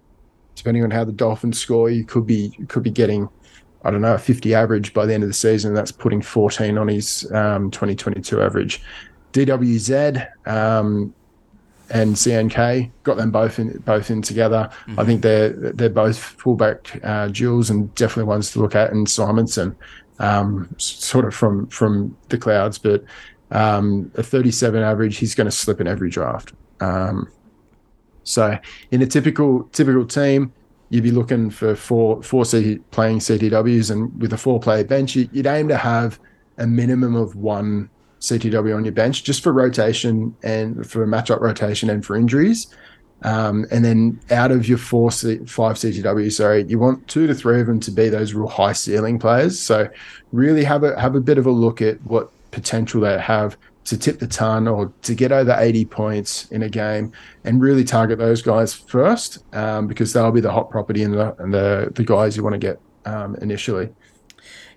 [0.56, 3.28] depending on how the Dolphins score, you could be you could be getting,
[3.84, 5.74] I don't know, a 50 average by the end of the season.
[5.74, 8.82] That's putting 14 on his um, 2022 average.
[9.34, 11.14] DWZ um,
[11.90, 14.70] and CNK got them both in both in together.
[14.88, 15.00] Mm-hmm.
[15.00, 18.92] I think they're they're both fullback uh, duels and definitely ones to look at.
[18.92, 19.76] And Simonson,
[20.20, 23.04] um, sort of from from the clouds, but
[23.52, 26.54] um, a 37 average, he's going to slip in every draft.
[26.80, 27.32] Um,
[28.24, 28.58] so
[28.92, 30.52] in a typical typical team,
[30.90, 35.16] you'd be looking for four four C playing CTWs, and with a four player bench,
[35.16, 36.20] you'd aim to have
[36.58, 37.90] a minimum of one
[38.30, 42.68] CTW on your bench just for rotation and for matchup rotation and for injuries.
[43.22, 47.34] Um, and then out of your four, C, five CTW, sorry, you want two to
[47.34, 49.60] three of them to be those real high ceiling players.
[49.60, 49.90] So
[50.32, 53.98] really have a have a bit of a look at what potential they have to
[53.98, 57.12] tip the ton or to get over 80 points in a game
[57.44, 61.36] and really target those guys first um, because they'll be the hot property and the,
[61.38, 63.90] the, the guys you want to get um, initially.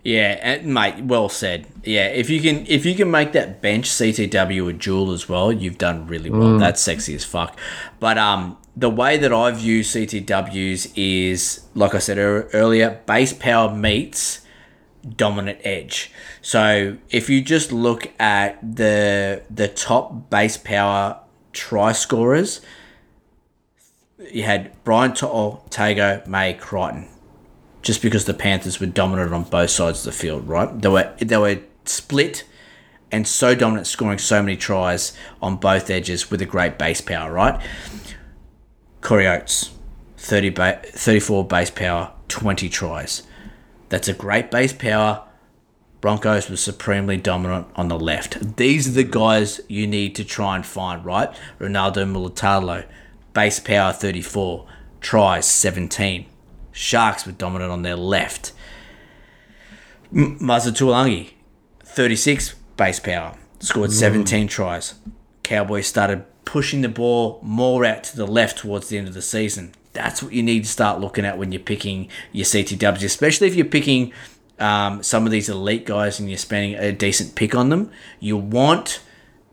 [0.04, 1.66] Yeah, and mate, well said.
[1.84, 5.52] Yeah, if you can if you can make that bench CTW a jewel as well,
[5.52, 6.50] you've done really well.
[6.50, 6.60] Mm.
[6.60, 7.58] That's sexy as fuck.
[7.98, 13.74] But um, the way that I view CTWs is, like I said earlier, base power
[13.74, 14.46] meets
[15.16, 16.12] dominant edge.
[16.42, 21.20] So if you just look at the the top base power
[21.52, 22.60] try scorers,
[24.32, 27.08] you had Brian Tago, May, Crichton
[27.88, 30.78] just because the Panthers were dominant on both sides of the field, right?
[30.78, 32.44] They were they were split
[33.10, 37.32] and so dominant, scoring so many tries on both edges with a great base power,
[37.32, 37.58] right?
[39.00, 39.70] Corey Oates,
[40.18, 43.22] 30 ba- 34 base power, 20 tries.
[43.88, 45.24] That's a great base power.
[46.02, 48.58] Broncos was supremely dominant on the left.
[48.58, 51.34] These are the guys you need to try and find, right?
[51.58, 52.84] Ronaldo Mulitalo,
[53.32, 54.66] base power 34,
[55.00, 56.26] tries 17.
[56.78, 58.52] Sharks were dominant on their left.
[60.14, 61.32] M- Maza Taulagi,
[61.82, 64.50] 36 base power, scored 17 mm.
[64.50, 64.94] tries.
[65.42, 69.22] Cowboys started pushing the ball more out to the left towards the end of the
[69.22, 69.72] season.
[69.92, 73.56] That's what you need to start looking at when you're picking your CTWs, especially if
[73.56, 74.12] you're picking
[74.60, 77.90] um, some of these elite guys and you're spending a decent pick on them.
[78.20, 79.02] You want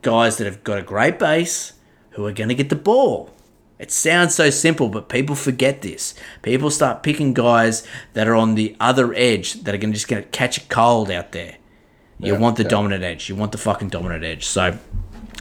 [0.03, 1.73] guys that have got a great base
[2.11, 3.34] who are going to get the ball.
[3.77, 6.15] It sounds so simple, but people forget this.
[6.41, 10.07] People start picking guys that are on the other edge that are going to just
[10.07, 11.57] to catch a cold out there.
[12.19, 12.69] You yeah, want the yeah.
[12.69, 13.27] dominant edge.
[13.27, 14.45] You want the fucking dominant edge.
[14.45, 14.77] So,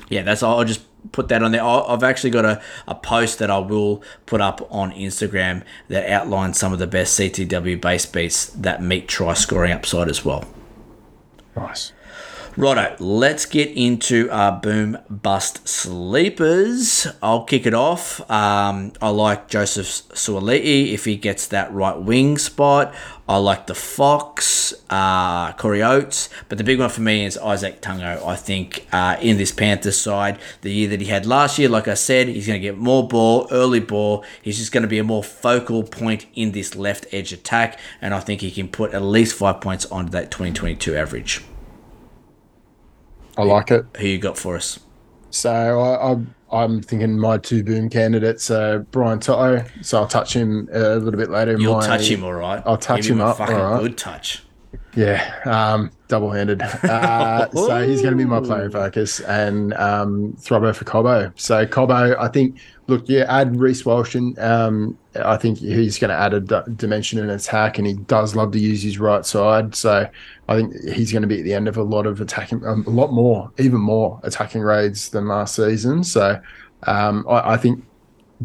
[0.09, 0.59] yeah, that's all.
[0.59, 0.83] I'll just
[1.13, 1.63] put that on there.
[1.63, 6.59] I've actually got a, a post that I will put up on Instagram that outlines
[6.59, 10.45] some of the best CTW base beats that meet try scoring upside as well.
[11.57, 11.93] Nice.
[12.57, 17.05] Righto, let's get into our boom bust sleepers.
[17.21, 18.21] I'll kick it off.
[18.31, 22.95] Um, I like Joseph Suaalii if he gets that right wing spot.
[23.29, 27.81] I like the Fox, uh, Corey Oates, but the big one for me is Izack
[27.81, 28.25] Tago.
[28.25, 31.89] I think uh, in this Panthers side, the year that he had last year, like
[31.89, 34.25] I said, he's going to get more ball, early ball.
[34.43, 38.15] He's just going to be a more focal point in this left edge attack, and
[38.15, 41.43] I think he can put at least five points onto that 2022 average.
[43.37, 43.85] I like it.
[43.99, 44.81] Who you got for us?
[45.31, 49.65] So I, I, am thinking my two boom candidates are Brian To'o.
[49.83, 51.57] So I'll touch him a little bit later.
[51.59, 52.63] You'll my, touch him, all right.
[52.65, 53.39] I'll touch Give him, him up.
[53.39, 53.83] Fucking all right.
[53.83, 54.45] good touch.
[54.95, 56.63] Yeah, um, double-handed.
[56.85, 61.33] Uh, so he's going to be my player focus and um, Throbbo for Cobbo.
[61.39, 62.59] So Cobbo, I think.
[62.87, 66.71] Look, yeah, add Reece Walsh, and um, I think he's going to add a d-
[66.77, 69.75] dimension in attack, and he does love to use his right side.
[69.75, 70.07] So
[70.49, 72.85] I think he's going to be at the end of a lot of attacking, um,
[72.87, 76.05] a lot more, even more attacking raids than last season.
[76.05, 76.39] So
[76.87, 77.83] um, I, I, think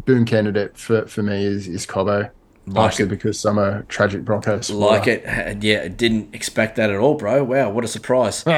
[0.06, 2.30] boom candidate for, for me is is Cobbo.
[2.66, 4.70] Like it because I'm a tragic Broncos.
[4.70, 5.24] Like it,
[5.62, 5.88] yeah.
[5.88, 7.42] Didn't expect that at all, bro.
[7.42, 8.46] Wow, what a surprise!
[8.46, 8.52] all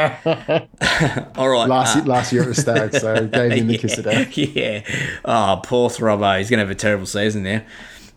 [1.49, 4.05] right, last uh, last year it was Stag, so gave him the yeah, kiss of
[4.05, 4.37] death.
[4.37, 4.83] Yeah.
[5.25, 6.39] Oh, poor Throbbo.
[6.39, 7.67] He's gonna have a terrible season there.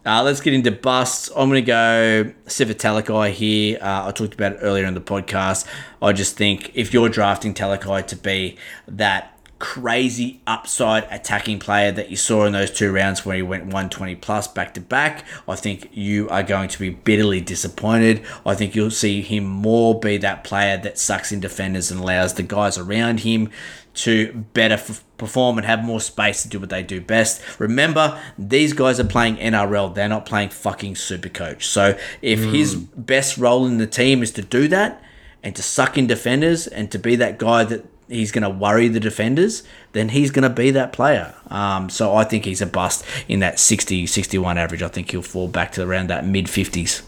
[0.05, 1.31] Uh, let's get into busts.
[1.35, 3.79] I'm going to go Sifa Talakai here.
[3.81, 5.67] Uh, I talked about it earlier in the podcast.
[5.99, 8.55] I just think if you're drafting Talakai to be
[8.87, 13.63] that crazy upside attacking player that you saw in those two rounds where he went
[13.63, 15.25] 120 plus back to back.
[15.47, 18.23] I think you are going to be bitterly disappointed.
[18.45, 22.33] I think you'll see him more be that player that sucks in defenders and allows
[22.33, 23.49] the guys around him
[23.95, 24.77] to better
[25.17, 27.41] perform and have more space to do what they do best.
[27.59, 29.95] Remember, these guys are playing NRL.
[29.95, 31.65] They're not playing fucking super coach.
[31.67, 32.51] So if hmm.
[32.51, 35.01] his best role in the team is to do that
[35.41, 38.87] and to suck in defenders and to be that guy that he's going to worry
[38.87, 39.63] the defenders,
[39.93, 41.33] then he's going to be that player.
[41.49, 44.81] Um, so I think he's a bust in that 60, 61 average.
[44.81, 47.01] I think he'll fall back to around that mid 50s.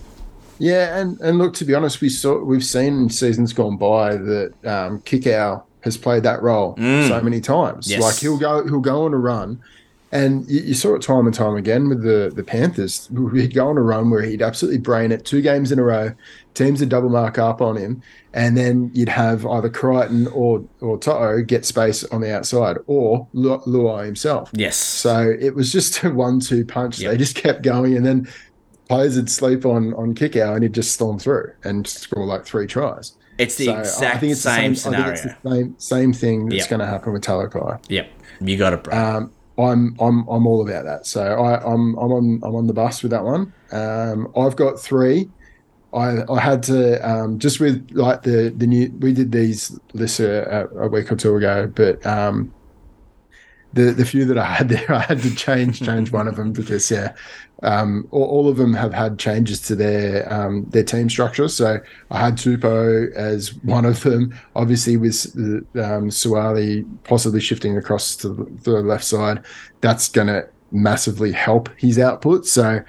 [0.59, 4.15] Yeah, and, and look, to be honest, we saw we've seen in seasons gone by
[4.15, 7.89] that um, Kikau has played that role so many times.
[7.89, 8.01] Yes.
[8.01, 9.61] Like he'll go he'll go on a run,
[10.11, 13.09] and you, you saw it time and time again with the the Panthers.
[13.33, 16.13] He'd go on a run where he'd absolutely brain it two games in a row.
[16.57, 18.01] Teams would double mark up on him,
[18.33, 23.27] and then you'd have either Crichton or or Toto get space on the outside, or
[23.33, 24.49] Lu- Luai himself.
[24.53, 24.75] Yes.
[24.75, 26.99] So it was just a one-two punch.
[26.99, 27.11] Yep.
[27.11, 28.27] They just kept going, and then
[28.89, 32.65] players would sleep on on Kikau, and he'd just storm through and score like three
[32.67, 33.13] tries.
[33.37, 35.15] It's the So I exact think it's the same, I scenario.
[35.15, 36.69] think it's the same same thing that's Yep.
[36.69, 37.79] going to happen with Talakai.
[37.89, 38.09] Yep.
[38.41, 38.97] You got it, bro.
[38.97, 41.05] Um, I'm I'm I'm all about that.
[41.05, 43.53] So I, I'm I'm on I'm on the bus with that one.
[43.71, 45.29] Um, I've got three.
[45.97, 50.19] I, I had to um, just with like the the new we did these lists
[50.19, 52.53] a, a week or two ago, but um,
[53.73, 56.53] the the few that I had there, I had to change change one of them
[56.53, 57.15] because yeah,
[57.63, 61.47] um, all, all of them have had changes to their um, their team structure.
[61.47, 61.79] So
[62.11, 64.37] I had Tupou as one of them.
[64.55, 65.25] Obviously, with
[65.75, 68.29] um, Suaalii possibly shifting across to
[68.63, 69.43] the left side,
[69.81, 72.45] that's going to massively help his output.
[72.45, 72.83] So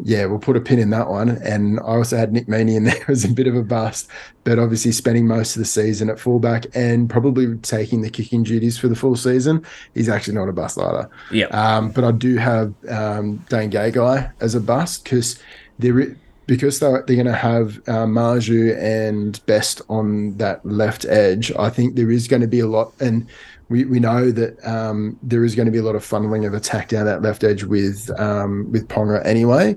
[0.00, 1.28] yeah, we'll put a pin in that one.
[1.28, 4.08] And I also had Nick Meaney in there as a bit of a bust,
[4.44, 8.78] but obviously spending most of the season at fullback and probably taking the kicking duties
[8.78, 9.64] for the full season.
[9.94, 11.08] He's actually not a bust either.
[11.30, 11.46] Yeah.
[11.46, 15.38] Um, but I do have um, Dane Gagai as a bust because
[15.78, 16.16] they're
[16.46, 21.52] because they're, they're going to have uh, Marzhew and Best on that left edge.
[21.52, 23.26] I think there is going to be a lot, and
[23.72, 26.52] we, we know that um, there is going to be a lot of funneling of
[26.52, 29.76] attack down that left edge with um, with Ponga anyway.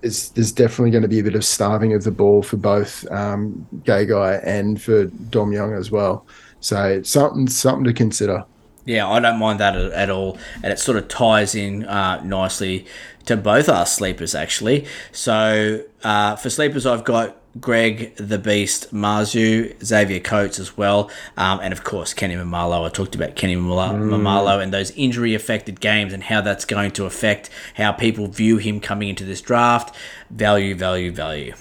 [0.00, 3.10] There's, there's definitely going to be a bit of starving of the ball for both
[3.10, 6.24] um, Gagai and for Dom Young as well.
[6.60, 8.44] So it's something something to consider.
[8.84, 12.22] Yeah, I don't mind that at, at all, and it sort of ties in uh,
[12.24, 12.86] nicely
[13.26, 14.86] to both our sleepers actually.
[15.10, 21.60] So uh, for sleepers, I've got Greg the Beast Marzhew, Xavier Coates as well, um,
[21.60, 22.86] and of course Kenny Maumalo.
[22.86, 26.92] I talked about Kenny Maumalo, Maumalo and those injury affected games and how that's going
[26.92, 29.94] to affect how people view him coming into this draft.
[30.30, 31.54] Value, value, value.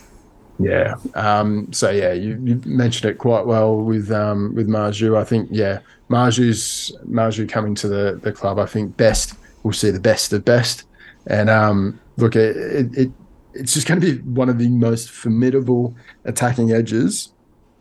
[0.59, 0.95] Yeah.
[1.15, 5.18] Um, so yeah, you, you mentioned it quite well with um, with Marzhew.
[5.18, 8.59] I think yeah, Marzhew's Marzhew coming to the the club.
[8.59, 10.84] I think best we'll see the best of best.
[11.27, 13.11] And um, look, it, it, it
[13.53, 15.95] it's just going to be one of the most formidable
[16.26, 17.34] attacking edges,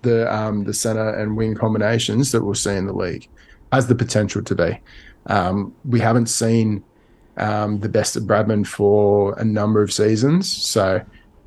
[0.03, 3.29] the um, the center and wing combinations that we'll see in the league.
[3.73, 4.81] Has the potential to be.
[5.27, 6.83] Um, we haven't seen
[7.37, 11.05] um, the best of Bradman for a number of seasons, so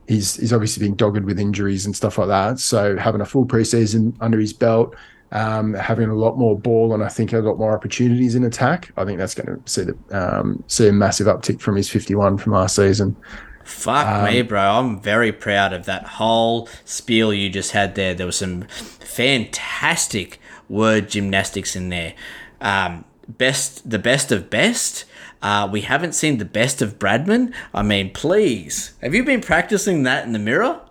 [0.08, 2.60] he's he's obviously been dogged with injuries and stuff like that.
[2.60, 4.96] So having a full preseason under his belt,
[5.34, 8.92] um, having a lot more ball, and I think a lot more opportunities in attack,
[8.98, 12.38] I think that's going to see the um, see a massive uptick from his 51
[12.38, 13.16] from last season.
[13.64, 14.62] Fuck me, bro.
[14.62, 18.14] I'm very proud of that whole spiel you just had there.
[18.14, 22.14] There was some fantastic word gymnastics in there.
[22.62, 25.06] Um, best, the best of best.
[25.42, 27.54] Uh, we haven't seen the best of Bradman.
[27.74, 30.82] I mean, please, have you been practicing that in the mirror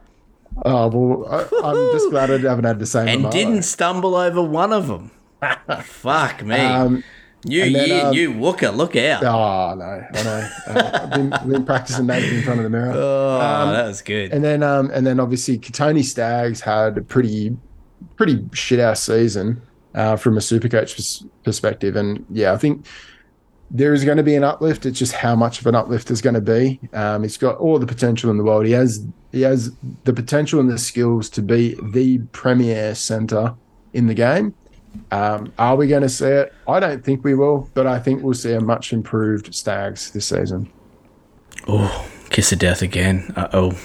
[0.64, 3.08] Oh well, I, I'm just glad I haven't had the same.
[3.24, 5.10] and didn't stumble over one of them?
[5.82, 6.56] Fuck me.
[6.56, 7.04] Um,
[7.44, 9.22] you, then, you, um, you Wooker, look out.
[9.24, 10.50] Oh no, I know.
[10.68, 12.92] Uh, I've been, been practicing naked in front of the mirror.
[12.94, 14.32] Oh, Um, that was good.
[14.32, 17.56] And then, um, and then obviously, Tony Staggs had a pretty,
[18.16, 19.60] pretty shit ass season
[19.94, 21.96] uh, from a Supercoach pers- perspective.
[21.96, 22.86] And yeah, I think
[23.70, 24.86] there is going to be an uplift.
[24.86, 26.78] It's just how much of an uplift is going to be.
[26.92, 28.66] Um, he's got all the potential in the world.
[28.66, 29.72] He has, he has
[30.04, 33.54] the potential and the skills to be the premier center
[33.94, 34.54] in the game.
[35.10, 36.52] Um, are we going to see it?
[36.66, 40.26] I don't think we will, but I think we'll see a much improved Staggs this
[40.26, 40.70] season.
[41.68, 43.32] Oh, kiss of death again.
[43.36, 43.78] Uh oh.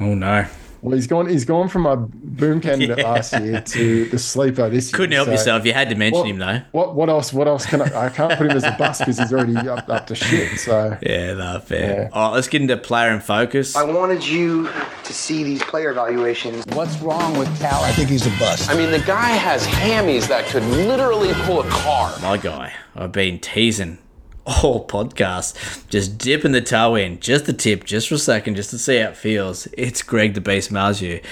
[0.00, 0.46] Oh no.
[0.82, 1.28] Well, he's gone.
[1.28, 3.10] He's gone from my boom candidate Yeah.
[3.12, 4.96] last year to the sleeper this year.
[4.96, 5.64] Couldn't help so yourself.
[5.66, 6.60] You had to mention what- him though.
[6.72, 6.94] What?
[6.94, 7.32] What else?
[7.32, 8.06] What else can I?
[8.06, 10.58] I can't put him as a bust because he's already up, up to shit.
[10.60, 12.02] So Yeah, no, fair.
[12.02, 12.08] Yeah.
[12.12, 13.74] All right, let's get into player in focus.
[13.76, 14.68] I wanted you
[15.04, 16.64] to see these player evaluations.
[16.72, 17.82] What's wrong with Cal?
[17.82, 18.70] I think he's a bust.
[18.70, 22.12] I mean, the guy has hammies that could literally pull a car.
[22.22, 22.72] My guy.
[22.94, 23.98] I've been teasing
[24.48, 28.70] all podcast, just dipping the toe in, just the tip, just for a second, just
[28.70, 29.68] to see how it feels.
[29.72, 31.22] It's Greg the Beast Marzhew.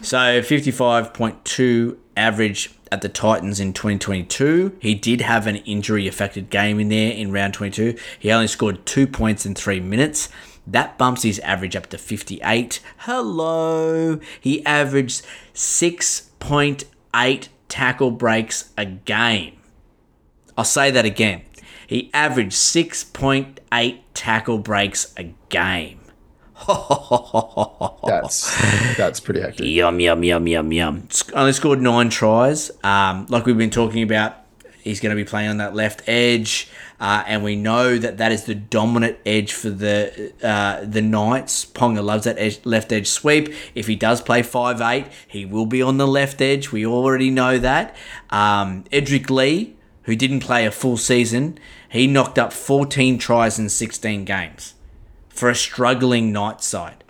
[0.00, 4.76] So 55.2 average, at the Titans in 2022.
[4.78, 7.96] He did have an injury affected game in there in round 22.
[8.18, 10.28] He only scored two points in three minutes.
[10.66, 12.80] That bumps his average up to 58.
[12.98, 14.20] Hello.
[14.38, 15.24] He averaged
[15.54, 19.58] 6.8 tackle breaks a game.
[20.56, 21.44] I'll say that again.
[21.92, 26.00] He averaged 6.8 tackle breaks a game.
[28.06, 29.68] that's that's pretty accurate.
[29.68, 31.08] Yum yum yum yum yum.
[31.34, 32.70] Only scored nine tries.
[32.82, 34.36] Um, like we've been talking about,
[34.80, 38.32] he's going to be playing on that left edge, uh, and we know that that
[38.32, 41.66] is the dominant edge for the uh, the Knights.
[41.66, 43.52] Ponga loves that edge, left edge sweep.
[43.74, 46.72] If he does play five eight, he will be on the left edge.
[46.72, 47.94] We already know that.
[48.30, 51.58] Um, Edrick Lee, who didn't play a full season,
[51.92, 54.74] he knocked up 14 tries in 16 games
[55.28, 57.04] for a struggling Knights side.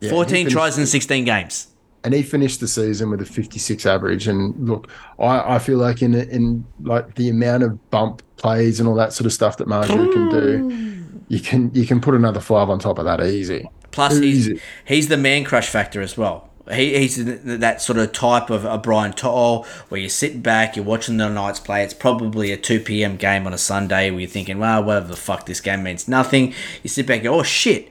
[0.00, 1.68] Yeah, 14 tries in 16 games.
[2.02, 4.26] And he finished the season with a 56 average.
[4.26, 4.90] And look,
[5.20, 9.12] I, I feel like in in like the amount of bump plays and all that
[9.12, 12.80] sort of stuff that Marzhew can do, you can you can put another five on
[12.80, 13.70] top of that easy.
[13.92, 14.54] Plus, easy.
[14.54, 16.50] He's, he's the man crush factor as well.
[16.72, 20.84] He, he's that sort of type of a Brian To'o where you sit back, you're
[20.84, 21.82] watching the Knights play.
[21.84, 23.16] It's probably a 2 p.m.
[23.16, 26.54] game on a Sunday where you're thinking, well, whatever the fuck, this game means nothing.
[26.82, 27.90] You sit back and go, oh shit,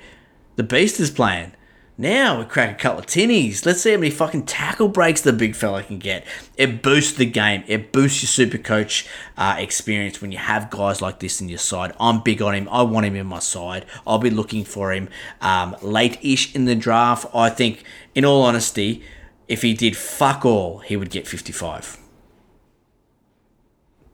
[0.55, 1.51] the Beast is playing.
[1.95, 3.67] Now we crack a couple of tinnies.
[3.67, 6.25] Let's see how many fucking tackle breaks the big fella can get.
[6.57, 7.63] It boosts the game.
[7.67, 11.59] It boosts your super coach uh, experience when you have guys like this in your
[11.59, 11.93] side.
[11.99, 12.67] I'm big on him.
[12.69, 13.85] I want him in my side.
[14.07, 15.07] I'll be looking for him
[15.39, 17.27] um, late-ish in the draft.
[17.31, 17.83] I think,
[18.15, 19.03] in all honesty,
[19.47, 21.99] if he did fuck all, he would get 55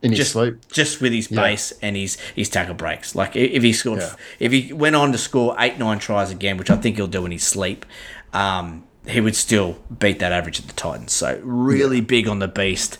[0.02, 0.56] in just, sleep.
[0.72, 1.88] just with his base yeah.
[1.88, 3.16] and his his tackle breaks.
[3.16, 4.16] Like if he scored, yeah.
[4.40, 7.26] if he went on to score eight nine tries again, which I think he'll do
[7.26, 7.86] in his sleep,
[8.34, 11.12] um, he would still beat that average at the Titans.
[11.12, 12.04] So really yeah.
[12.04, 12.98] big on the beast.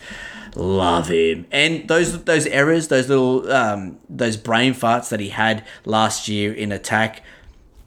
[0.56, 1.46] Love him.
[1.52, 6.52] And those those errors, those little um, those brain farts that he had last year
[6.52, 7.24] in attack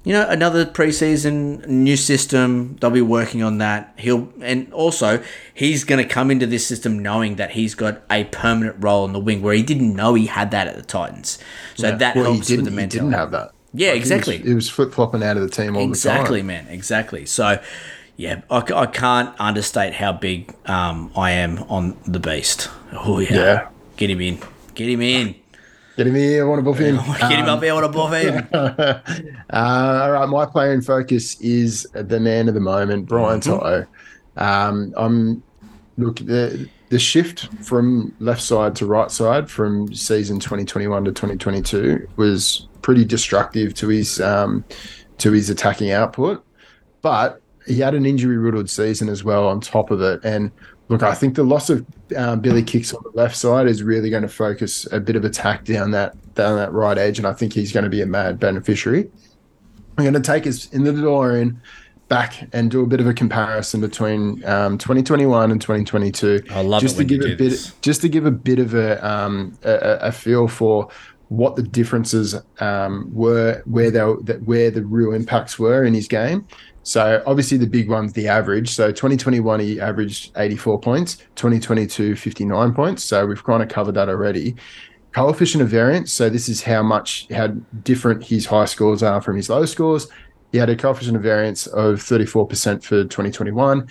[0.04, 2.76] you know, another preseason new system.
[2.80, 3.94] They'll be working on that.
[3.96, 5.22] He'll and also
[5.54, 9.12] he's going to come into this system knowing that he's got a permanent role in
[9.12, 11.38] the wing where he didn't know he had that at the Titans.
[11.76, 11.96] So yeah.
[11.96, 12.98] that well, helps with the mentality.
[12.98, 13.52] He didn't have that.
[13.74, 14.38] Yeah, like exactly.
[14.38, 16.20] He was, was flip flopping out of the team all exactly, the time.
[16.20, 16.68] Exactly, man.
[16.68, 17.26] Exactly.
[17.26, 17.62] So,
[18.16, 22.68] yeah, I, I can't understate how big um, I am on the beast.
[22.92, 23.34] Oh yeah.
[23.34, 23.68] yeah.
[23.96, 24.40] Get him in.
[24.74, 25.34] Get him in.
[25.96, 26.44] Get him here.
[26.44, 26.96] I want to buff him.
[26.96, 27.72] Get him um, up here.
[27.72, 28.48] I want to buff him.
[29.50, 30.26] uh, all right.
[30.26, 33.88] My player in focus is the man of the moment, Brian mm-hmm.
[34.36, 35.42] Um, I'm
[35.98, 42.08] look the the shift from left side to right side from season 2021 to 2022
[42.16, 44.64] was pretty destructive to his um,
[45.18, 46.44] to his attacking output,
[47.02, 50.50] but he had an injury riddled season as well on top of it, and
[50.92, 51.86] look, I think the loss of
[52.16, 55.24] um, Billy Kicks on the left side is really going to focus a bit of
[55.24, 58.06] attack down that down that right edge, and I think he's going to be a
[58.06, 59.10] mad beneficiary.
[59.96, 61.56] I'm going to take us in the DeLorean
[62.08, 66.42] back and do a bit of a comparison between um, 2021 and 2022.
[66.50, 67.72] I love just to give a bit, this.
[67.80, 70.90] just to give a bit of a, um, a, a feel for
[71.28, 76.46] what the differences um, were, where they where the real impacts were in his game.
[76.82, 78.70] So obviously the big one's the average.
[78.70, 83.04] So 2021 he averaged 84 points, 2022 59 points.
[83.04, 84.56] So we've kind of covered that already.
[85.12, 86.12] Coefficient of variance.
[86.12, 87.48] So this is how much how
[87.82, 90.08] different his high scores are from his low scores.
[90.52, 93.86] He had a coefficient of variance of 34% for 2021,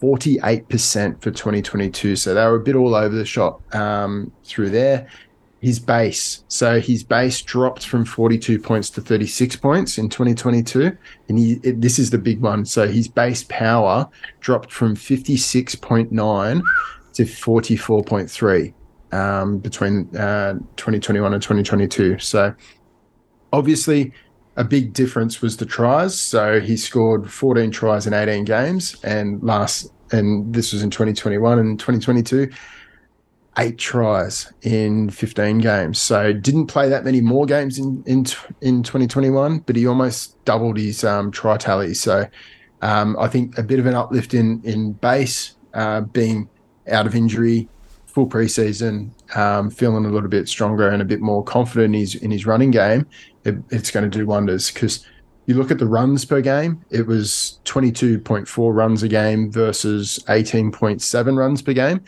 [0.00, 2.16] 48% for 2022.
[2.16, 5.08] So they were a bit all over the shop um, through there
[5.64, 6.44] his base.
[6.48, 10.94] So his base dropped from 42 points to 36 points in 2022.
[11.28, 12.66] And he, it, this is the big one.
[12.66, 14.06] So his base power
[14.40, 16.62] dropped from 56.9
[17.14, 18.74] to 44.3
[19.12, 22.18] um, between uh, 2021 and 2022.
[22.18, 22.54] So
[23.50, 24.12] obviously,
[24.56, 26.20] a big difference was the tries.
[26.20, 31.58] So he scored 14 tries in 18 games, and last and this was in 2021
[31.58, 32.50] and 2022
[33.58, 36.00] eight tries in 15 games.
[36.00, 38.24] So didn't play that many more games in in
[38.60, 41.94] in 2021, but he almost doubled his um, try tally.
[41.94, 42.26] So
[42.82, 46.48] um, I think a bit of an uplift in in base, uh, being
[46.90, 47.68] out of injury,
[48.06, 52.14] full preseason, um, feeling a little bit stronger and a bit more confident in his
[52.16, 53.06] in his running game.
[53.44, 55.06] It, it's going to do wonders because.
[55.46, 61.36] You look at the runs per game, it was 22.4 runs a game versus 18.7
[61.36, 62.02] runs per game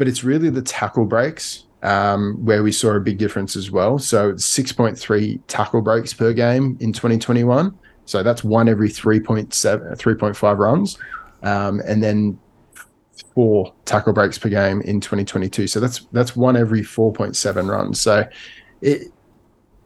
[0.00, 3.98] but it's really the tackle breaks um, where we saw a big difference as well.
[3.98, 7.78] So 6.3 tackle breaks per game in 2021.
[8.06, 9.50] So that's one every 3.7,
[9.98, 10.96] 3.5 runs.
[11.42, 12.38] Um, and then
[13.34, 15.66] four tackle breaks per game in 2022.
[15.66, 18.00] So that's that's one every 4.7 runs.
[18.00, 18.26] So
[18.80, 19.12] it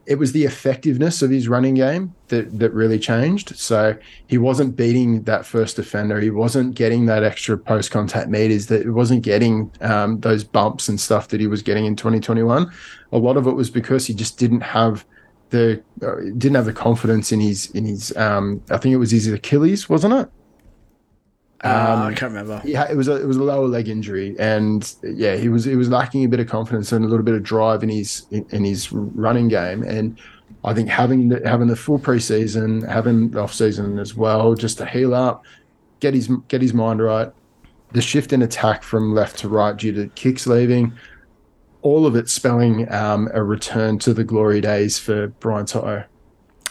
[0.07, 3.57] it was the effectiveness of his running game that that really changed.
[3.57, 6.21] So he wasn't beating that first defender.
[6.21, 8.67] He wasn't getting that extra post contact meters.
[8.67, 12.71] That it wasn't getting um, those bumps and stuff that he was getting in 2021.
[13.13, 15.05] A lot of it was because he just didn't have
[15.51, 18.15] the uh, didn't have the confidence in his in his.
[18.17, 20.29] Um, I think it was his Achilles, wasn't it?
[21.65, 22.61] Uh, I can't remember.
[22.63, 25.77] Yeah, it was a it was a lower leg injury, and yeah, he was he
[25.77, 28.45] was lacking a bit of confidence and a little bit of drive in his in,
[28.51, 29.83] in his running game.
[29.83, 30.19] And
[30.63, 34.77] I think having the, having the full preseason, having the off season as well, just
[34.79, 35.45] to heal up,
[36.01, 37.33] get his get his mind right.
[37.93, 40.93] The shift in attack from left to right due to kicks leaving,
[41.81, 46.05] all of it spelling um, a return to the glory days for Brian To'o.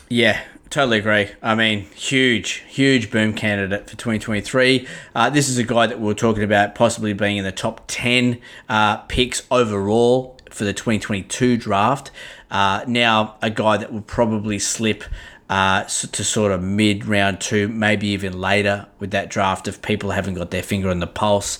[0.10, 0.40] Yeah,
[0.74, 1.28] totally agree.
[1.42, 4.88] I mean, huge, huge boom candidate for 2023.
[5.14, 7.84] Uh, this is a guy that we are talking about possibly being in the top
[7.88, 12.10] 10 uh, picks overall for the 2022 draft.
[12.50, 15.04] Uh, now, a guy that will probably slip
[15.48, 20.12] uh, to sort of mid round two, maybe even later with that draft if people
[20.12, 21.60] haven't got their finger on the pulse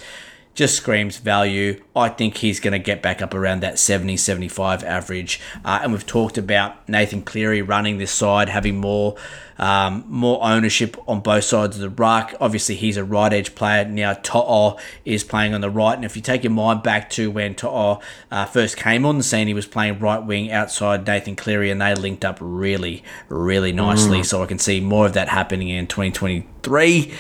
[0.54, 1.82] just screams value.
[1.96, 5.40] I think he's going to get back up around that 70 75 average.
[5.66, 9.16] Uh, and we've talked about Nathan Cleary running this side, having more
[9.58, 12.34] um, more ownership on both sides of the ruck.
[12.42, 13.86] Obviously, he's a right edge player.
[13.86, 15.94] Now, To'o is playing on the right.
[15.94, 18.02] And if you take your mind back to when To'o
[18.32, 21.80] uh, first came on the scene, he was playing right wing outside Nathan Cleary, and
[21.82, 24.20] they linked up really, really nicely.
[24.20, 24.26] Mm.
[24.26, 27.14] So I can see more of that happening in 2023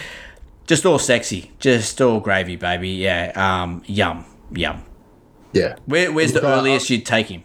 [0.67, 2.89] just all sexy, just all gravy, baby.
[2.89, 4.83] Yeah, um, yum, yum.
[5.53, 5.75] Yeah.
[5.85, 7.43] Where, where's the earliest you'd take him?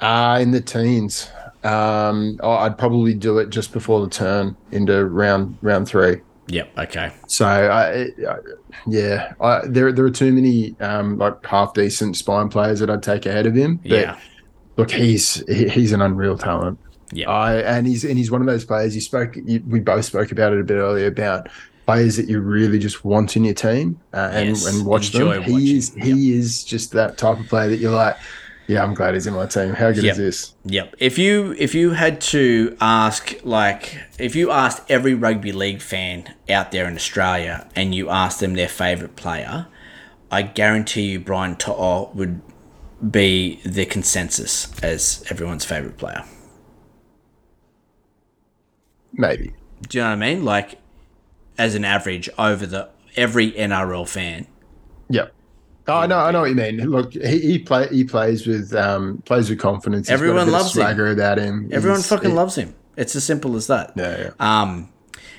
[0.00, 1.30] Uh, in the teens.
[1.64, 6.20] Um, I'd probably do it just before the turn into round round three.
[6.46, 6.78] Yep.
[6.78, 7.12] Okay.
[7.26, 8.36] So, I, I
[8.86, 13.02] yeah, I, there there are too many um, like half decent spine players that I'd
[13.02, 13.80] take ahead of him.
[13.82, 14.18] Yeah.
[14.76, 16.78] Look, he's he, he's an unreal talent.
[17.12, 18.94] Yeah, I and he's and he's one of those players.
[18.94, 21.48] You spoke, you, we both spoke about it a bit earlier about
[21.86, 25.42] players that you really just want in your team uh, and yes, and watch them.
[25.42, 25.76] He watching.
[25.76, 26.38] is he yep.
[26.38, 28.16] is just that type of player that you're like,
[28.66, 29.72] yeah, I'm glad he's in my team.
[29.72, 30.12] How good yep.
[30.12, 30.54] is this?
[30.66, 30.96] Yep.
[30.98, 36.34] If you if you had to ask like if you asked every rugby league fan
[36.50, 39.66] out there in Australia and you asked them their favourite player,
[40.30, 42.42] I guarantee you Brian To'o would
[43.10, 46.22] be the consensus as everyone's favourite player.
[49.12, 49.52] Maybe.
[49.88, 50.44] Do you know what I mean?
[50.44, 50.78] Like,
[51.56, 54.46] as an average over the every NRL fan.
[55.08, 55.32] Yep.
[55.88, 56.76] Oh, I know, I know what you mean.
[56.76, 60.08] Look, he, he play he plays with um plays with confidence.
[60.08, 61.14] He's Everyone loves swagger him.
[61.14, 61.68] about him.
[61.72, 62.74] Everyone He's, fucking loves him.
[62.96, 63.92] It's as simple as that.
[63.96, 64.62] Yeah, yeah.
[64.62, 64.90] Um,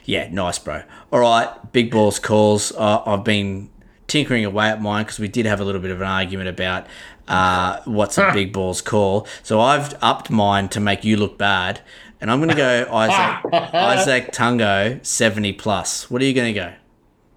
[0.06, 0.82] yeah, nice, bro.
[1.12, 2.72] All right, big balls calls.
[2.72, 3.70] Uh, I've been
[4.08, 6.88] tinkering away at mine because we did have a little bit of an argument about
[7.28, 9.28] uh, what's a big balls call.
[9.44, 11.82] So I've upped mine to make you look bad
[12.22, 13.41] and I'm going to go Izack
[13.74, 16.10] Izack Tago 70 plus.
[16.10, 16.74] What are you going to go?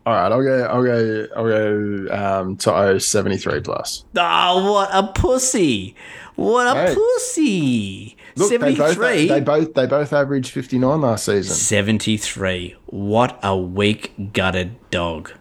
[0.04, 0.64] All right, I'll go.
[0.64, 1.28] I'll go.
[1.36, 2.40] I'll go.
[2.40, 4.04] Um, to 73 plus.
[4.16, 5.94] Oh, what a pussy!
[6.34, 6.94] What a hey.
[6.94, 8.16] pussy!
[8.34, 8.74] Look, 73.
[8.74, 11.54] They both, they both they both averaged 59 last season.
[11.54, 12.76] 73.
[12.86, 15.32] What a weak gutted dog,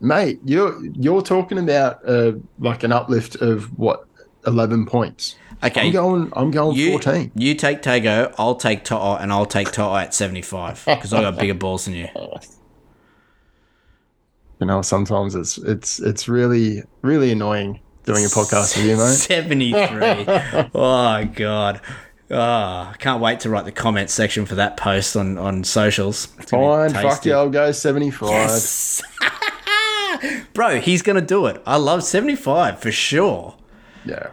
[0.00, 0.38] mate.
[0.44, 4.06] You're you're talking about uh, like an uplift of what
[4.46, 5.36] 11 points.
[5.62, 6.32] Okay, I'm going.
[6.34, 7.32] I'm going you, 14.
[7.34, 11.38] You take Tago, I'll take To'o, and I'll take To'o at 75 because I got
[11.38, 12.08] bigger balls than you.
[14.60, 19.12] You know, sometimes it's it's it's really really annoying doing a podcast with you, mate.
[19.12, 20.70] 73.
[20.74, 21.80] oh god.
[22.30, 26.26] Oh, I can't wait to write the comments section for that post on, on socials.
[26.26, 28.30] Fine, fuck yeah, I'll go 75.
[28.30, 29.02] Yes.
[30.54, 31.60] Bro, he's going to do it.
[31.66, 33.56] I love 75 for sure.
[34.06, 34.28] Yeah.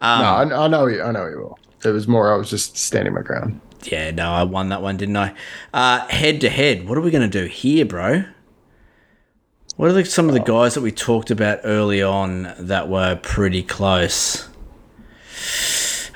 [0.00, 1.02] Um, no, I, I know you.
[1.02, 1.58] I know you will.
[1.84, 2.32] It was more.
[2.32, 3.60] I was just standing my ground.
[3.84, 5.34] Yeah, no, I won that one, didn't I?
[5.72, 6.88] Uh, head to head.
[6.88, 8.24] What are we going to do here, bro?
[9.76, 13.16] What are the, some of the guys that we talked about early on that were
[13.22, 14.48] pretty close?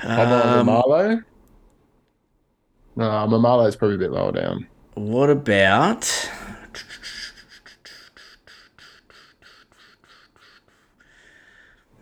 [0.03, 1.23] Um, Maumalo?
[2.95, 4.67] No, Maumalo is probably a bit lower down.
[4.95, 6.05] What about?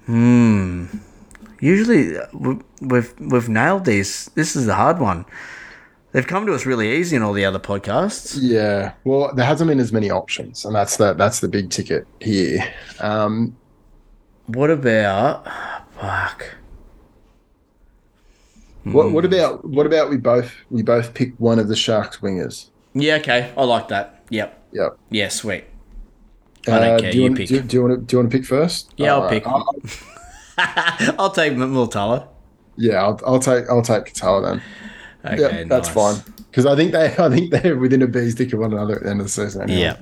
[0.05, 0.85] Hmm.
[1.61, 2.25] Usually, uh,
[2.81, 4.25] we've we've nailed these.
[4.35, 5.25] This is the hard one.
[6.11, 8.37] They've come to us really easy in all the other podcasts.
[8.41, 12.07] Yeah, well, there hasn't been as many options, and that's the that's the big ticket
[12.19, 12.63] here.
[12.99, 13.55] Um,
[14.47, 15.45] what about
[15.93, 16.45] fuck?
[18.83, 19.33] What what hmm.
[19.33, 22.69] about what about we both we both pick one of the Sharks wingers?
[22.93, 24.23] Yeah, okay, I like that.
[24.29, 24.63] Yep.
[24.71, 24.97] Yep.
[25.11, 25.65] Yeah, sweet.
[26.67, 27.11] I don't Uh, care.
[27.11, 27.47] do You, you, want, pick.
[27.49, 28.93] do, do you want to do you want to pick first?
[28.97, 29.47] Yeah, I'll Alright, pick.
[29.47, 29.75] I'll-
[31.19, 32.27] I'll take Mulitalo.
[32.77, 34.61] yeah, I'll, I'll take I'll take Katoa then.
[35.33, 36.23] Okay, yeah, that's nice.
[36.23, 38.95] fine because I think they I think they're within a bee's dick of one another
[38.97, 39.63] at the end of the season.
[39.63, 39.81] Anyway.
[39.81, 39.97] Yeah.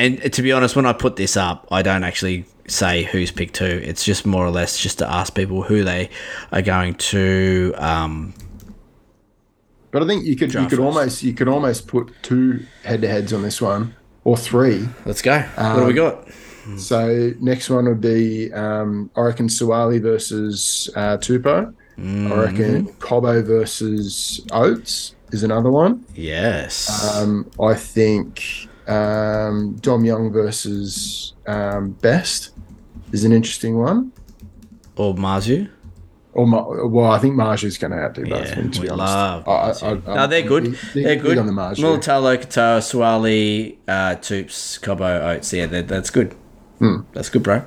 [0.00, 3.56] And to be honest, when I put this up, I don't actually say who's picked
[3.56, 3.64] who.
[3.66, 6.10] It's just more or less just to ask people who they
[6.52, 7.74] are going to.
[7.76, 8.32] Um,
[9.90, 10.80] But I think you could you could first.
[10.80, 14.88] almost you could almost put two head to heads on this one or three.
[15.04, 15.40] let's go.
[15.40, 16.24] what do we Um,
[16.70, 16.80] got?
[16.80, 21.74] So next one would be um, I reckon Suaalii versus uh, Tupou.
[21.98, 26.04] I reckon Cobbo versus Oates is another one.
[26.14, 27.16] Yes.
[27.16, 32.50] Um, I think um, Dom Young versus um, Best
[33.12, 34.12] is an interesting one.
[34.96, 35.68] or Marzhew.
[36.34, 38.46] Or Ma- well, I think Marzhew's going to outdo both.
[38.46, 39.12] Yeah, them, to we be honest.
[39.14, 40.66] love I- I- I'm No, they're good.
[40.94, 41.38] they're big good.
[41.38, 41.80] on the Marzhew.
[42.80, 45.52] Suaalii, uh, Toops, Cobbo, Oates.
[45.52, 46.36] Yeah, that's good.
[46.78, 47.00] Hmm.
[47.12, 47.64] That's good, bro.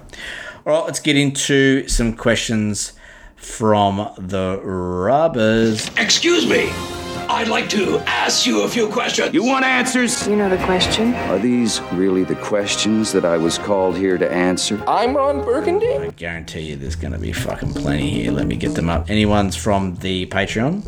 [0.65, 2.93] All right, let's get into some questions
[3.35, 5.89] from the rubbers.
[5.97, 6.69] Excuse me.
[7.27, 9.33] I'd like to ask you a few questions.
[9.33, 10.27] You want answers?
[10.27, 11.13] You know the question.
[11.13, 14.81] Are these really the questions that I was called here to answer?
[14.85, 15.87] I'm Ron Burgundy.
[15.95, 18.31] I guarantee you there's going to be fucking plenty here.
[18.31, 19.09] Let me get them up.
[19.09, 20.83] Anyone's from the Patreon?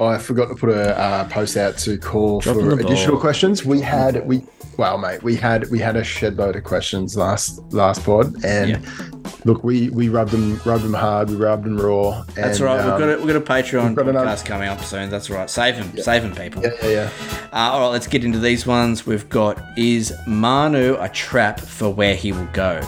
[0.00, 3.64] I forgot to put a uh, post out to call Dropping for additional questions.
[3.64, 4.44] We had we
[4.78, 8.86] well, mate, we had we had a shed load of questions last last pod, and
[9.44, 12.24] look, we we rubbed them rubbed them hard, we rubbed them raw.
[12.34, 12.84] That's and, all right.
[12.84, 15.10] um, we've got a, we've got a Patreon got podcast another- coming up soon.
[15.10, 15.50] That's right.
[15.50, 15.96] Save him.
[15.98, 16.62] Save him, people.
[16.62, 17.10] Yeah, yeah, yeah.
[17.52, 19.04] Uh, all right, let's get into these ones.
[19.04, 22.80] We've got Is Manu a trap for where he will go?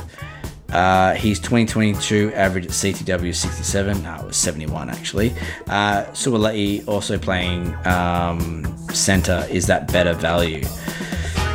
[0.73, 4.03] Uh, he's 2022 average at CTW 67.
[4.03, 5.31] No, it was 71 actually.
[5.69, 9.47] Uh, Suaalii also playing um, center.
[9.51, 10.65] Is that better value?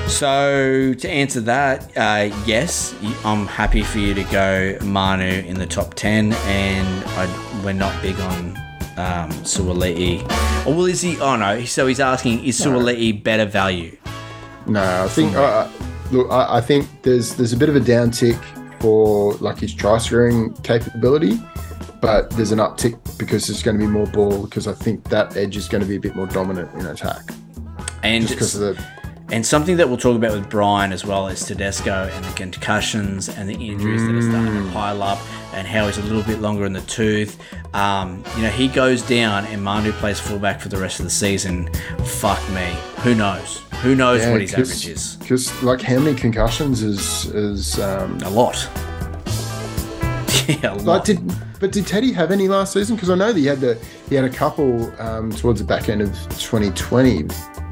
[0.08, 2.94] So to answer that, uh, yes,
[3.24, 8.00] I'm happy for you to go Manu in the top 10, and I, we're not
[8.04, 8.56] big on
[8.98, 10.22] um, Suaalii.
[10.66, 11.20] Or well, is he?
[11.20, 11.66] Oh no.
[11.66, 13.98] So he's asking, is Suaalii better value?
[14.68, 15.70] No, I think uh,
[16.12, 18.40] look, I, I think there's there's a bit of a downtick
[18.86, 21.40] for like his try scoring capability,
[22.02, 25.36] but there's an uptick because there's going to be more ball because I think that
[25.36, 27.24] edge is going to be a bit more dominant in attack.
[28.04, 28.84] And just because of the
[29.32, 33.28] And something that we'll talk about with Brian as well is Tedesco and the concussions
[33.28, 34.68] and the injuries that are starting Mm.
[34.68, 35.18] to pile up
[35.56, 37.38] and how he's a little bit longer in the tooth.
[37.74, 41.10] Um, you know, he goes down and Manu plays fullback for the rest of the
[41.12, 41.70] season.
[42.06, 42.76] Fuck me.
[43.00, 43.62] Who knows?
[43.82, 45.16] Who knows what his average is?
[45.18, 48.56] Because like how many concussions is is um, a lot.
[50.48, 51.06] yeah, a Like lot.
[51.06, 51.20] did
[51.60, 52.96] but did Teddy have any last season?
[52.96, 53.78] Because I know that he had the
[54.10, 57.24] he had a couple um, towards the back end of 2020,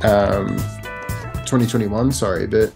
[0.03, 0.57] um,
[1.59, 2.11] 2021.
[2.11, 2.71] Sorry, but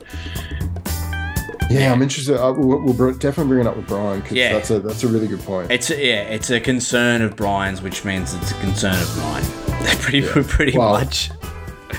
[1.69, 2.37] yeah, I'm interested.
[2.39, 4.53] I, we'll, we'll definitely bring it up with Brian because Yeah.
[4.53, 5.71] that's a that's a really good point.
[5.71, 9.43] It's a, yeah, it's a concern of Brian's, which means it's a concern of mine.
[9.99, 11.29] pretty pretty Well, much.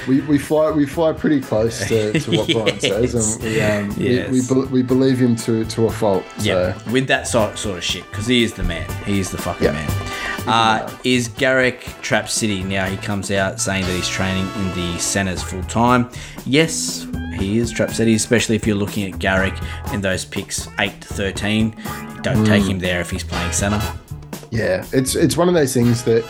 [0.06, 3.94] We, we fly we fly pretty close to, to what Brian says, and we um,
[3.98, 4.30] Yes.
[4.50, 6.24] we, we, we believe him to to a fault.
[6.38, 6.44] So.
[6.44, 8.88] Yeah, with that sort, sort of shit, because he is the man.
[9.04, 9.90] He is the fucking man.
[10.48, 12.86] Uh, is Garrick Trap City now?
[12.86, 16.08] He comes out saying that he's training in the centres full time.
[16.46, 17.06] Yes,
[17.38, 19.54] he is Trap City, especially if you're looking at Garrick
[19.92, 21.70] in those picks eight to thirteen.
[22.22, 22.68] Don't take Mm.
[22.70, 23.80] him there if he's playing centre.
[24.50, 26.24] Yeah, it's it's one of those things that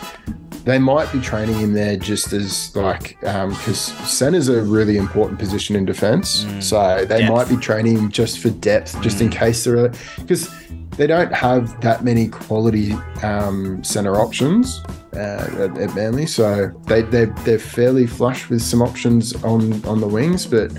[0.64, 5.76] they might be training him there just as like because center's a really important position
[5.76, 6.44] in defense.
[6.60, 7.32] so they Depth.
[7.32, 10.50] might be training him just for depth, just in case there are because
[10.98, 12.92] they don't have that many quality
[13.22, 14.82] um, center options
[15.14, 16.26] uh, at, at Manly.
[16.26, 20.70] So they they they're fairly flush with some options on on the wings, but.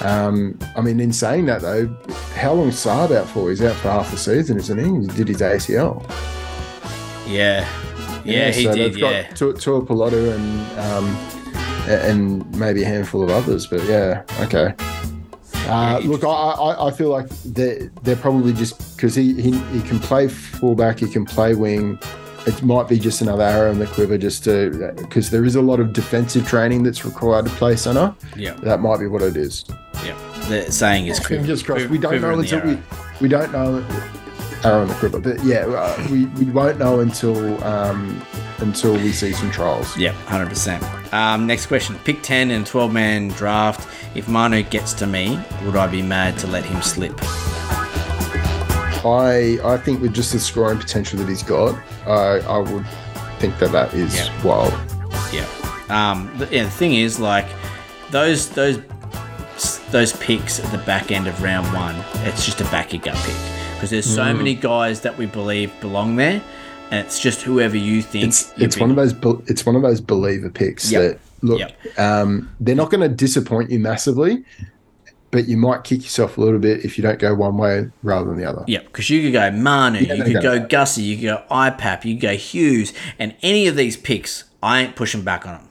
[0.00, 1.88] Um, I mean, in saying that though,
[2.36, 3.50] how long Saab out for?
[3.50, 4.84] He's out for half the season, isn't he?
[4.84, 6.08] He did his ACL.
[7.26, 7.68] Yeah,
[8.24, 8.92] yeah, he so did.
[8.92, 9.80] they've Yeah, got Tua Tua
[10.34, 11.04] and um,
[11.88, 14.72] and maybe a handful of others, but yeah, okay.
[15.68, 19.82] Uh, look, I, I, I feel like they're, they're probably just because he, he he
[19.82, 21.98] can play fullback, he can play wing.
[22.46, 25.60] It might be just another arrow in the quiver, just to because there is a
[25.60, 28.14] lot of defensive training that's required to play center.
[28.36, 28.54] Yeah.
[28.62, 29.64] that might be what it is.
[30.04, 30.16] yeah.
[30.48, 31.88] The saying is quiver- Fingers crossed.
[31.90, 32.78] We don't know until we
[33.20, 33.84] we don't know
[34.64, 38.20] arrow in the quiver, but yeah, uh, we, we won't know until um,
[38.58, 39.96] until we see some trials.
[39.96, 40.82] Yeah, hundred percent.
[41.12, 43.88] Um, next question: Pick ten and twelve man draft.
[44.14, 47.14] If Manu gets to me, would I be mad to let him slip?
[49.04, 52.86] I I think with just the scoring potential that he's got, I I would
[53.38, 54.42] think that that is Yeah.
[54.44, 54.72] wild.
[55.32, 55.46] Yeah.
[55.88, 57.46] Um, the, yeah, the thing is, like,
[58.10, 58.80] those those
[59.90, 61.94] those picks at the back end of round one,
[62.26, 63.36] it's just a back your gut pick
[63.78, 64.38] because there's so Mm.
[64.38, 66.42] many guys that we believe belong there,
[66.90, 68.24] and it's just whoever you think.
[68.26, 69.14] It's it's one of those
[69.48, 71.00] it's one of those believer picks Yep.
[71.02, 71.60] that look
[71.96, 74.42] um, they're not going to disappoint you massively,
[75.30, 78.26] but you might kick yourself a little bit if you don't go one way rather
[78.28, 78.64] than the other.
[78.66, 81.42] Yeah, because you could go Manu, Yeah, you could go go Gussie, you could go
[81.48, 85.52] IPAP, you could go Hughes, and any of these picks, I ain't pushing back on
[85.54, 85.68] them.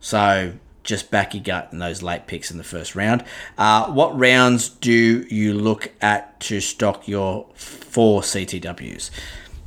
[0.00, 0.54] So
[0.84, 3.24] just back your gut in those late picks in the first round.
[3.58, 9.10] Uh, what rounds do you look at to stock your four CTWs?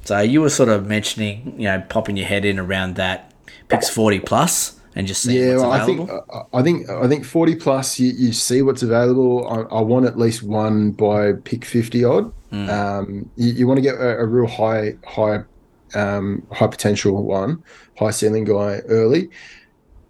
[0.05, 3.33] So you were sort of mentioning, you know, popping your head in around that
[3.67, 6.09] picks 40 plus and just seeing Yeah, well, I think
[6.53, 7.99] I think I think forty plus.
[7.99, 9.47] You, you see what's available.
[9.47, 12.33] I, I want at least one by pick fifty odd.
[12.51, 12.69] Mm.
[12.69, 15.43] Um, you, you want to get a, a real high high
[15.93, 17.63] um, high potential one,
[17.99, 19.29] high ceiling guy early.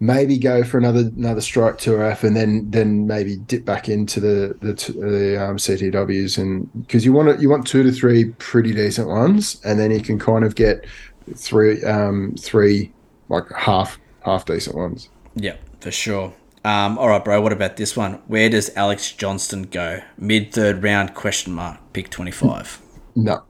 [0.00, 4.20] Maybe go for another another strike two F, and then then maybe dip back into
[4.20, 8.26] the the, the um, CTWs, and because you want to, you want two to three
[8.38, 10.86] pretty decent ones, and then you can kind of get
[11.34, 12.92] three um, three
[13.28, 15.08] like half half decent ones.
[15.34, 16.32] Yeah, for sure.
[16.64, 17.40] Um, all right, bro.
[17.40, 18.14] What about this one?
[18.26, 20.00] Where does Alex Johnston go?
[20.16, 21.14] Mid third round?
[21.14, 21.78] Question mark.
[21.92, 22.80] Pick twenty five.
[23.14, 23.42] No.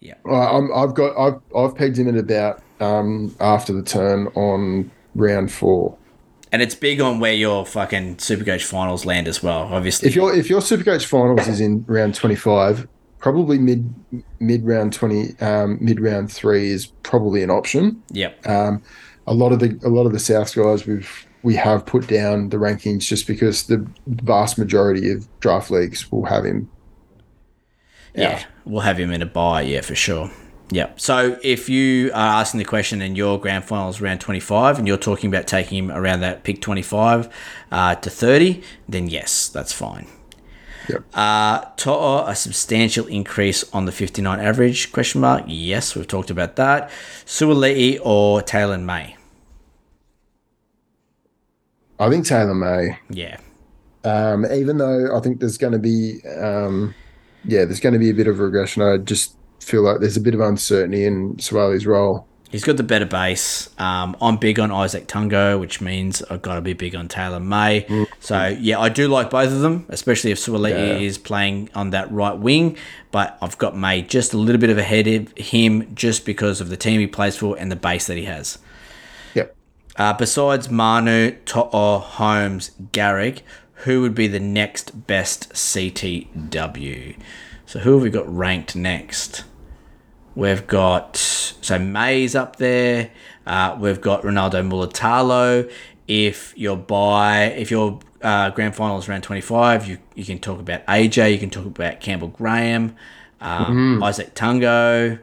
[0.00, 0.16] Yeah.
[0.26, 5.52] I'm, I've got I've I've pegged him at about um, after the turn on round
[5.52, 5.96] four.
[6.52, 9.68] And it's big on where your fucking Supercoach finals land as well.
[9.72, 12.88] Obviously, If your if your Supercoach finals is in round 25,
[13.18, 13.94] probably mid
[14.40, 18.02] mid round 20 um, mid round three is probably an option.
[18.10, 18.46] Yep.
[18.48, 18.82] Um,
[19.26, 22.50] a lot of the a lot of the South guys we've we have put down
[22.50, 26.68] the rankings just because the vast majority of draft leagues will have him.
[28.14, 29.62] Yeah, we'll have him in a buy.
[29.62, 30.30] Yeah, for sure.
[30.70, 30.90] Yeah.
[30.96, 34.86] So if you are asking the question and your grand final is around 25 and
[34.86, 37.28] you're talking about taking him around that pick 25
[37.72, 40.06] uh, to 30, then yes, that's fine.
[40.88, 41.04] Yep.
[41.14, 44.92] Uh, To'o, a substantial increase on the 59 average?
[44.92, 45.44] Question mark.
[45.46, 46.90] Yes, we've talked about that.
[47.26, 49.16] Suaalii or Taylan May?
[51.98, 52.98] I think Taylan May.
[53.10, 53.38] Yeah.
[54.04, 56.94] Um, even though I think there's going to be, um,
[57.44, 58.82] yeah, there's going to be a bit of regression.
[58.82, 62.26] I just feel like there's a bit of uncertainty in Suaalii's role.
[62.50, 63.68] He's got the better base.
[63.78, 67.44] Um, I'm big on Izack Tago, which means I've got to be big on Taylan
[67.44, 67.86] May.
[68.18, 70.98] So, yeah, I do like both of them, especially if Suaalii Yeah.
[70.98, 72.76] is playing on that right wing.
[73.12, 76.70] But I've got May just a little bit of ahead of him just because of
[76.70, 78.58] the team he plays for and the base that he has.
[79.34, 79.54] Yep.
[79.94, 83.44] Uh, besides Manu, To'o, Holmes, Garrick,
[83.84, 87.16] who would be the next best CTW?
[87.66, 89.44] So who have we got ranked next?
[90.34, 93.10] We've got so May's up there.
[93.46, 95.70] Uh, we've got Ronaldo Mulitalo.
[96.06, 100.38] If your buy, if your uh, grand final is around twenty five, you you can
[100.38, 101.32] talk about AJ.
[101.32, 102.94] You can talk about Campbell Graham,
[103.40, 104.02] um, Mhm.
[104.02, 105.18] Izack Tago.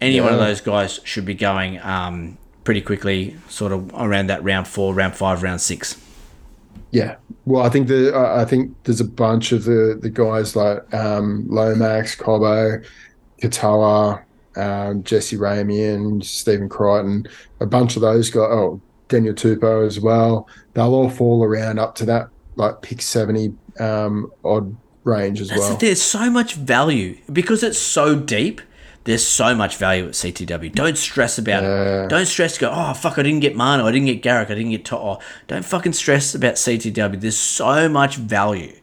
[0.00, 4.42] Any one of those guys should be going um, pretty quickly, sort of around that
[4.42, 5.96] round four, round five, round six.
[6.90, 7.16] Yeah.
[7.44, 11.44] Well, I think the I think there's a bunch of the the guys like um,
[11.48, 12.84] Lomax, Cobbo,
[13.42, 14.22] Katoa,
[14.56, 17.26] um, Jesse Ramien, Stephen Crichton,
[17.60, 18.48] a bunch of those guys.
[18.50, 20.48] Oh, Daniel Tupou as well.
[20.74, 25.60] They'll all fall around up to that like pick seventy um, odd range as That's
[25.60, 25.76] well.
[25.78, 28.60] there's so much value because it's so deep.
[29.04, 30.72] There's so much value at CTW.
[30.74, 32.04] Don't stress about Yeah.
[32.04, 32.08] it.
[32.10, 32.58] Don't stress.
[32.58, 32.70] Go.
[32.70, 33.18] Oh fuck!
[33.18, 33.84] I didn't get Manu.
[33.86, 34.50] I didn't get Garrick.
[34.50, 35.18] I didn't get To'o.
[35.48, 37.18] Don't fucking stress about CTW.
[37.18, 38.76] There's so much value.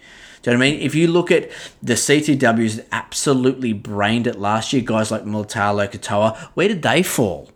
[0.48, 0.82] Do you know what I mean?
[0.82, 1.50] If you look at
[1.84, 7.04] the CTWs that absolutely brained it last year, guys like Mulitalo, Katoa, where did they
[7.04, 7.52] fall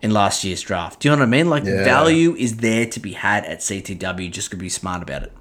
[0.00, 1.00] in last year's draft?
[1.00, 1.50] Do you know what I mean?
[1.50, 1.84] Like Yeah.
[1.84, 4.30] value is there to be had at CTW.
[4.30, 5.32] Just got to be smart about it.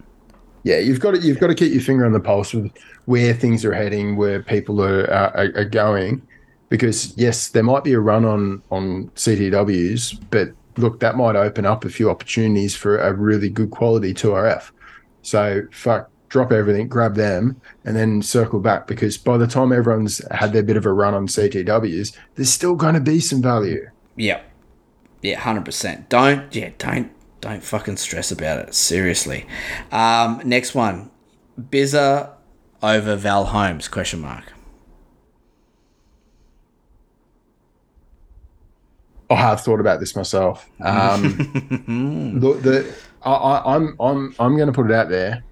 [0.64, 2.70] yeah, you've got to you've got to keep your finger on the pulse with
[3.06, 6.22] where things are heading, where people are are, are going,
[6.68, 11.66] because yes, there might be a run on on CTWs, but look, that might open
[11.66, 14.72] up a few opportunities for a really good quality 2RF.
[15.22, 20.22] So fuck, drop everything, grab them, and then circle back because by the time everyone's
[20.32, 23.90] had their bit of a run on CTWs, there's still going to be some value.
[24.16, 24.42] Yeah.
[25.22, 26.10] Yeah, hundred percent.
[26.10, 28.76] Don't yeah, don't don't fucking stress about it.
[28.76, 29.48] Seriously.
[29.92, 31.10] Um, next one.
[31.60, 32.34] Bizza
[32.84, 34.54] over Val Holmes, question mark.
[39.30, 40.70] I have thought about this myself.
[40.80, 41.22] Um,
[42.40, 45.44] the, the I, I, I'm I'm I'm going to put it out there.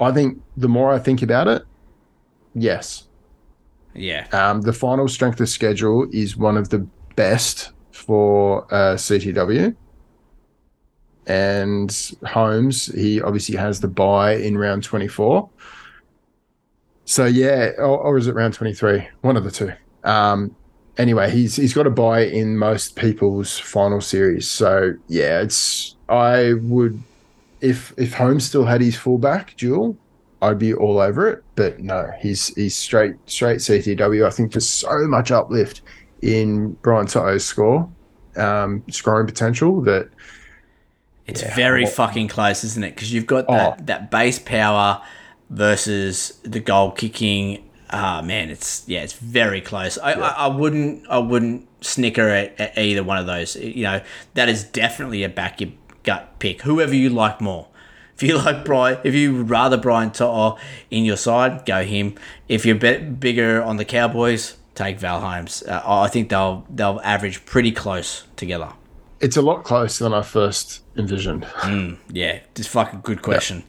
[0.00, 1.62] I think the more I think about it,
[2.54, 3.08] yes,
[3.94, 4.26] Yeah.
[4.32, 9.74] um, the final strength of schedule is one of the best for uh, CTW,
[11.26, 15.48] and Holmes, he obviously has the buy in round 24.
[17.04, 19.08] So yeah, or, or is it round 23?
[19.22, 19.72] One of the two.
[20.04, 20.54] Um,
[20.96, 24.48] anyway, he's he's got a buy in most people's final series.
[24.48, 27.02] So yeah, it's I would
[27.60, 29.96] if if Holmes still had his fullback duel,
[30.42, 31.42] I'd be all over it.
[31.56, 34.26] But no, he's he's straight straight CTW.
[34.26, 35.82] I think there's so much uplift
[36.22, 37.88] in Brian To'o's score,
[38.36, 40.08] um, scoring potential that
[41.26, 42.94] it's yeah, very well, fucking close, isn't it?
[42.94, 43.82] Because you've got that, Oh.
[43.84, 45.02] that base power
[45.50, 47.64] versus the goal kicking.
[47.90, 49.96] Ah man, it's yeah, it's very close.
[49.98, 53.56] I, I, I wouldn't I wouldn't snicker at, at either one of those.
[53.56, 54.00] You know,
[54.34, 55.70] that is definitely a back your
[56.08, 56.62] gut pick.
[56.62, 57.68] Whoever you like more.
[58.16, 60.56] If you like Brian, if you would rather Brian To'o
[60.90, 62.14] in your side, go him.
[62.48, 65.62] If you're bit bigger on the Cowboys, take Val Holmes.
[65.62, 68.70] Uh, I think they'll they'll average pretty close together.
[69.20, 71.46] it's a lot closer than I first envisioned.
[72.10, 73.64] Yeah, just fucking good question.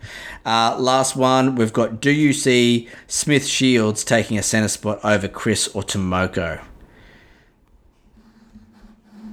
[0.45, 5.28] Uh, last one, we've got Do you see Smith Shields taking a centre spot over
[5.28, 6.61] Kris or Timoko?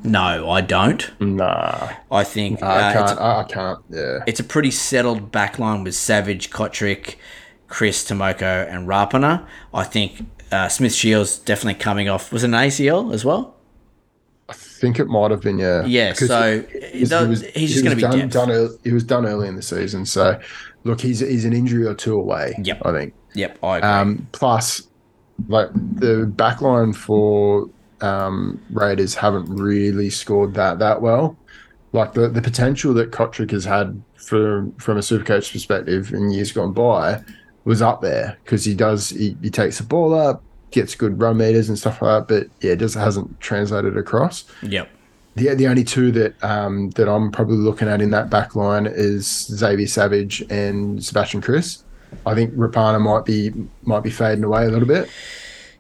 [0.05, 1.11] No, I don't.
[1.21, 3.21] Nah, I think I uh, can't.
[3.21, 3.79] I, I can't.
[3.91, 7.17] Yeah, it's a pretty settled backline with Savage, Cotric,
[7.69, 9.47] Kris, Timoko, and Rapana.
[9.75, 12.33] I think uh, Smith Shields definitely coming off.
[12.33, 13.57] Was it an ACL as well?
[14.49, 15.59] I think it might have been.
[15.59, 18.93] Yeah, Yeah, so he- he was- he's he going to be done, done early, He
[18.93, 20.39] was done early in the season, so
[20.85, 22.55] look, he's he's an injury or two away.
[22.63, 22.83] Yep.
[22.85, 23.15] I think.
[23.35, 23.89] Yep, I agree.
[23.91, 24.87] Um, plus,
[25.49, 27.69] like the backline for
[28.01, 31.37] um, Raiders haven't really scored that that well.
[31.93, 36.53] Like the, the potential that Cotric has had from from a supercoach perspective in years
[36.53, 37.23] gone by
[37.65, 41.37] was up there because he does he, he takes the ball up, gets good run
[41.37, 42.35] meters and stuff like that.
[42.35, 44.45] But yeah, it just hasn't translated across.
[44.63, 44.91] yep.
[45.35, 48.87] The the only two that um, that I'm probably looking at in that back line
[48.87, 51.85] is Xavier Savage and Sebastian Kris.
[52.25, 53.53] I think Rapana might be
[53.83, 55.11] might be fading away a little bit.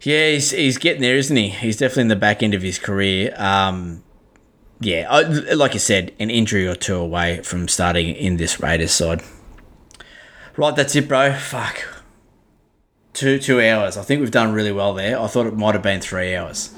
[0.06, 1.48] Yeah, he's, he's getting there, isn't he?
[1.48, 3.34] He's definitely in the back end of his career.
[3.36, 4.04] Um,
[4.78, 8.92] yeah, I, like you said, an injury or two away from starting in this Raiders
[8.92, 9.20] side.
[10.56, 11.32] Right, that's it, bro.
[11.32, 11.82] Fuck.
[13.14, 13.96] Two two hours.
[13.96, 15.18] I think we've done really well there.
[15.18, 16.72] I thought it might have been three hours.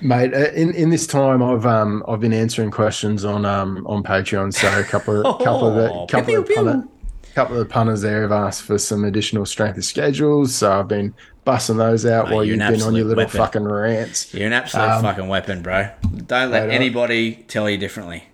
[0.00, 4.02] Mate, uh, in, in this time, I've um I've been answering questions on um on
[4.02, 4.54] Patreon.
[4.54, 6.89] So a couple of couple of the Oh, couple pew, of pew,
[7.34, 10.54] punter, couple of the punters there have asked for some additional strength of schedules.
[10.54, 13.38] So I've been busting those out Mate, while you've been on your little weapon.
[13.38, 14.32] fucking rants.
[14.34, 15.88] You're an absolute Um, fucking weapon, bro.
[16.26, 18.24] Don't let anybody tell you differently.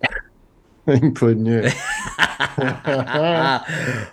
[1.03, 1.71] including you.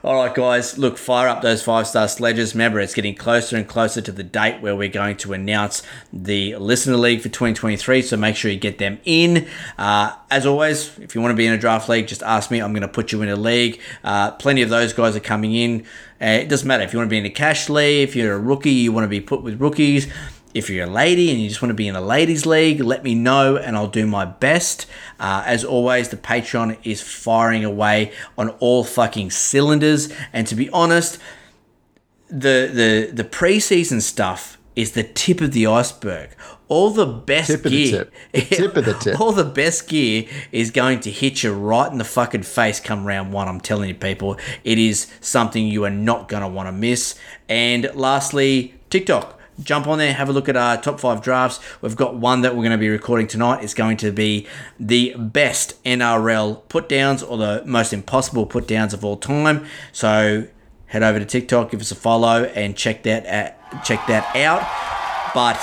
[0.04, 0.78] All right, guys.
[0.78, 2.56] Look, fire up those five star sledges.
[2.56, 6.56] Remember, it's getting closer and closer to the date where we're going to announce the
[6.56, 8.02] Listener League for 2023.
[8.02, 9.48] So make sure you get them in.
[9.78, 12.60] Uh, as always, if you want to be in a draft league, just ask me.
[12.60, 13.80] I'm going to put you in a league.
[14.04, 15.86] Uh, plenty of those guys are coming in.
[16.20, 18.34] Uh, it doesn't matter if you want to be in a cash league, if you're
[18.34, 20.08] a rookie, you want to be put with rookies.
[20.54, 23.04] If you're a lady and you just want to be in a ladies' league, let
[23.04, 24.86] me know and I'll do my best.
[25.20, 30.14] Uh, as always, the Patreon is firing away on all fucking cylinders.
[30.32, 31.20] And to be honest,
[32.28, 36.32] the the the preseason stuff is the tip of the iceberg.
[36.68, 38.48] All the best Tip of the gear, tip.
[38.50, 39.20] Tip of the tip.
[39.20, 43.06] all the best gear is going to hit you right in the fucking face come
[43.06, 43.48] round one.
[43.48, 47.16] I'm telling you, people, it is something you are not going to want to miss.
[47.48, 49.40] And lastly, TikTok.
[49.62, 51.60] Jump on there, have a look at our top five drafts.
[51.82, 53.64] We've got one that we're going to be recording tonight.
[53.64, 54.48] It's going to be
[54.80, 59.66] the best NRL put downs or the most impossible put downs of all time.
[59.92, 60.48] So
[60.88, 64.62] head over to TikTok, give us a follow, and check that at, check that out.
[65.36, 65.60] But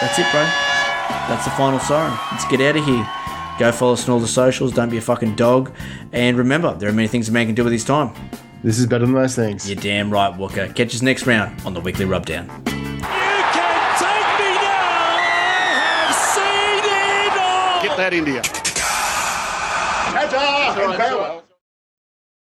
[0.00, 0.42] that's it, bro.
[1.28, 2.18] That's the final siren.
[2.32, 3.08] Let's get out of here.
[3.58, 4.72] Go follow us on all the socials.
[4.72, 5.72] Don't be a fucking dog.
[6.12, 8.12] And remember, there are many things a man can do with his time.
[8.62, 9.68] This is better than most things.
[9.68, 10.68] You're damn right, Walker.
[10.68, 12.75] Catch us next round on the Weekly Rubdown.
[17.96, 18.42] That India.
[20.12, 21.45] Ta-ta and farewell.